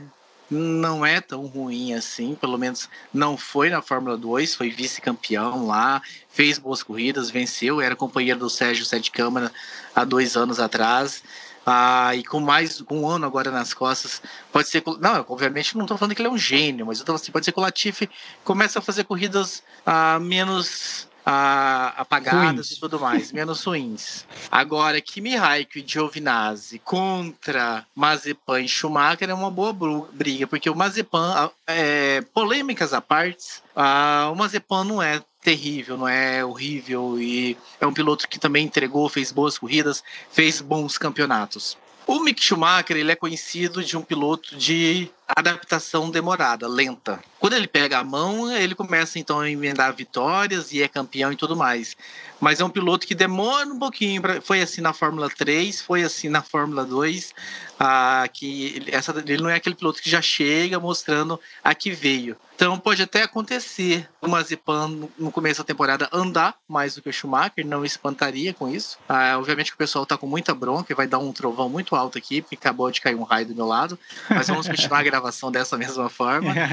não 0.50 1.06
é 1.06 1.20
tão 1.20 1.46
ruim 1.46 1.94
assim, 1.94 2.36
pelo 2.36 2.58
menos 2.58 2.90
não 3.14 3.38
foi 3.38 3.70
na 3.70 3.82
Fórmula 3.82 4.18
2, 4.18 4.56
foi 4.56 4.70
vice-campeão 4.70 5.68
lá, 5.68 6.02
fez 6.30 6.58
boas 6.58 6.82
corridas, 6.82 7.30
venceu, 7.30 7.82
era 7.82 7.96
companheiro 7.96 8.40
do 8.40 8.50
Sérgio 8.50 8.86
Sete 8.86 9.12
Câmara 9.12 9.52
há 9.96 10.04
dois 10.04 10.36
anos 10.38 10.60
atrás. 10.60 11.24
Ah, 11.70 12.16
e 12.16 12.24
com 12.24 12.40
mais 12.40 12.82
um 12.90 13.06
ano 13.06 13.26
agora 13.26 13.52
nas 13.52 13.74
costas, 13.74 14.22
pode 14.54 14.70
ser. 14.70 14.82
Não, 15.02 15.26
obviamente 15.28 15.76
não 15.76 15.84
estou 15.84 15.98
falando 15.98 16.16
que 16.16 16.22
ele 16.22 16.30
é 16.30 16.32
um 16.32 16.38
gênio, 16.38 16.86
mas 16.86 17.00
eu 17.00 17.06
tô, 17.06 17.14
assim, 17.14 17.30
pode 17.30 17.44
ser 17.44 17.52
que 17.52 17.60
o 17.60 17.62
Latifi 17.62 18.10
comece 18.46 18.78
a 18.78 18.82
fazer 18.82 19.04
corridas 19.04 19.62
ah, 19.86 20.18
menos 20.18 21.07
ah, 21.30 21.94
apagadas 21.98 22.68
ruins. 22.68 22.72
e 22.72 22.80
tudo 22.80 22.98
mais, 22.98 23.34
menos 23.34 23.62
ruins. 23.62 24.26
Agora, 24.50 25.02
Kimi 25.02 25.36
Raikkonen 25.36 25.86
e 25.86 25.92
Giovinazzi 25.92 26.80
contra 26.80 27.86
Mazepan 27.94 28.62
e 28.62 28.68
Schumacher 28.70 29.30
é 29.30 29.34
uma 29.34 29.52
boa 29.52 29.76
briga, 30.14 30.48
porque 30.48 30.70
o 30.70 30.76
Mazepan 30.76 31.52
é, 31.68 32.22
polêmicas 32.34 32.94
à 32.94 33.02
parte, 33.02 33.62
uh, 33.76 34.32
o 34.32 34.36
Mazepan 34.36 34.86
não 34.86 35.04
é 35.04 35.22
terrível, 35.42 35.98
não 35.98 36.08
é 36.08 36.46
horrível 36.46 37.20
e 37.20 37.58
é 37.82 37.86
um 37.86 37.94
piloto 37.94 38.26
que 38.26 38.40
também 38.40 38.64
entregou, 38.64 39.10
fez 39.10 39.30
boas 39.30 39.58
corridas, 39.58 40.02
fez 40.32 40.62
bons 40.62 40.98
campeonatos. 40.98 41.78
O 42.06 42.22
Mick 42.22 42.42
Schumacher 42.42 42.96
ele 42.96 43.12
é 43.12 43.16
conhecido 43.16 43.84
de 43.84 43.98
um 43.98 44.02
piloto 44.02 44.56
de 44.56 45.12
adaptação 45.28 46.10
demorada, 46.10 46.68
lenta. 46.68 47.20
Quando 47.40 47.54
ele 47.54 47.68
pega 47.68 48.00
a 48.00 48.04
mão, 48.04 48.52
ele 48.52 48.74
começa 48.74 49.20
então 49.20 49.40
a 49.40 49.50
emendar 49.50 49.94
vitórias 49.94 50.72
e 50.72 50.82
é 50.82 50.88
campeão 50.88 51.32
e 51.32 51.36
tudo 51.36 51.56
mais. 51.56 51.96
Mas 52.40 52.60
é 52.60 52.66
um 52.66 52.70
piloto 52.70 53.06
que 53.06 53.16
demora 53.16 53.68
um 53.68 53.80
pouquinho. 53.80 54.22
Pra... 54.22 54.42
Foi 54.42 54.62
assim 54.62 54.82
na 54.82 54.94
Fórmula 54.94 55.30
3, 55.30 55.82
foi 55.82 56.04
assim 56.04 56.30
na 56.30 56.42
Fórmula 56.42 56.86
2. 56.86 57.34
Ah, 57.80 58.28
que 58.32 58.76
ele, 58.76 58.92
essa, 58.92 59.14
ele 59.26 59.42
não 59.42 59.50
é 59.50 59.56
aquele 59.56 59.76
piloto 59.76 60.02
que 60.02 60.10
já 60.10 60.22
chega 60.22 60.80
mostrando 60.80 61.40
a 61.64 61.76
que 61.76 61.92
veio. 61.92 62.36
Então 62.56 62.80
pode 62.80 63.04
até 63.04 63.22
acontecer 63.22 64.10
o 64.20 64.28
Mazepan 64.28 65.08
no 65.16 65.32
começo 65.32 65.60
da 65.60 65.64
temporada 65.64 66.10
andar 66.12 66.56
mais 66.68 66.96
do 66.96 67.04
que 67.04 67.10
o 67.10 67.14
Schumacher, 67.14 67.64
não 67.64 67.86
espantaria 67.86 68.52
com 68.52 68.68
isso. 68.68 68.98
Ah, 69.08 69.38
obviamente 69.38 69.70
que 69.70 69.76
o 69.76 69.78
pessoal 69.78 70.08
tá 70.08 70.18
com 70.18 70.26
muita 70.26 70.56
bronca 70.56 70.92
e 70.92 70.96
vai 70.96 71.06
dar 71.06 71.20
um 71.20 71.32
trovão 71.32 71.70
muito 71.70 71.96
alto 71.96 72.18
aqui, 72.18 72.42
porque 72.42 72.56
acabou 72.56 72.90
de 72.90 73.00
cair 73.00 73.14
um 73.14 73.22
raio 73.22 73.46
do 73.46 73.56
meu 73.56 73.68
lado. 73.68 73.98
Mas 74.28 74.48
vamos 74.48 74.68
continuar 74.68 75.04
gravação 75.18 75.52
dessa 75.52 75.78
mesma 75.78 76.10
forma. 76.10 76.54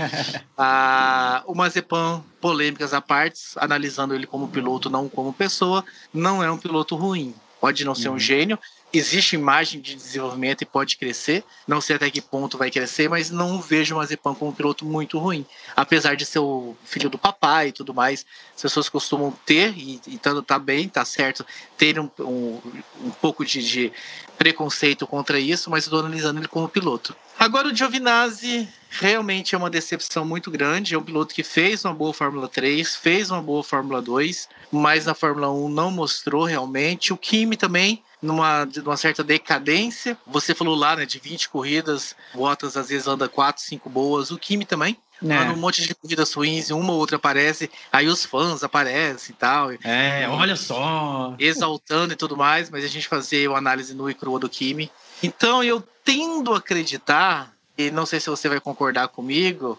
Ah, 0.57 1.42
o 1.46 1.54
Mazepan, 1.54 2.22
polêmicas 2.40 2.94
à 2.94 3.00
parte, 3.00 3.40
analisando 3.57 4.14
ele 4.14 4.26
como 4.26 4.48
piloto, 4.48 4.88
não 4.88 5.09
como 5.09 5.33
pessoa, 5.33 5.85
não 6.12 6.42
é 6.42 6.50
um 6.50 6.57
piloto 6.57 6.94
ruim. 6.94 7.35
Pode 7.61 7.85
não 7.85 7.94
ser 7.94 8.09
um 8.09 8.12
uhum. 8.12 8.18
gênio, 8.18 8.59
existe 8.98 9.35
imagem 9.35 9.80
de 9.80 9.94
desenvolvimento 9.94 10.62
e 10.62 10.66
pode 10.66 10.96
crescer. 10.96 11.44
Não 11.66 11.80
sei 11.80 11.96
até 11.96 12.11
que 12.11 12.20
ponto 12.20 12.57
vai 12.57 12.70
crescer, 12.70 13.09
mas 13.09 13.30
não 13.30 13.61
vejo 13.61 13.94
o 13.94 13.98
Mazepan 13.98 14.35
como 14.35 14.50
um 14.50 14.54
piloto 14.54 14.85
muito 14.85 15.18
ruim. 15.18 15.44
Apesar 15.74 16.14
de 16.14 16.24
ser 16.24 16.38
o 16.38 16.76
filho 16.85 17.11
do 17.11 17.18
papai 17.18 17.68
e 17.68 17.72
tudo 17.72 17.92
mais, 17.92 18.24
as 18.54 18.62
pessoas 18.62 18.88
costumam 18.88 19.33
ter, 19.44 19.76
e, 19.76 20.00
e 20.07 20.18
tá, 20.18 20.40
tá 20.42 20.59
bem, 20.59 20.88
tá 20.88 21.04
certo, 21.04 21.44
ter 21.76 21.98
um, 21.98 22.09
um, 22.20 22.61
um 23.02 23.11
pouco 23.11 23.44
de, 23.44 23.62
de, 23.62 23.92
preconceito 24.38 25.07
contra 25.07 25.38
isso, 25.38 25.70
mas 25.70 25.85
estou 25.85 26.00
analisando 26.00 26.40
ele 26.40 26.48
como 26.48 26.68
piloto. 26.68 27.14
Agora 27.38 27.68
o 27.68 27.74
Giovinazzi 27.74 28.68
realmente 28.90 29.54
é 29.54 29.59
uma 29.59 29.70
decepção 29.70 30.24
muito 30.24 30.50
grande. 30.50 30.94
É 30.94 30.98
um 30.98 31.02
piloto 31.02 31.35
que 31.35 31.42
fez 31.42 31.85
uma 31.85 31.94
boa 31.94 32.12
Fórmula 32.12 32.48
3, 32.48 32.94
fez 32.96 33.30
uma 33.30 33.42
boa 33.42 33.62
Fórmula 33.62 34.00
2, 34.00 34.48
mas 34.70 35.04
na 35.07 35.14
Fórmula 35.14 35.50
1 35.52 35.68
não 35.68 35.90
mostrou 35.90 36.44
realmente. 36.44 37.12
O 37.12 37.16
Kimi 37.16 37.57
também 37.57 38.04
numa, 38.25 38.65
numa 38.65 38.97
certa 38.97 39.23
decadência. 39.23 40.17
Você 40.27 40.55
falou 40.55 40.75
lá, 40.75 40.97
né, 40.97 41.07
de 41.07 41.19
20 41.19 41.49
corridas, 41.49 42.17
Bottas 42.35 42.77
às 42.77 42.89
vezes 42.89 43.07
anda 43.07 43.29
4, 43.29 43.63
5 43.63 43.89
boas, 43.89 44.31
o 44.31 44.39
Kimi 44.39 44.65
também. 44.65 44.97
É. 45.23 45.37
Anda 45.37 45.53
um 45.53 45.57
monte 45.57 45.83
de 45.83 45.95
corridas 45.95 46.33
ruins, 46.33 46.71
uma 46.71 46.93
ou 46.93 46.99
outra 46.99 47.17
aparece, 47.17 47.71
aí 47.93 48.09
os 48.09 48.25
fãs 48.25 48.65
aparecem 48.65 49.35
e 49.35 49.39
tal. 49.39 49.71
É, 49.85 50.27
olha 50.29 50.57
só. 50.57 51.35
Exaltando 51.39 52.13
e 52.13 52.17
tudo 52.17 52.37
mais, 52.37 52.69
mas 52.69 52.85
a 52.85 52.89
gente 52.89 53.07
fazer 53.07 53.49
uma 53.49 53.59
análise 53.59 53.95
nua 53.95 54.11
e 54.11 54.15
crua 54.15 54.39
do 54.39 54.49
Kimi. 54.49 54.91
Então 55.23 55.63
eu 55.63 55.83
tendo 56.05 56.53
a 56.53 56.59
acreditar, 56.59 57.53
e 57.79 57.91
não 57.91 58.05
sei 58.05 58.21
se 58.21 58.29
você 58.29 58.49
vai 58.49 58.61
concordar 58.61 59.09
comigo, 59.09 59.79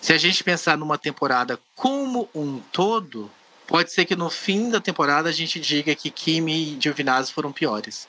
se 0.00 0.12
a 0.12 0.18
gente 0.18 0.44
pensar 0.44 0.78
numa 0.78 0.96
temporada 0.96 1.58
como 1.74 2.28
um 2.34 2.60
todo, 2.72 3.30
pode 3.66 3.92
ser 3.92 4.04
que 4.04 4.16
no 4.16 4.30
fim 4.30 4.70
da 4.70 4.80
temporada 4.80 5.28
a 5.28 5.32
gente 5.32 5.60
diga 5.60 5.94
que 5.94 6.10
Kimi 6.10 6.74
e 6.74 6.80
Giovinazzi 6.80 7.32
foram 7.32 7.52
piores. 7.52 8.08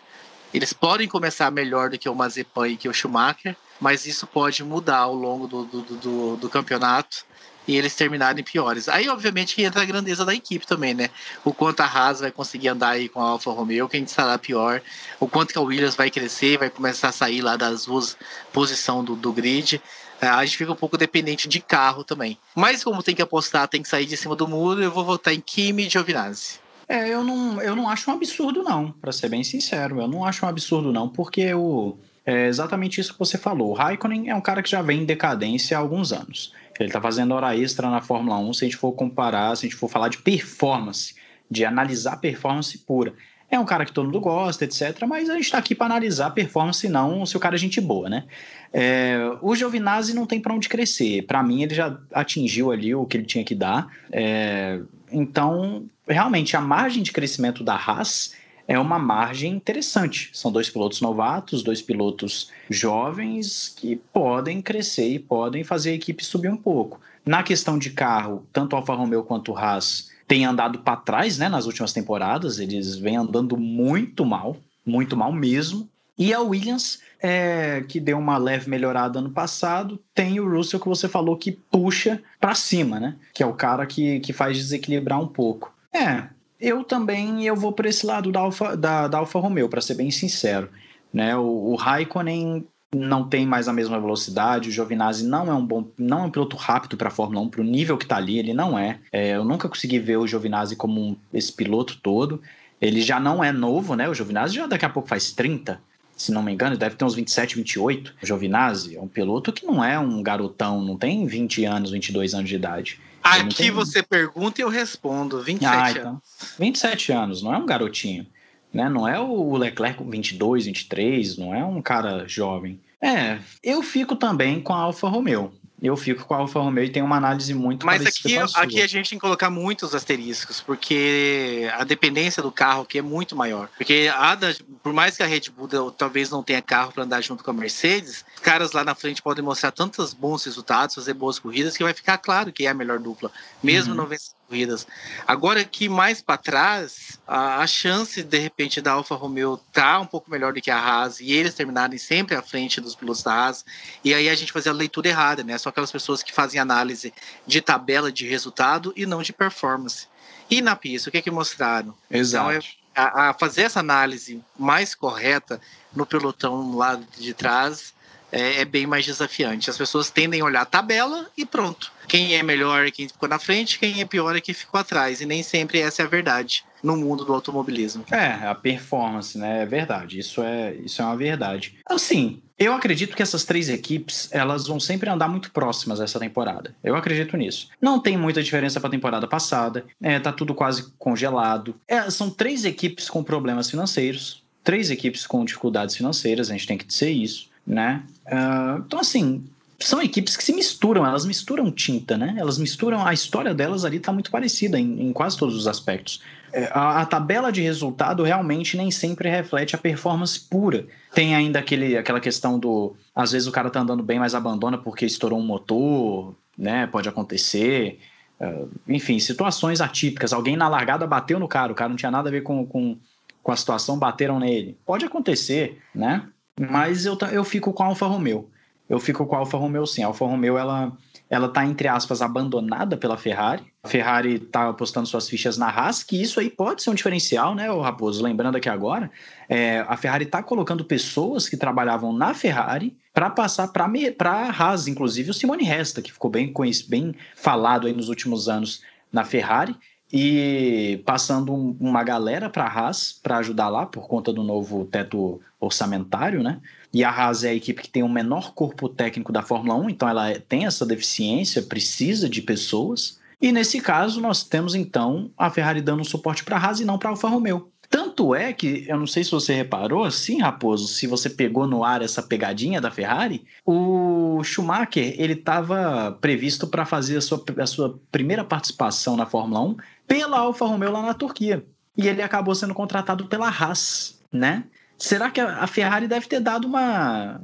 Eles 0.53 0.71
podem 0.71 1.07
começar 1.07 1.51
melhor 1.51 1.89
do 1.89 1.99
que 1.99 2.07
o 2.07 2.15
Mazepan 2.15 2.69
e 2.69 2.77
que 2.77 2.87
o 2.87 2.93
Schumacher, 2.93 3.55
mas 3.79 4.05
isso 4.05 4.25
pode 4.25 4.63
mudar 4.63 4.99
ao 4.99 5.13
longo 5.13 5.47
do, 5.47 5.65
do, 5.65 5.81
do, 5.81 6.37
do 6.37 6.49
campeonato 6.49 7.26
e 7.67 7.75
eles 7.75 7.95
terminarem 7.95 8.43
piores. 8.43 8.87
Aí, 8.87 9.09
obviamente, 9.09 9.55
que 9.55 9.63
entra 9.63 9.81
a 9.81 9.85
grandeza 9.85 10.23
da 10.23 10.33
equipe 10.33 10.65
também, 10.65 10.93
né? 10.93 11.09
O 11.43 11.53
quanto 11.53 11.81
a 11.81 11.85
Haas 11.85 12.21
vai 12.21 12.31
conseguir 12.31 12.69
andar 12.69 12.89
aí 12.89 13.09
com 13.09 13.21
a 13.21 13.29
Alfa 13.29 13.51
Romeo, 13.51 13.89
quem 13.89 14.03
estará 14.03 14.37
pior, 14.37 14.81
o 15.19 15.27
quanto 15.27 15.51
que 15.51 15.57
a 15.57 15.61
Williams 15.61 15.95
vai 15.95 16.09
crescer, 16.09 16.57
vai 16.57 16.69
começar 16.69 17.09
a 17.09 17.11
sair 17.11 17.41
lá 17.41 17.57
das 17.57 17.85
duas 17.85 18.17
posições 18.53 19.05
do, 19.05 19.15
do 19.15 19.33
grid. 19.33 19.81
É, 20.21 20.27
a 20.27 20.43
gente 20.45 20.57
fica 20.57 20.71
um 20.71 20.75
pouco 20.75 20.97
dependente 20.97 21.47
de 21.47 21.59
carro 21.59 22.03
também. 22.03 22.37
Mas 22.55 22.83
como 22.83 23.03
tem 23.03 23.13
que 23.13 23.21
apostar, 23.21 23.67
tem 23.67 23.81
que 23.81 23.89
sair 23.89 24.05
de 24.05 24.17
cima 24.17 24.35
do 24.35 24.47
muro, 24.47 24.81
eu 24.81 24.91
vou 24.91 25.05
votar 25.05 25.33
em 25.33 25.39
Kimi 25.39 25.89
Giovinazzi. 25.89 26.59
É, 26.87 27.09
eu 27.09 27.23
não, 27.23 27.61
eu 27.61 27.75
não 27.75 27.89
acho 27.89 28.09
um 28.09 28.13
absurdo, 28.13 28.63
não, 28.63 28.91
para 28.91 29.11
ser 29.11 29.27
bem 29.27 29.43
sincero. 29.43 30.01
Eu 30.01 30.07
não 30.07 30.23
acho 30.23 30.45
um 30.45 30.49
absurdo, 30.49 30.91
não, 30.91 31.09
porque 31.09 31.53
o, 31.53 31.97
é 32.27 32.47
exatamente 32.47 32.99
isso 32.99 33.13
que 33.13 33.19
você 33.19 33.37
falou. 33.37 33.69
O 33.69 33.73
Raikkonen 33.73 34.29
é 34.29 34.35
um 34.35 34.41
cara 34.41 34.61
que 34.61 34.69
já 34.69 34.81
vem 34.81 35.03
em 35.03 35.05
decadência 35.05 35.77
há 35.77 35.79
alguns 35.79 36.11
anos. 36.11 36.53
Ele 36.77 36.89
está 36.89 36.99
fazendo 36.99 37.33
hora 37.33 37.55
extra 37.55 37.89
na 37.89 38.01
Fórmula 38.01 38.37
1. 38.37 38.53
Se 38.53 38.65
a 38.65 38.67
gente 38.67 38.77
for 38.77 38.91
comparar, 38.91 39.55
se 39.55 39.65
a 39.65 39.69
gente 39.69 39.79
for 39.79 39.89
falar 39.89 40.09
de 40.09 40.17
performance, 40.17 41.15
de 41.49 41.63
analisar 41.63 42.17
performance 42.17 42.77
pura, 42.79 43.13
é 43.49 43.57
um 43.57 43.63
cara 43.63 43.85
que 43.85 43.93
todo 43.93 44.07
mundo 44.07 44.19
gosta, 44.19 44.65
etc. 44.65 45.05
Mas 45.07 45.29
a 45.29 45.35
gente 45.35 45.45
está 45.45 45.57
aqui 45.57 45.73
para 45.73 45.85
analisar 45.85 46.31
performance, 46.31 46.89
não 46.89 47.25
se 47.25 47.37
o 47.37 47.39
cara 47.39 47.55
é 47.55 47.57
gente 47.57 47.79
boa, 47.79 48.09
né? 48.09 48.25
É, 48.73 49.17
o 49.41 49.55
Giovinazzi 49.55 50.13
não 50.13 50.25
tem 50.25 50.41
para 50.41 50.53
onde 50.53 50.67
crescer. 50.67 51.21
Para 51.21 51.41
mim, 51.41 51.63
ele 51.63 51.73
já 51.73 51.97
atingiu 52.11 52.73
ali 52.73 52.93
o 52.93 53.05
que 53.05 53.15
ele 53.15 53.25
tinha 53.25 53.45
que 53.45 53.55
dar. 53.55 53.87
É, 54.11 54.81
então, 55.09 55.85
realmente, 56.05 56.57
a 56.57 56.61
margem 56.61 57.01
de 57.01 57.13
crescimento 57.13 57.63
da 57.63 57.75
Haas 57.75 58.35
é 58.67 58.77
uma 58.77 58.99
margem 58.99 59.53
interessante. 59.53 60.29
São 60.33 60.51
dois 60.51 60.69
pilotos 60.69 60.99
novatos, 60.99 61.63
dois 61.63 61.81
pilotos 61.81 62.51
jovens 62.69 63.73
que 63.75 63.95
podem 63.95 64.61
crescer 64.61 65.07
e 65.07 65.19
podem 65.19 65.63
fazer 65.63 65.91
a 65.91 65.95
equipe 65.95 66.23
subir 66.23 66.49
um 66.49 66.57
pouco. 66.57 66.99
Na 67.25 67.43
questão 67.43 67.77
de 67.79 67.91
carro, 67.91 68.45
tanto 68.51 68.75
Alfa 68.75 68.93
Romeo 68.93 69.23
quanto 69.23 69.55
Haas 69.55 70.09
têm 70.27 70.45
andado 70.45 70.79
para 70.79 70.97
trás 70.97 71.37
né, 71.37 71.47
nas 71.47 71.65
últimas 71.65 71.93
temporadas, 71.93 72.59
eles 72.59 72.97
vêm 72.97 73.15
andando 73.15 73.55
muito 73.55 74.25
mal, 74.25 74.57
muito 74.85 75.15
mal 75.15 75.31
mesmo. 75.31 75.89
E 76.17 76.33
a 76.33 76.41
Williams, 76.41 76.99
é, 77.21 77.85
que 77.87 77.99
deu 77.99 78.17
uma 78.17 78.37
leve 78.37 78.69
melhorada 78.69 79.19
ano 79.19 79.29
passado, 79.29 80.01
tem 80.13 80.39
o 80.39 80.49
Russell 80.49 80.79
que 80.79 80.87
você 80.87 81.07
falou 81.07 81.37
que 81.37 81.51
puxa 81.51 82.21
para 82.39 82.55
cima, 82.55 82.99
né? 82.99 83.15
Que 83.33 83.43
é 83.43 83.45
o 83.45 83.53
cara 83.53 83.85
que, 83.85 84.19
que 84.19 84.33
faz 84.33 84.57
desequilibrar 84.57 85.21
um 85.21 85.27
pouco. 85.27 85.71
É, 85.93 86.27
eu 86.59 86.83
também 86.83 87.45
eu 87.45 87.55
vou 87.55 87.71
por 87.71 87.85
esse 87.85 88.05
lado 88.05 88.31
da 88.31 88.39
Alfa, 88.39 88.75
da, 88.75 89.07
da 89.07 89.17
Alfa 89.19 89.39
Romeo, 89.39 89.69
para 89.69 89.81
ser 89.81 89.95
bem 89.95 90.11
sincero. 90.11 90.69
Né? 91.13 91.35
O, 91.35 91.71
o 91.71 91.75
Raikkonen 91.75 92.65
não 92.95 93.27
tem 93.27 93.45
mais 93.45 93.67
a 93.67 93.73
mesma 93.73 93.99
velocidade, 93.99 94.69
o 94.69 94.71
Giovinazzi 94.71 95.25
não 95.25 95.51
é 95.51 95.53
um 95.53 95.65
bom, 95.65 95.87
não 95.97 96.19
é 96.19 96.23
um 96.23 96.31
piloto 96.31 96.55
rápido 96.55 96.95
para 96.95 97.09
a 97.09 97.11
Fórmula 97.11 97.41
1, 97.41 97.49
para 97.49 97.61
o 97.61 97.63
nível 97.63 97.97
que 97.97 98.05
está 98.05 98.15
ali, 98.15 98.39
ele 98.39 98.53
não 98.53 98.79
é. 98.79 98.99
é. 99.11 99.35
Eu 99.35 99.43
nunca 99.43 99.67
consegui 99.67 99.99
ver 99.99 100.17
o 100.17 100.27
Giovinazzi 100.27 100.75
como 100.75 101.01
um, 101.01 101.17
esse 101.33 101.51
piloto 101.51 101.99
todo. 102.01 102.41
Ele 102.79 103.01
já 103.01 103.19
não 103.19 103.43
é 103.43 103.51
novo, 103.51 103.95
né? 103.95 104.07
O 104.07 104.13
Giovinazzi 104.13 104.55
já 104.55 104.67
daqui 104.67 104.85
a 104.85 104.89
pouco 104.89 105.09
faz 105.09 105.31
30, 105.31 105.81
se 106.15 106.31
não 106.31 106.41
me 106.41 106.51
engano, 106.51 106.77
deve 106.77 106.95
ter 106.95 107.05
uns 107.05 107.13
27, 107.13 107.55
28. 107.55 108.15
O 108.21 108.25
Giovinazzi 108.25 108.95
é 108.95 109.01
um 109.01 109.07
piloto 109.07 109.53
que 109.53 109.65
não 109.65 109.83
é 109.83 109.99
um 109.99 110.23
garotão, 110.23 110.81
não 110.81 110.97
tem 110.97 111.25
20 111.25 111.65
anos, 111.65 111.91
22 111.91 112.33
anos 112.33 112.49
de 112.49 112.55
idade. 112.55 112.99
Aqui 113.27 113.71
você 113.71 114.01
pergunta 114.01 114.61
e 114.61 114.63
eu 114.63 114.69
respondo. 114.69 115.41
27 115.41 115.75
ah, 115.75 115.91
então, 115.91 116.09
anos. 116.09 116.21
27 116.59 117.11
anos, 117.11 117.43
não 117.43 117.53
é 117.53 117.57
um 117.57 117.65
garotinho. 117.65 118.25
Né? 118.73 118.89
Não 118.89 119.07
é 119.07 119.19
o 119.19 119.55
Leclerc 119.55 119.97
com 119.97 120.09
22, 120.09 120.65
23, 120.65 121.37
não 121.37 121.53
é 121.53 121.63
um 121.63 121.81
cara 121.81 122.27
jovem. 122.27 122.79
É, 123.01 123.39
eu 123.63 123.83
fico 123.83 124.15
também 124.15 124.59
com 124.59 124.73
a 124.73 124.79
Alfa 124.79 125.07
Romeo 125.07 125.51
eu 125.81 125.95
fico 125.95 126.25
com 126.25 126.33
a 126.33 126.37
Alfa 126.37 126.59
Romeo 126.59 126.85
e 126.85 126.89
tem 126.89 127.03
uma 127.03 127.17
análise 127.17 127.53
muito 127.53 127.85
Mas 127.85 128.05
aqui, 128.05 128.37
a 128.37 128.45
aqui 128.55 128.81
a 128.81 128.87
gente 128.87 129.11
tem 129.11 129.17
que 129.17 129.21
colocar 129.21 129.49
muitos 129.49 129.93
asteriscos, 129.93 130.59
porque 130.59 131.69
a 131.73 131.83
dependência 131.83 132.41
do 132.41 132.51
carro 132.51 132.81
aqui 132.81 132.97
é 132.97 133.01
muito 133.01 133.35
maior. 133.35 133.69
Porque 133.77 134.09
a 134.11 134.37
por 134.81 134.91
mais 134.91 135.15
que 135.15 135.23
a 135.23 135.27
Red 135.27 135.51
Bull 135.55 135.91
talvez 135.91 136.31
não 136.31 136.41
tenha 136.41 136.61
carro 136.61 136.91
para 136.91 137.03
andar 137.03 137.21
junto 137.21 137.43
com 137.43 137.51
a 137.51 137.53
Mercedes, 137.53 138.25
caras 138.41 138.71
lá 138.71 138.83
na 138.83 138.95
frente 138.95 139.21
podem 139.21 139.43
mostrar 139.43 139.71
tantos 139.71 140.13
bons 140.13 140.43
resultados, 140.45 140.95
fazer 140.95 141.13
boas 141.13 141.37
corridas, 141.37 141.77
que 141.77 141.83
vai 141.83 141.93
ficar 141.93 142.17
claro 142.17 142.51
que 142.51 142.65
é 142.65 142.69
a 142.69 142.73
melhor 142.73 142.97
dupla, 142.97 143.31
mesmo 143.61 143.91
uhum. 143.91 143.97
não 143.97 144.07
vencendo 144.07 144.36
corridas. 144.47 144.87
Agora 145.27 145.63
que 145.63 145.89
mais 145.89 146.21
para 146.21 146.37
trás, 146.37 147.19
a, 147.27 147.61
a, 147.61 147.67
chance 147.67 148.23
de 148.23 148.37
repente 148.37 148.81
da 148.81 148.93
Alfa 148.93 149.15
Romeo 149.15 149.57
tá 149.71 149.99
um 149.99 150.05
pouco 150.05 150.31
melhor 150.31 150.53
do 150.53 150.61
que 150.61 150.71
a 150.71 150.79
Haas 150.79 151.19
e 151.19 151.31
eles 151.31 151.53
terminarem 151.53 151.97
sempre 151.97 152.35
à 152.35 152.41
frente 152.41 152.79
dos 152.79 152.95
pilotos 152.95 153.23
da 153.23 153.33
Haas, 153.33 153.65
e 154.03 154.13
aí 154.13 154.29
a 154.29 154.35
gente 154.35 154.51
fazer 154.51 154.69
a 154.69 154.73
leitura 154.73 155.09
errada, 155.09 155.43
né? 155.43 155.57
Só 155.57 155.69
aquelas 155.69 155.91
pessoas 155.91 156.23
que 156.23 156.33
fazem 156.33 156.59
análise 156.59 157.13
de 157.45 157.61
tabela 157.61 158.11
de 158.11 158.27
resultado 158.27 158.93
e 158.95 159.05
não 159.05 159.21
de 159.21 159.33
performance. 159.33 160.07
E 160.49 160.61
na 160.61 160.75
pista, 160.75 161.09
o 161.09 161.11
que 161.11 161.17
é 161.17 161.21
que 161.21 161.31
mostraram? 161.31 161.93
Exato. 162.09 162.51
Então, 162.51 162.61
é, 162.61 162.77
a, 162.95 163.29
a 163.29 163.33
fazer 163.33 163.63
essa 163.63 163.81
análise 163.81 164.41
mais 164.57 164.95
correta 164.95 165.61
no 165.93 166.05
pelotão 166.05 166.75
lá 166.75 166.99
de 167.17 167.33
trás 167.33 167.93
é, 168.31 168.61
é, 168.61 168.65
bem 168.65 168.85
mais 168.85 169.05
desafiante. 169.05 169.69
As 169.69 169.77
pessoas 169.77 170.09
tendem 170.09 170.41
a 170.41 170.45
olhar 170.45 170.61
a 170.61 170.65
tabela 170.65 171.27
e 171.37 171.45
pronto. 171.45 171.91
Quem 172.07 172.35
é 172.35 172.43
melhor 172.43 172.85
é 172.85 172.91
quem 172.91 173.07
ficou 173.07 173.27
na 173.27 173.39
frente, 173.39 173.79
quem 173.79 174.01
é 174.01 174.05
pior 174.05 174.35
é 174.35 174.41
quem 174.41 174.55
ficou 174.55 174.79
atrás. 174.79 175.21
E 175.21 175.25
nem 175.25 175.43
sempre 175.43 175.79
essa 175.79 176.01
é 176.01 176.05
a 176.05 176.07
verdade 176.07 176.63
no 176.81 176.95
mundo 176.95 177.25
do 177.25 177.33
automobilismo. 177.33 178.05
É, 178.11 178.47
a 178.47 178.55
performance, 178.55 179.37
né? 179.37 179.63
É 179.63 179.65
verdade. 179.65 180.19
Isso 180.19 180.41
é, 180.41 180.75
isso 180.75 181.01
é 181.01 181.05
uma 181.05 181.17
verdade. 181.17 181.77
Assim, 181.85 182.41
Eu 182.59 182.73
acredito 182.73 183.15
que 183.15 183.21
essas 183.21 183.43
três 183.43 183.69
equipes 183.69 184.29
elas 184.31 184.65
vão 184.65 184.79
sempre 184.79 185.09
andar 185.09 185.27
muito 185.27 185.51
próximas 185.51 185.99
essa 185.99 186.19
temporada. 186.19 186.75
Eu 186.83 186.95
acredito 186.95 187.37
nisso. 187.37 187.69
Não 187.79 187.99
tem 187.99 188.17
muita 188.17 188.41
diferença 188.41 188.79
para 188.79 188.87
a 188.87 188.91
temporada 188.91 189.27
passada. 189.27 189.85
É, 190.01 190.19
tá 190.19 190.31
tudo 190.31 190.55
quase 190.55 190.91
congelado. 190.97 191.75
É, 191.87 192.09
são 192.09 192.31
três 192.31 192.65
equipes 192.65 193.09
com 193.09 193.23
problemas 193.23 193.69
financeiros, 193.69 194.43
três 194.63 194.89
equipes 194.89 195.27
com 195.27 195.45
dificuldades 195.45 195.95
financeiras. 195.95 196.49
A 196.49 196.53
gente 196.53 196.65
tem 196.65 196.77
que 196.79 196.85
dizer 196.85 197.11
isso, 197.11 197.47
né? 197.65 198.01
Uh, 198.27 198.83
então 198.85 198.99
assim, 198.99 199.43
são 199.79 200.01
equipes 200.01 200.35
que 200.35 200.43
se 200.43 200.53
misturam, 200.53 201.05
elas 201.05 201.25
misturam 201.25 201.71
tinta, 201.71 202.17
né? 202.17 202.35
Elas 202.37 202.57
misturam, 202.57 203.05
a 203.05 203.13
história 203.13 203.53
delas 203.53 203.85
ali 203.85 203.97
está 203.97 204.11
muito 204.11 204.31
parecida 204.31 204.79
em, 204.79 205.07
em, 205.07 205.13
quase 205.13 205.37
todos 205.37 205.55
os 205.55 205.67
aspectos. 205.67 206.21
É, 206.51 206.65
a, 206.71 207.01
a, 207.01 207.05
tabela 207.05 207.51
de 207.51 207.61
resultado 207.61 208.23
realmente 208.23 208.75
nem 208.75 208.89
sempre 208.89 209.29
reflete 209.29 209.75
a 209.75 209.77
performance 209.77 210.39
pura. 210.39 210.87
Tem 211.13 211.35
ainda 211.35 211.59
aquele, 211.59 211.95
aquela 211.95 212.19
questão 212.19 212.57
do. 212.57 212.95
Às 213.15 213.31
vezes 213.31 213.47
o 213.47 213.51
cara 213.51 213.69
tá 213.69 213.81
andando 213.81 214.01
bem, 214.01 214.17
mas 214.17 214.33
abandona 214.33 214.77
porque 214.77 215.05
estourou 215.05 215.39
um 215.39 215.45
motor, 215.45 216.33
né? 216.57 216.87
Pode 216.87 217.07
acontecer. 217.07 217.99
Uh, 218.41 218.69
enfim, 218.87 219.19
situações 219.19 219.79
atípicas. 219.79 220.33
Alguém 220.33 220.57
na 220.57 220.67
largada 220.67 221.05
bateu 221.05 221.39
no 221.39 221.47
cara, 221.47 221.71
o 221.71 221.75
cara 221.75 221.89
não 221.89 221.95
tinha 221.95 222.11
nada 222.11 222.29
a 222.29 222.31
ver 222.31 222.41
com, 222.41 222.65
com, 222.65 222.97
com 223.43 223.51
a 223.51 223.55
situação, 223.55 223.99
bateram 223.99 224.39
nele. 224.39 224.75
Pode 224.85 225.05
acontecer, 225.05 225.79
né? 225.93 226.23
Mas 226.59 227.05
eu, 227.05 227.17
eu 227.31 227.43
fico 227.43 227.71
com 227.73 227.83
a 227.83 227.87
Alfa 227.87 228.05
Romeo 228.05 228.49
eu 228.89 228.99
fico 228.99 229.25
com 229.25 229.35
a 229.35 229.39
Alfa 229.39 229.57
Romeo 229.57 229.85
sim. 229.85 230.03
A 230.03 230.07
Alfa 230.07 230.25
Romeo, 230.25 230.57
ela, 230.57 230.91
ela 231.29 231.49
tá, 231.49 231.65
entre 231.65 231.87
aspas, 231.87 232.21
abandonada 232.21 232.95
pela 232.95 233.17
Ferrari. 233.17 233.63
A 233.83 233.87
Ferrari 233.87 234.39
tá 234.39 234.69
apostando 234.69 235.07
suas 235.07 235.27
fichas 235.27 235.57
na 235.57 235.67
Haas, 235.67 236.03
que 236.03 236.21
isso 236.21 236.39
aí 236.39 236.49
pode 236.49 236.81
ser 236.81 236.89
um 236.89 236.95
diferencial, 236.95 237.53
né, 237.53 237.69
Raposo? 237.69 238.23
Lembrando 238.23 238.55
aqui 238.55 238.69
agora, 238.69 239.11
é, 239.49 239.85
a 239.87 239.97
Ferrari 239.97 240.25
tá 240.25 240.41
colocando 240.41 240.85
pessoas 240.85 241.49
que 241.49 241.57
trabalhavam 241.57 242.13
na 242.13 242.33
Ferrari 242.33 242.95
para 243.13 243.29
passar 243.29 243.67
para 243.69 243.85
a 243.85 244.49
Haas, 244.49 244.87
inclusive 244.87 245.31
o 245.31 245.33
Simone 245.33 245.63
Resta, 245.63 246.01
que 246.01 246.11
ficou 246.11 246.31
bem, 246.31 246.53
bem 246.87 247.15
falado 247.35 247.87
aí 247.87 247.93
nos 247.93 248.09
últimos 248.09 248.47
anos 248.47 248.81
na 249.11 249.25
Ferrari 249.25 249.75
e 250.11 251.01
passando 251.05 251.53
uma 251.53 252.03
galera 252.03 252.49
para 252.49 252.63
a 252.63 252.67
Haas 252.67 253.19
para 253.21 253.37
ajudar 253.37 253.69
lá 253.69 253.85
por 253.85 254.07
conta 254.07 254.31
do 254.31 254.43
novo 254.43 254.85
teto 254.85 255.41
orçamentário, 255.59 256.41
né? 256.41 256.61
E 256.93 257.03
a 257.03 257.09
Haas 257.09 257.43
é 257.43 257.49
a 257.49 257.53
equipe 257.53 257.81
que 257.81 257.89
tem 257.89 258.03
o 258.03 258.09
menor 258.09 258.53
corpo 258.53 258.87
técnico 258.87 259.31
da 259.31 259.41
Fórmula 259.41 259.75
1, 259.75 259.89
então 259.89 260.07
ela 260.07 260.39
tem 260.39 260.65
essa 260.65 260.85
deficiência, 260.85 261.61
precisa 261.61 262.29
de 262.29 262.41
pessoas. 262.41 263.19
E 263.41 263.51
nesse 263.51 263.81
caso, 263.81 264.21
nós 264.21 264.43
temos 264.43 264.73
então 264.73 265.29
a 265.37 265.49
Ferrari 265.49 265.81
dando 265.81 266.01
um 266.01 266.05
suporte 266.05 266.43
para 266.43 266.57
a 266.57 266.59
Haas 266.59 266.79
e 266.79 266.85
não 266.85 266.97
para 266.97 267.09
a 267.09 267.11
Alfa 267.11 267.27
Romeo. 267.27 267.71
Tanto 267.89 268.35
é 268.35 268.51
que, 268.51 268.85
eu 268.87 268.97
não 268.97 269.07
sei 269.07 269.23
se 269.23 269.31
você 269.31 269.53
reparou, 269.53 270.03
assim, 270.03 270.41
Raposo, 270.41 270.87
se 270.87 271.07
você 271.07 271.29
pegou 271.29 271.65
no 271.65 271.83
ar 271.83 272.01
essa 272.01 272.21
pegadinha 272.21 272.81
da 272.81 272.91
Ferrari, 272.91 273.45
o 273.65 274.43
Schumacher 274.43 275.15
ele 275.17 275.33
estava 275.33 276.17
previsto 276.19 276.67
para 276.67 276.85
fazer 276.85 277.17
a 277.17 277.21
sua, 277.21 277.43
a 277.59 277.65
sua 277.65 277.99
primeira 278.11 278.43
participação 278.43 279.15
na 279.15 279.25
Fórmula 279.25 279.61
1 279.61 279.77
pela 280.05 280.39
Alfa 280.39 280.65
Romeo 280.65 280.91
lá 280.91 281.01
na 281.01 281.13
Turquia. 281.13 281.65
E 281.95 282.07
ele 282.07 282.21
acabou 282.21 282.53
sendo 282.53 282.73
contratado 282.73 283.25
pela 283.25 283.47
Haas, 283.47 284.19
né? 284.31 284.65
Será 284.97 285.29
que 285.31 285.39
a 285.39 285.67
Ferrari 285.67 286.07
deve 286.07 286.27
ter 286.27 286.39
dado 286.39 286.65
uma, 286.67 287.39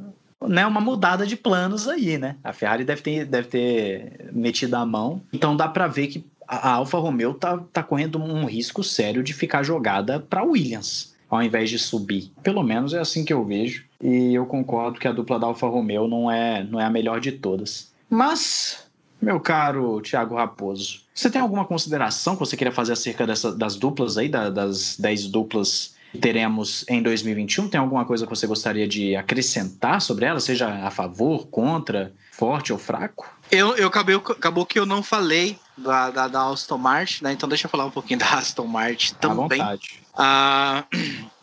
né, 0.48 0.66
uma 0.66 0.82
mudada 0.82 1.26
de 1.26 1.36
planos 1.36 1.88
aí, 1.88 2.18
né? 2.18 2.36
A 2.44 2.52
Ferrari 2.52 2.84
deve 2.84 3.02
ter, 3.02 3.26
deve 3.26 3.48
ter 3.48 4.30
metido 4.34 4.76
a 4.76 4.86
mão. 4.86 5.22
Então 5.32 5.56
dá 5.56 5.68
para 5.68 5.88
ver 5.88 6.08
que 6.08 6.26
a 6.48 6.74
Alfa 6.74 6.98
Romeo 6.98 7.34
tá, 7.34 7.58
tá 7.72 7.84
correndo 7.84 8.22
um 8.22 8.46
risco 8.46 8.84
sério 8.84 9.24
de 9.24 9.34
ficar 9.34 9.64
jogada 9.64 10.20
para 10.20 10.44
Williams, 10.44 11.16
ao 11.30 11.42
invés 11.42 11.70
de 11.70 11.80
subir. 11.80 12.32
Pelo 12.42 12.64
menos 12.64 12.94
é 12.94 13.00
assim 13.00 13.26
que 13.26 13.34
eu 13.34 13.44
vejo. 13.46 13.86
E 14.02 14.34
eu 14.34 14.46
concordo 14.46 15.00
que 15.00 15.08
a 15.08 15.12
dupla 15.12 15.40
da 15.40 15.48
Alfa 15.48 15.68
Romeo 15.68 16.08
não 16.08 16.30
é, 16.30 16.64
não 16.64 16.80
é 16.80 16.86
a 16.86 16.90
melhor 16.90 17.20
de 17.20 17.32
todas. 17.32 17.92
Mas, 18.10 18.86
meu 19.22 19.40
caro 19.40 20.02
Thiago 20.02 20.36
Raposo, 20.36 21.02
você 21.14 21.30
tem 21.30 21.42
alguma 21.42 21.66
consideração 21.66 22.36
que 22.36 22.40
você 22.40 22.58
queria 22.58 22.74
fazer 22.74 22.94
acerca 22.94 23.26
dessa, 23.26 23.56
das 23.56 23.76
duplas 23.76 24.18
aí, 24.18 24.28
da, 24.28 24.50
das 24.50 24.98
10 25.00 25.28
duplas 25.28 25.94
teremos 26.20 26.86
em 26.90 27.02
2021? 27.02 27.70
Tem 27.70 27.80
alguma 27.80 28.06
coisa 28.06 28.26
que 28.26 28.30
você 28.30 28.46
gostaria 28.46 28.88
de 28.88 29.16
acrescentar 29.16 30.02
sobre 30.02 30.26
ela, 30.26 30.40
seja 30.40 30.68
a 30.68 30.92
favor, 30.92 31.48
contra, 31.48 32.12
forte 32.36 32.74
ou 32.74 32.80
fraco? 32.80 33.30
Eu, 33.52 33.76
eu 33.76 33.88
acabei, 33.88 34.16
acabou 34.16 34.66
que 34.66 34.80
eu 34.80 34.86
não 34.86 35.04
falei 35.04 35.60
da, 35.78 36.10
da, 36.10 36.28
da 36.28 36.50
Aston 36.50 36.78
Martin, 36.78 37.24
né? 37.24 37.32
Então 37.32 37.48
deixa 37.48 37.68
eu 37.68 37.70
falar 37.70 37.86
um 37.86 37.92
pouquinho 37.92 38.20
da 38.20 38.34
Aston 38.34 38.66
Martin 38.66 39.14
também. 39.16 39.62
À 39.62 39.66
vontade. 39.66 40.00
Ah, 40.16 40.84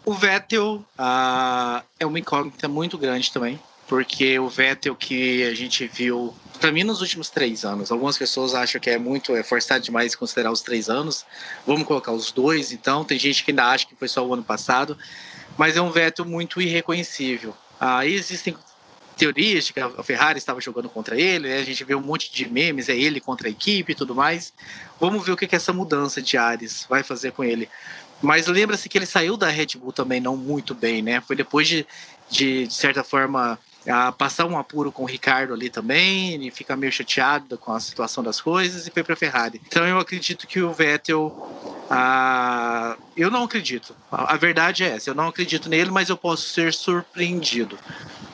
o 0.05 0.12
Vettel 0.12 0.84
ah, 0.99 1.82
é 1.99 2.05
uma 2.05 2.18
incógnita 2.18 2.66
muito 2.66 2.99
grande 2.99 3.30
também, 3.30 3.61
porque 3.86 4.38
o 4.38 4.49
Vettel 4.49 4.97
que 4.97 5.45
a 5.45 5.55
gente 5.55 5.86
viu 5.86 6.34
para 6.59 6.72
mim, 6.72 6.84
nos 6.84 7.01
últimos 7.01 7.30
três 7.30 7.64
anos, 7.64 7.91
algumas 7.91 8.18
pessoas 8.18 8.55
acham 8.55 8.78
que 8.78 8.91
é 8.91 8.99
muito, 8.99 9.34
é 9.34 9.43
forçado 9.43 9.82
demais 9.82 10.14
considerar 10.14 10.53
os 10.53 10.61
três 10.61 10.91
anos. 10.91 11.24
Vamos 11.66 11.86
colocar 11.86 12.12
os 12.12 12.30
dois, 12.30 12.70
então. 12.70 13.03
Tem 13.03 13.18
gente 13.18 13.43
que 13.43 13.51
ainda 13.51 13.64
acha 13.64 13.86
que 13.86 13.95
foi 13.95 14.09
só 14.09 14.26
o 14.26 14.34
ano 14.34 14.43
passado, 14.43 14.99
mas 15.57 15.74
é 15.74 15.80
um 15.80 15.91
veto 15.91 16.22
muito 16.26 16.61
irreconhecível. 16.61 17.55
Aí 17.80 18.12
existem 18.12 18.55
teorias 19.20 19.66
de 19.66 19.74
que 19.74 19.80
a 19.80 20.02
Ferrari 20.02 20.38
estava 20.38 20.62
jogando 20.62 20.88
contra 20.88 21.20
ele, 21.20 21.46
né? 21.46 21.58
a 21.58 21.64
gente 21.64 21.84
vê 21.84 21.94
um 21.94 22.00
monte 22.00 22.32
de 22.32 22.50
memes, 22.50 22.88
é 22.88 22.96
ele 22.96 23.20
contra 23.20 23.48
a 23.48 23.50
equipe 23.50 23.92
e 23.92 23.94
tudo 23.94 24.14
mais. 24.14 24.50
Vamos 24.98 25.26
ver 25.26 25.32
o 25.32 25.36
que, 25.36 25.46
que 25.46 25.54
essa 25.54 25.74
mudança 25.74 26.22
de 26.22 26.38
Ares 26.38 26.86
vai 26.88 27.02
fazer 27.02 27.32
com 27.32 27.44
ele. 27.44 27.68
Mas 28.22 28.46
lembra-se 28.46 28.88
que 28.88 28.96
ele 28.96 29.04
saiu 29.04 29.36
da 29.36 29.48
Red 29.48 29.76
Bull 29.76 29.92
também 29.92 30.20
não 30.20 30.38
muito 30.38 30.74
bem, 30.74 31.02
né? 31.02 31.20
Foi 31.20 31.36
depois 31.36 31.68
de, 31.68 31.86
de, 32.30 32.66
de 32.66 32.72
certa 32.72 33.04
forma, 33.04 33.58
passar 34.18 34.46
um 34.46 34.58
apuro 34.58 34.92
com 34.92 35.04
o 35.04 35.06
Ricardo 35.06 35.54
ali 35.54 35.70
também, 35.70 36.34
ele 36.34 36.50
fica 36.50 36.76
meio 36.76 36.92
chateado 36.92 37.56
com 37.56 37.72
a 37.72 37.80
situação 37.80 38.22
das 38.22 38.40
coisas 38.40 38.86
e 38.86 38.90
foi 38.90 39.02
para 39.02 39.14
a 39.14 39.16
Ferrari. 39.16 39.60
Então 39.66 39.86
eu 39.86 39.98
acredito 39.98 40.46
que 40.46 40.60
o 40.60 40.72
Vettel, 40.72 41.34
ah, 41.90 42.96
eu 43.16 43.30
não 43.30 43.44
acredito. 43.44 43.96
A, 44.12 44.34
a, 44.34 44.36
verdade 44.36 44.84
é 44.84 44.90
essa, 44.96 45.10
eu 45.10 45.14
não 45.14 45.28
acredito 45.28 45.68
nele, 45.68 45.90
mas 45.90 46.08
eu 46.08 46.16
posso 46.16 46.48
ser 46.48 46.72
surpreendido. 46.74 47.78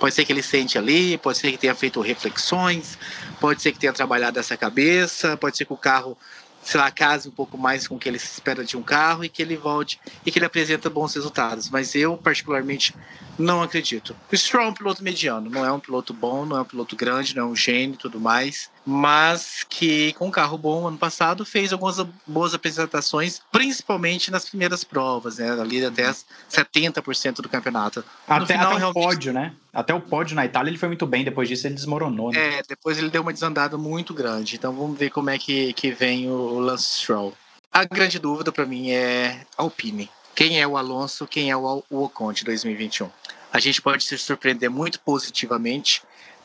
Pode 0.00 0.14
ser 0.14 0.24
que 0.24 0.32
ele 0.32 0.42
sente 0.42 0.76
ali, 0.76 1.16
pode 1.16 1.38
ser 1.38 1.50
que 1.52 1.58
tenha 1.58 1.74
feito 1.74 2.00
reflexões, 2.00 2.98
pode 3.40 3.62
ser 3.62 3.72
que 3.72 3.78
tenha 3.78 3.92
trabalhado 3.92 4.38
essa 4.38 4.56
cabeça, 4.56 5.36
pode 5.36 5.56
ser 5.56 5.64
que 5.64 5.72
o 5.72 5.76
carro 5.76 6.18
sei 6.66 6.80
lá, 6.80 6.90
case 6.90 7.28
um 7.28 7.30
pouco 7.30 7.56
mais 7.56 7.86
com 7.86 7.94
o 7.94 7.98
que 7.98 8.08
ele 8.08 8.16
espera 8.16 8.64
de 8.64 8.76
um 8.76 8.82
carro 8.82 9.24
e 9.24 9.28
que 9.28 9.40
ele 9.40 9.56
volte 9.56 10.00
e 10.24 10.32
que 10.32 10.38
ele 10.40 10.46
apresenta 10.46 10.90
bons 10.90 11.14
resultados. 11.14 11.70
Mas 11.70 11.94
eu, 11.94 12.16
particularmente, 12.16 12.92
não 13.38 13.62
acredito. 13.62 14.16
O 14.30 14.36
Stroll 14.36 14.66
é 14.66 14.68
um 14.68 14.74
piloto 14.74 15.02
mediano, 15.02 15.50
não 15.50 15.64
é 15.64 15.72
um 15.72 15.80
piloto 15.80 16.12
bom, 16.12 16.44
não 16.44 16.56
é 16.56 16.60
um 16.60 16.64
piloto 16.64 16.96
grande, 16.96 17.36
não 17.36 17.44
é 17.44 17.46
um 17.46 17.56
gênio 17.56 17.94
e 17.94 17.98
tudo 17.98 18.20
mais, 18.20 18.70
mas 18.84 19.64
que 19.68 20.12
com 20.14 20.28
um 20.28 20.30
carro 20.30 20.56
bom 20.56 20.86
ano 20.86 20.96
passado 20.96 21.44
fez 21.44 21.72
algumas 21.72 21.98
boas 22.26 22.54
apresentações, 22.54 23.40
principalmente 23.50 24.30
nas 24.30 24.48
primeiras 24.48 24.84
provas, 24.84 25.38
né? 25.38 25.50
Ali 25.60 25.84
até 25.84 26.10
70% 26.50 27.36
do 27.36 27.48
campeonato. 27.48 28.04
Até, 28.26 28.54
final, 28.54 28.70
até 28.70 28.78
realmente... 28.78 29.04
o 29.04 29.08
pódio, 29.08 29.32
né? 29.32 29.52
Até 29.72 29.92
o 29.92 30.00
pódio 30.00 30.34
na 30.34 30.46
Itália 30.46 30.70
ele 30.70 30.78
foi 30.78 30.88
muito 30.88 31.06
bem, 31.06 31.24
depois 31.24 31.48
disso 31.48 31.66
ele 31.66 31.74
desmoronou. 31.74 32.32
Né? 32.32 32.58
É, 32.58 32.62
depois 32.66 32.96
ele 32.96 33.10
deu 33.10 33.22
uma 33.22 33.32
desandada 33.32 33.76
muito 33.76 34.14
grande. 34.14 34.56
Então 34.56 34.72
vamos 34.72 34.98
ver 34.98 35.10
como 35.10 35.30
é 35.30 35.38
que, 35.38 35.72
que 35.74 35.90
vem 35.90 36.30
o 36.30 36.58
Lance 36.58 37.00
Stroll. 37.00 37.34
A 37.72 37.84
grande 37.84 38.18
dúvida 38.18 38.50
para 38.50 38.64
mim 38.64 38.90
é 38.90 39.44
Alpine. 39.56 40.08
Quem 40.34 40.60
é 40.60 40.66
o 40.66 40.76
Alonso, 40.76 41.26
quem 41.26 41.50
é 41.50 41.56
o 41.56 41.82
Ocon 41.90 42.30
de 42.30 42.44
2021? 42.44 43.10
A 43.56 43.60
gente 43.60 43.80
pode 43.80 44.04
se 44.04 44.18
surpreender 44.18 44.68
muito 44.68 45.00
positivamente 45.00 46.02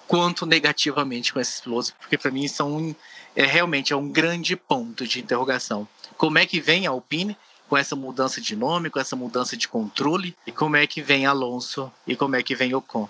quanto 0.07 0.45
negativamente 0.45 1.34
com 1.34 1.41
esses 1.41 1.59
pilotos, 1.59 1.91
porque 1.91 2.18
para 2.18 2.32
mim 2.32 2.47
são 2.47 2.95
é 3.36 3.45
realmente 3.45 3.91
é 3.91 3.95
um 3.95 4.07
grande 4.07 4.55
ponto 4.55 5.05
de 5.05 5.20
interrogação. 5.20 5.86
Como 6.18 6.38
é 6.38 6.45
que 6.45 6.62
vem 6.62 6.88
a 6.88 6.91
Alpine 6.91 7.36
com 7.68 7.78
essa 7.78 7.97
mudança 7.97 8.39
de 8.39 8.55
nome, 8.55 8.89
com 8.89 8.99
essa 8.99 9.16
mudança 9.16 9.57
de 9.57 9.68
controle, 9.68 10.36
e 10.47 10.51
como 10.51 10.78
é 10.78 10.88
que 10.88 11.01
vem 11.01 11.26
Alonso 11.26 11.91
e 12.07 12.16
como 12.16 12.36
é 12.36 12.43
que 12.43 12.55
vem 12.55 12.74
Ocon? 12.74 13.09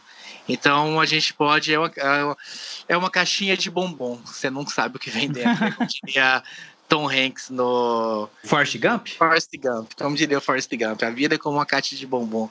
Então 0.49 0.99
a 0.99 1.05
gente 1.05 1.33
pode 1.33 1.71
é 1.71 1.79
uma, 1.79 2.37
é 2.87 2.97
uma 2.97 3.09
caixinha 3.09 3.55
de 3.55 3.69
bombom, 3.69 4.19
você 4.25 4.49
nunca 4.49 4.71
sabe 4.71 4.97
o 4.97 4.99
que 4.99 5.11
vem 5.11 5.29
dentro. 5.29 5.63
Né? 5.63 5.71
Como 5.77 5.87
diria 5.87 6.43
Tom 6.91 7.09
Hanks 7.09 7.49
no. 7.49 8.27
Forrest 8.43 8.77
Gump? 8.77 9.07
Forrest 9.17 9.49
Gump, 9.57 9.93
como 9.97 10.13
diria 10.13 10.37
o 10.37 10.41
Forrest 10.41 10.69
Gump. 10.75 11.01
A 11.03 11.09
vida 11.09 11.35
é 11.35 11.37
como 11.37 11.55
uma 11.55 11.65
caixa 11.65 11.95
de 11.95 12.05
bombom. 12.05 12.49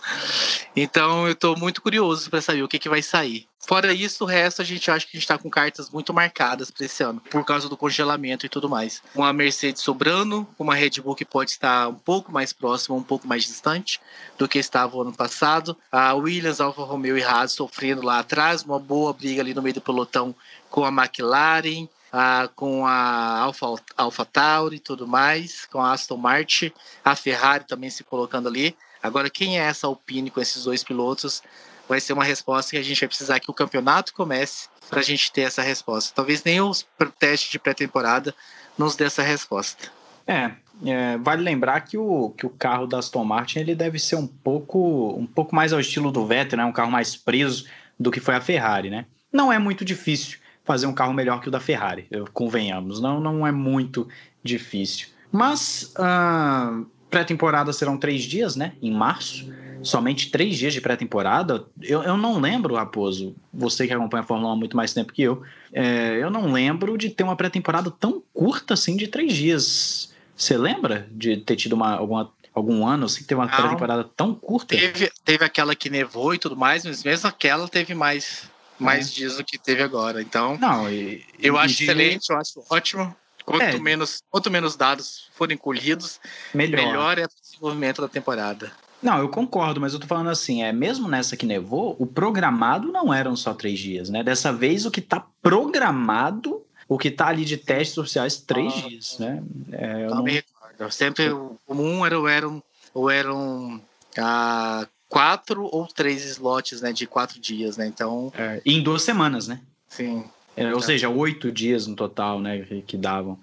Então 0.75 1.29
eu 1.29 1.35
tô 1.35 1.55
muito 1.57 1.83
curioso 1.83 2.31
para 2.31 2.41
saber 2.41 2.63
o 2.63 2.69
que, 2.69 2.79
que 2.79 2.89
vai 2.89 3.03
sair. 3.03 3.47
Fora 3.59 3.93
isso, 3.93 4.25
o 4.25 4.27
resto 4.27 4.63
a 4.63 4.65
gente 4.65 4.91
acha 4.91 5.05
que 5.07 5.15
a 5.15 5.21
gente 5.21 5.29
tá 5.29 5.37
com 5.37 5.51
cartas 5.51 5.91
muito 5.91 6.15
marcadas 6.15 6.71
para 6.71 6.87
esse 6.87 7.03
ano, 7.03 7.21
por 7.31 7.45
causa 7.45 7.69
do 7.69 7.77
congelamento 7.77 8.47
e 8.47 8.49
tudo 8.49 8.67
mais. 8.67 9.03
Uma 9.15 9.31
Mercedes 9.31 9.83
sobrando, 9.83 10.49
uma 10.59 10.75
Red 10.75 11.03
Bull 11.03 11.15
que 11.15 11.27
pode 11.27 11.51
estar 11.51 11.89
um 11.89 11.95
pouco 11.95 12.33
mais 12.33 12.51
próxima, 12.51 12.97
um 12.97 13.03
pouco 13.03 13.29
mais 13.29 13.45
distante 13.45 14.01
do 14.39 14.49
que 14.49 14.59
estava 14.59 14.97
o 14.97 15.03
ano 15.03 15.13
passado. 15.13 15.77
A 15.93 16.15
Williams, 16.15 16.63
Alfa 16.63 16.83
Romeo 16.83 17.19
e 17.19 17.23
Haas 17.23 17.53
sofrendo 17.53 18.01
lá 18.01 18.21
atrás, 18.21 18.63
uma 18.63 18.79
boa 18.79 19.13
briga 19.13 19.43
ali 19.43 19.53
no 19.53 19.61
meio 19.61 19.75
do 19.75 19.83
pelotão 19.83 20.35
com 20.71 20.83
a 20.83 20.89
McLaren 20.89 21.87
ah, 22.13 22.49
com 22.55 22.87
a 22.87 23.39
Alpha, 23.39 23.67
Alpha 23.97 24.25
Tauri 24.25 24.77
e 24.77 24.81
tudo 24.81 25.07
mais, 25.07 25.67
com 25.67 25.81
a 25.81 25.93
Aston 25.93 26.17
Martin, 26.17 26.73
a 27.05 27.15
Ferrari 27.15 27.65
também 27.65 27.91
se 27.91 28.05
colocando 28.05 28.49
ali. 28.49 28.77
Agora, 29.03 29.31
quem 29.31 29.59
é 29.59 29.63
essa 29.63 29.87
Alpine 29.87 30.31
com 30.31 30.41
esses 30.41 30.65
dois 30.65 30.85
pilotos? 30.85 31.43
vai 31.91 32.01
ser 32.01 32.13
uma 32.13 32.23
resposta 32.23 32.71
que 32.71 32.77
a 32.77 32.83
gente 32.83 33.01
vai 33.01 33.09
precisar 33.09 33.41
que 33.41 33.51
o 33.51 33.55
campeonato 33.55 34.15
comece 34.15 34.69
para 34.89 35.01
a 35.01 35.03
gente 35.03 35.33
ter 35.33 35.41
essa 35.41 35.61
resposta. 35.61 36.13
Talvez 36.15 36.45
nem 36.45 36.61
os 36.61 36.87
testes 37.19 37.51
de 37.51 37.59
pré-temporada 37.59 38.33
nos 38.79 38.95
dê 38.95 39.05
essa 39.05 39.25
resposta. 39.25 39.91
É, 40.25 40.53
é, 40.87 41.19
vale 41.19 41.43
lembrar 41.43 41.81
que 41.81 41.99
o, 41.99 42.31
que 42.31 42.47
o 42.47 42.51
carro 42.51 42.87
da 42.87 42.99
Aston 42.99 43.25
Martin 43.25 43.59
ele 43.59 43.75
deve 43.75 43.99
ser 43.99 44.15
um 44.15 44.27
pouco, 44.27 45.17
um 45.19 45.27
pouco 45.27 45.53
mais 45.53 45.73
ao 45.73 45.81
estilo 45.81 46.13
do 46.13 46.25
Vettel, 46.25 46.59
né? 46.59 46.65
um 46.65 46.71
carro 46.71 46.93
mais 46.93 47.17
preso 47.17 47.67
do 47.99 48.13
que 48.13 48.21
foi 48.21 48.37
a 48.37 48.41
Ferrari. 48.41 48.89
Né? 48.89 49.05
Não 49.33 49.53
é 49.53 49.59
muito 49.59 49.85
difícil 49.85 50.39
fazer 50.71 50.87
um 50.87 50.93
carro 50.93 51.13
melhor 51.13 51.41
que 51.41 51.49
o 51.49 51.51
da 51.51 51.59
Ferrari, 51.59 52.07
convenhamos, 52.33 53.01
não, 53.01 53.21
não 53.21 53.45
é 53.45 53.51
muito 53.51 54.07
difícil. 54.41 55.09
Mas 55.33 55.93
uh, 55.99 56.87
pré-temporada 57.11 57.73
serão 57.73 57.99
três 57.99 58.23
dias, 58.23 58.55
né? 58.55 58.75
Em 58.81 58.93
março. 58.93 59.53
Somente 59.83 60.31
três 60.31 60.57
dias 60.57 60.73
de 60.73 60.81
pré-temporada. 60.81 61.65
Eu, 61.83 62.05
eu 62.05 62.17
não 62.17 62.39
lembro, 62.39 62.77
Raposo, 62.77 63.35
você 63.53 63.85
que 63.85 63.93
acompanha 63.93 64.23
a 64.23 64.27
Fórmula 64.27 64.51
1 64.51 64.53
há 64.53 64.57
muito 64.57 64.77
mais 64.77 64.95
tempo 64.95 65.13
que 65.13 65.23
eu, 65.23 65.43
é, 65.73 66.19
eu 66.23 66.31
não 66.31 66.53
lembro 66.53 66.97
de 66.97 67.11
ter 67.11 67.25
uma 67.25 67.35
pré-temporada 67.35 67.91
tão 67.91 68.23
curta 68.33 68.75
assim 68.75 68.97
de 68.97 69.09
três 69.09 69.33
dias. 69.33 70.15
Você 70.37 70.57
lembra 70.57 71.09
de 71.11 71.39
ter 71.39 71.57
tido 71.57 71.73
uma, 71.73 71.97
alguma, 71.97 72.31
algum 72.55 72.87
ano 72.87 73.07
assim, 73.07 73.25
ter 73.25 73.35
uma 73.35 73.49
pré-temporada 73.49 74.05
tão 74.17 74.35
curta? 74.35 74.77
Teve, 74.77 75.11
teve 75.25 75.45
aquela 75.45 75.75
que 75.75 75.91
nevou 75.91 76.33
e 76.33 76.39
tudo 76.39 76.57
mais, 76.57 76.85
mas 76.85 77.03
mesmo 77.03 77.29
aquela 77.29 77.67
teve 77.67 77.93
mais, 77.93 78.49
mais 78.83 79.09
é. 79.09 79.13
dias 79.13 79.37
do 79.37 79.45
que 79.45 79.59
teve 79.59 79.83
agora. 79.83 80.21
Então, 80.23 80.57
não, 80.59 80.91
e, 80.91 81.25
eu 81.39 81.55
e 81.55 81.59
acho 81.59 81.75
de... 81.75 81.85
excelente, 81.85 82.31
eu 82.31 82.37
acho 82.39 82.65
ótimo. 82.69 83.15
Quanto, 83.45 83.63
é. 83.63 83.79
menos, 83.79 84.23
quanto 84.31 84.51
menos 84.51 84.77
dados 84.77 85.29
forem 85.35 85.57
colhidos, 85.57 86.21
melhor. 86.55 86.85
melhor 86.85 87.19
é 87.19 87.25
o 87.25 87.29
desenvolvimento 87.43 88.01
da 88.01 88.09
temporada. 88.09 88.71
Não, 89.03 89.19
eu 89.19 89.29
concordo, 89.29 89.81
mas 89.81 89.95
eu 89.95 89.99
tô 89.99 90.07
falando 90.07 90.29
assim, 90.29 90.63
é 90.63 90.73
mesmo 90.73 91.09
nessa 91.09 91.37
que 91.37 91.47
nevou, 91.47 91.97
o 91.99 92.07
programado 92.07 92.93
não 92.93 93.13
eram 93.13 93.35
só 93.35 93.55
três 93.55 93.79
dias, 93.79 94.11
né? 94.11 94.23
Dessa 94.23 94.53
vez 94.53 94.85
o 94.85 94.91
que 94.91 95.01
tá 95.01 95.27
programado, 95.43 96.63
o 96.87 96.99
que 96.99 97.11
tá 97.11 97.29
ali 97.29 97.45
de 97.45 97.57
testes 97.57 97.97
oficiais, 97.97 98.37
três 98.37 98.73
ah, 98.73 98.89
dias, 98.89 99.19
né? 99.19 99.43
É, 99.73 100.05
eu 100.05 100.11
não, 100.11 100.23
me 100.23 100.33
recordo. 100.33 100.93
Sempre 100.93 101.31
o 101.31 101.57
comum 101.67 102.05
era, 102.05 102.17
eram, 102.31 102.63
ou 102.93 103.11
eram 103.11 103.81
ah, 104.19 104.87
quatro 105.11 105.65
ou 105.65 105.87
três 105.87 106.25
slots, 106.25 106.81
né? 106.81 106.91
De 106.91 107.07
quatro 107.07 107.39
dias, 107.39 107.77
né? 107.77 107.87
Então. 107.87 108.33
É, 108.35 108.63
em 108.65 108.83
duas 108.83 109.03
semanas, 109.03 109.47
né? 109.47 109.61
Sim. 109.87 110.25
É, 110.57 110.75
ou 110.75 110.81
seja, 110.81 111.11
oito 111.11 111.53
dias 111.53 111.87
no 111.87 111.95
total, 111.95 112.41
né? 112.41 112.61
Que, 112.61 112.81
que 112.81 112.97
davam. 112.97 113.39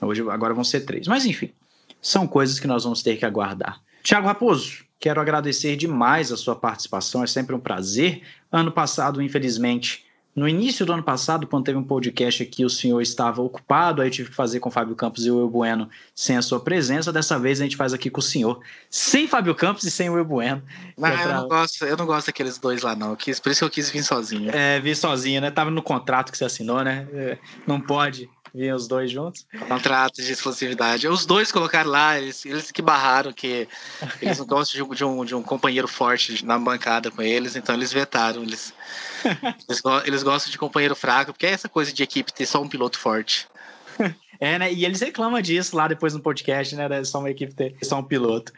Hoje, 0.00 0.20
agora 0.28 0.52
vão 0.52 0.64
ser 0.64 0.80
três. 0.80 1.06
Mas 1.06 1.24
enfim, 1.24 1.50
são 2.02 2.26
coisas 2.26 2.60
que 2.60 2.66
nós 2.66 2.84
vamos 2.84 3.02
ter 3.02 3.16
que 3.16 3.24
aguardar. 3.24 3.80
Tiago 4.02 4.26
Raposo, 4.26 4.84
Quero 5.02 5.20
agradecer 5.20 5.74
demais 5.74 6.30
a 6.30 6.36
sua 6.36 6.54
participação, 6.54 7.24
é 7.24 7.26
sempre 7.26 7.56
um 7.56 7.58
prazer. 7.58 8.22
Ano 8.52 8.70
passado, 8.70 9.20
infelizmente, 9.20 10.06
no 10.34 10.48
início 10.48 10.86
do 10.86 10.92
ano 10.92 11.02
passado, 11.02 11.46
quando 11.46 11.64
teve 11.64 11.76
um 11.78 11.84
podcast 11.84 12.42
aqui, 12.42 12.64
o 12.64 12.70
senhor 12.70 13.00
estava 13.02 13.42
ocupado, 13.42 14.00
aí 14.00 14.08
eu 14.08 14.12
tive 14.12 14.30
que 14.30 14.34
fazer 14.34 14.60
com 14.60 14.70
o 14.70 14.72
Fábio 14.72 14.96
Campos 14.96 15.26
e 15.26 15.30
o 15.30 15.40
Eu 15.40 15.48
Bueno 15.48 15.90
sem 16.14 16.36
a 16.36 16.42
sua 16.42 16.58
presença. 16.58 17.12
Dessa 17.12 17.38
vez 17.38 17.60
a 17.60 17.64
gente 17.64 17.76
faz 17.76 17.92
aqui 17.92 18.08
com 18.08 18.20
o 18.20 18.22
senhor, 18.22 18.60
sem 18.88 19.28
Fábio 19.28 19.54
Campos 19.54 19.84
e 19.84 19.90
sem 19.90 20.08
o 20.08 20.16
Eu 20.16 20.24
Bueno. 20.24 20.62
Mas 20.96 21.20
é 21.20 21.22
pra... 21.22 21.32
eu, 21.32 21.40
não 21.40 21.48
gosto, 21.48 21.84
eu 21.84 21.96
não 21.96 22.06
gosto 22.06 22.26
daqueles 22.26 22.56
dois 22.56 22.82
lá, 22.82 22.96
não. 22.96 23.14
Por 23.14 23.30
isso 23.30 23.42
que 23.42 23.64
eu 23.64 23.70
quis 23.70 23.90
vir 23.90 24.02
sozinho. 24.02 24.50
É, 24.54 24.80
vir 24.80 24.96
sozinho, 24.96 25.40
né? 25.40 25.50
Tava 25.50 25.70
no 25.70 25.82
contrato 25.82 26.32
que 26.32 26.38
você 26.38 26.46
assinou, 26.46 26.82
né? 26.82 27.06
É, 27.12 27.38
não 27.66 27.80
pode 27.80 28.28
Vinham 28.54 28.76
os 28.76 28.86
dois 28.86 29.10
juntos? 29.10 29.46
Contrato 29.66 30.16
de 30.16 30.30
exclusividade. 30.30 31.08
Os 31.08 31.24
dois 31.24 31.50
colocaram 31.50 31.90
lá, 31.90 32.18
eles, 32.18 32.44
eles 32.44 32.70
que 32.70 32.82
barraram 32.82 33.32
que 33.32 33.66
eles 34.20 34.38
não 34.38 34.46
gostam 34.46 34.86
de 34.94 35.04
um, 35.04 35.24
de 35.24 35.34
um 35.34 35.42
companheiro 35.42 35.88
forte 35.88 36.44
na 36.44 36.58
bancada 36.58 37.10
com 37.10 37.22
eles, 37.22 37.56
então 37.56 37.74
eles 37.74 37.92
vetaram. 37.92 38.42
Eles, 38.42 38.74
eles, 39.68 39.82
eles 40.04 40.22
gostam 40.22 40.50
de 40.50 40.58
companheiro 40.58 40.94
fraco, 40.94 41.32
porque 41.32 41.46
é 41.46 41.50
essa 41.50 41.68
coisa 41.68 41.92
de 41.92 42.02
equipe 42.02 42.32
ter 42.32 42.44
só 42.44 42.60
um 42.60 42.68
piloto 42.68 42.98
forte. 42.98 43.48
É, 44.40 44.58
né? 44.58 44.72
E 44.72 44.84
eles 44.84 45.00
reclamam 45.00 45.40
disso 45.40 45.76
lá 45.76 45.86
depois 45.86 46.14
no 46.14 46.20
podcast, 46.20 46.74
né? 46.74 46.88
É 46.90 47.04
só 47.04 47.20
uma 47.20 47.30
equipe 47.30 47.54
ter 47.54 47.76
só 47.80 48.00
um 48.00 48.02
piloto. 48.02 48.52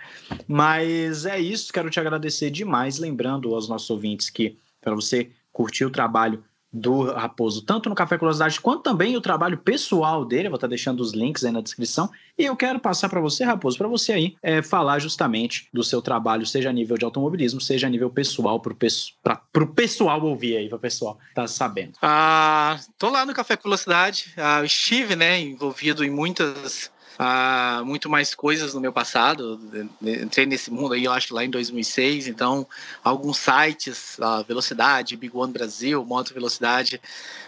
Mas 0.49 1.27
é 1.27 1.39
isso, 1.39 1.71
quero 1.71 1.91
te 1.91 2.01
agradecer 2.01 2.49
demais. 2.49 2.99
Lembrando 2.99 3.55
aos 3.55 3.69
nossos 3.69 3.91
ouvintes 3.91 4.31
que, 4.31 4.57
para 4.81 4.95
você 4.95 5.29
curtir 5.53 5.85
o 5.85 5.91
trabalho 5.91 6.43
do 6.75 7.13
Raposo, 7.13 7.63
tanto 7.63 7.89
no 7.89 7.95
Café 7.95 8.19
Curiosidade 8.19 8.61
quanto 8.61 8.83
também 8.83 9.17
o 9.17 9.21
trabalho 9.21 9.57
pessoal 9.57 10.25
dele. 10.25 10.49
Eu 10.49 10.51
vou 10.51 10.57
estar 10.57 10.67
deixando 10.67 11.01
os 11.01 11.13
links 11.13 11.45
aí 11.45 11.53
na 11.53 11.61
descrição. 11.61 12.11
E 12.37 12.45
eu 12.45 12.57
quero 12.57 12.81
passar 12.81 13.09
para 13.09 13.21
você, 13.21 13.45
Raposo, 13.45 13.79
para 13.79 13.87
você 13.87 14.13
aí 14.13 14.37
é, 14.43 14.61
falar 14.61 14.99
justamente 14.99 15.69
do 15.73 15.85
seu 15.85 16.03
trabalho, 16.03 16.45
seja 16.45 16.71
a 16.71 16.73
nível 16.73 16.99
de 16.99 17.05
automobilismo, 17.05 17.61
seja 17.61 17.87
a 17.87 17.91
nível 17.91 18.11
pessoal, 18.11 18.61
para 18.61 19.63
o 19.63 19.67
pessoal 19.69 20.21
ouvir 20.21 20.57
aí, 20.57 20.69
para 20.69 20.77
o 20.77 20.81
pessoal 20.81 21.17
tá 21.33 21.47
sabendo. 21.47 21.93
Ah, 22.03 22.81
tô 22.99 23.09
lá 23.09 23.25
no 23.25 23.33
Café 23.33 23.57
Velocidade. 23.63 24.35
Ah, 24.37 24.65
estive 24.65 25.15
né, 25.15 25.41
envolvido 25.41 26.05
em 26.05 26.11
muitas 26.11 26.91
a 27.19 27.83
muito 27.85 28.09
mais 28.09 28.35
coisas 28.35 28.75
no 28.75 28.81
meu 28.81 28.93
passado. 28.93 29.61
Entrei 30.03 30.47
nesse 30.47 30.71
mundo 30.71 30.95
aí, 30.95 31.05
eu 31.05 31.13
acho, 31.13 31.35
lá 31.35 31.45
em 31.45 31.51
2006. 31.51 32.29
Então, 32.29 32.67
alguns 33.03 33.39
sites, 33.39 34.21
a 34.21 34.43
Velocidade, 34.43 35.17
Big 35.17 35.37
One 35.37 35.53
Brasil, 35.53 36.05
Moto 36.05 36.35
Velocidade. 36.35 37.01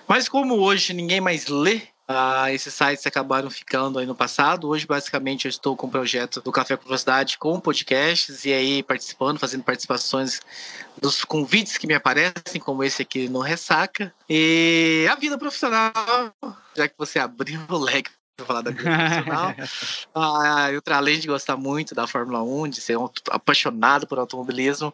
Mas 0.06 0.28
como 0.28 0.56
hoje 0.56 0.92
ninguém 0.92 1.20
mais 1.20 1.46
lê, 1.46 1.82
ah, 2.08 2.52
esses 2.52 2.72
sites 2.72 3.04
acabaram 3.04 3.50
ficando 3.50 3.98
aí 3.98 4.06
no 4.06 4.14
passado. 4.14 4.68
Hoje, 4.68 4.86
basicamente, 4.86 5.46
eu 5.46 5.48
estou 5.48 5.76
com 5.76 5.88
o 5.88 5.90
projeto 5.90 6.40
do 6.40 6.52
Café 6.52 6.76
com 6.76 6.84
Velocidade 6.84 7.36
com 7.36 7.58
podcasts 7.58 8.44
e 8.44 8.52
aí 8.52 8.82
participando, 8.82 9.40
fazendo 9.40 9.64
participações 9.64 10.40
dos 11.00 11.24
convites 11.24 11.76
que 11.76 11.86
me 11.86 11.94
aparecem, 11.94 12.60
como 12.60 12.84
esse 12.84 13.02
aqui 13.02 13.28
no 13.28 13.40
Ressaca. 13.40 14.14
E 14.30 15.06
a 15.10 15.16
vida 15.16 15.36
profissional, 15.36 15.92
já 16.76 16.86
que 16.88 16.94
você 16.96 17.18
abriu 17.18 17.60
o 17.68 17.76
leque 17.76 18.10
para 18.36 18.46
falar 18.46 18.60
da 18.60 18.70
profissional. 18.70 19.54
ah, 20.14 20.70
eu, 20.70 20.82
além 20.90 21.18
de 21.18 21.26
gostar 21.26 21.56
muito 21.56 21.94
da 21.94 22.06
Fórmula 22.06 22.42
1, 22.42 22.68
de 22.68 22.80
ser 22.80 22.98
um 22.98 23.08
apaixonado 23.30 24.06
por 24.06 24.18
automobilismo, 24.18 24.92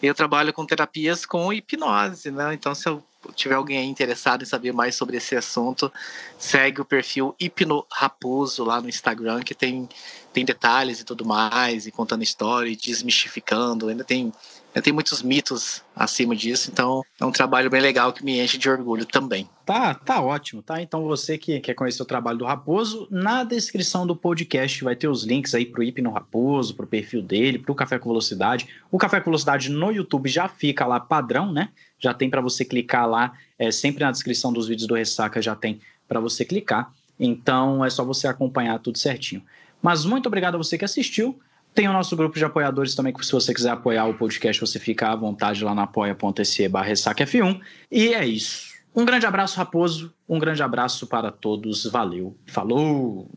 eu 0.00 0.14
trabalho 0.14 0.52
com 0.52 0.64
terapias 0.64 1.26
com 1.26 1.52
hipnose, 1.52 2.30
né? 2.30 2.54
Então, 2.54 2.74
se 2.74 2.88
eu 2.88 3.02
tiver 3.34 3.54
alguém 3.54 3.90
interessado 3.90 4.42
em 4.42 4.46
saber 4.46 4.72
mais 4.72 4.94
sobre 4.94 5.16
esse 5.16 5.34
assunto, 5.34 5.90
segue 6.38 6.80
o 6.80 6.84
perfil 6.84 7.34
Hipno 7.40 7.84
Raposo 7.90 8.62
lá 8.62 8.80
no 8.80 8.88
Instagram, 8.88 9.42
que 9.42 9.54
tem, 9.54 9.88
tem 10.32 10.44
detalhes 10.44 11.00
e 11.00 11.04
tudo 11.04 11.24
mais, 11.24 11.86
e 11.86 11.90
contando 11.90 12.22
história, 12.22 12.70
e 12.70 12.76
desmistificando. 12.76 13.88
Ainda 13.88 14.04
tem 14.04 14.32
tem 14.82 14.92
muitos 14.92 15.22
mitos 15.22 15.82
acima 15.94 16.34
disso, 16.34 16.70
então 16.72 17.04
é 17.20 17.24
um 17.24 17.30
trabalho 17.30 17.70
bem 17.70 17.80
legal 17.80 18.12
que 18.12 18.24
me 18.24 18.40
enche 18.40 18.58
de 18.58 18.68
orgulho 18.68 19.06
também. 19.06 19.48
Tá, 19.64 19.94
tá 19.94 20.20
ótimo, 20.20 20.62
tá? 20.62 20.82
Então 20.82 21.04
você 21.04 21.38
que 21.38 21.60
quer 21.60 21.74
conhecer 21.74 22.02
o 22.02 22.06
trabalho 22.06 22.38
do 22.38 22.44
Raposo, 22.44 23.06
na 23.10 23.44
descrição 23.44 24.04
do 24.04 24.16
podcast 24.16 24.82
vai 24.82 24.96
ter 24.96 25.06
os 25.06 25.22
links 25.22 25.54
aí 25.54 25.64
pro 25.64 25.82
Hipno 25.82 26.10
Raposo, 26.10 26.74
pro 26.74 26.86
perfil 26.86 27.22
dele, 27.22 27.58
pro 27.58 27.74
Café 27.74 27.98
com 27.98 28.08
Velocidade. 28.08 28.68
O 28.90 28.98
Café 28.98 29.20
com 29.20 29.26
Velocidade 29.26 29.70
no 29.70 29.92
YouTube 29.92 30.28
já 30.28 30.48
fica 30.48 30.84
lá 30.84 30.98
padrão, 30.98 31.52
né? 31.52 31.68
Já 31.98 32.12
tem 32.12 32.28
para 32.28 32.40
você 32.40 32.64
clicar 32.64 33.08
lá, 33.08 33.32
é, 33.58 33.70
sempre 33.70 34.04
na 34.04 34.10
descrição 34.10 34.52
dos 34.52 34.66
vídeos 34.66 34.88
do 34.88 34.94
Ressaca 34.94 35.40
já 35.40 35.54
tem 35.54 35.80
para 36.08 36.18
você 36.18 36.44
clicar. 36.44 36.92
Então 37.18 37.84
é 37.84 37.90
só 37.90 38.04
você 38.04 38.26
acompanhar 38.26 38.78
tudo 38.80 38.98
certinho. 38.98 39.42
Mas 39.80 40.04
muito 40.04 40.26
obrigado 40.26 40.56
a 40.56 40.58
você 40.58 40.76
que 40.76 40.84
assistiu. 40.84 41.38
Tem 41.74 41.88
o 41.88 41.92
nosso 41.92 42.16
grupo 42.16 42.38
de 42.38 42.44
apoiadores 42.44 42.94
também, 42.94 43.12
que 43.12 43.26
se 43.26 43.32
você 43.32 43.52
quiser 43.52 43.70
apoiar 43.70 44.06
o 44.06 44.14
podcast, 44.14 44.60
você 44.60 44.78
fica 44.78 45.10
à 45.10 45.16
vontade 45.16 45.64
lá 45.64 45.74
na 45.74 45.82
apoia.se 45.82 46.68
barra 46.68 46.92
F1. 46.92 47.60
E 47.90 48.14
é 48.14 48.24
isso. 48.24 48.72
Um 48.94 49.04
grande 49.04 49.26
abraço, 49.26 49.56
Raposo. 49.56 50.14
Um 50.28 50.38
grande 50.38 50.62
abraço 50.62 51.06
para 51.08 51.32
todos. 51.32 51.84
Valeu. 51.86 52.36
Falou! 52.46 53.28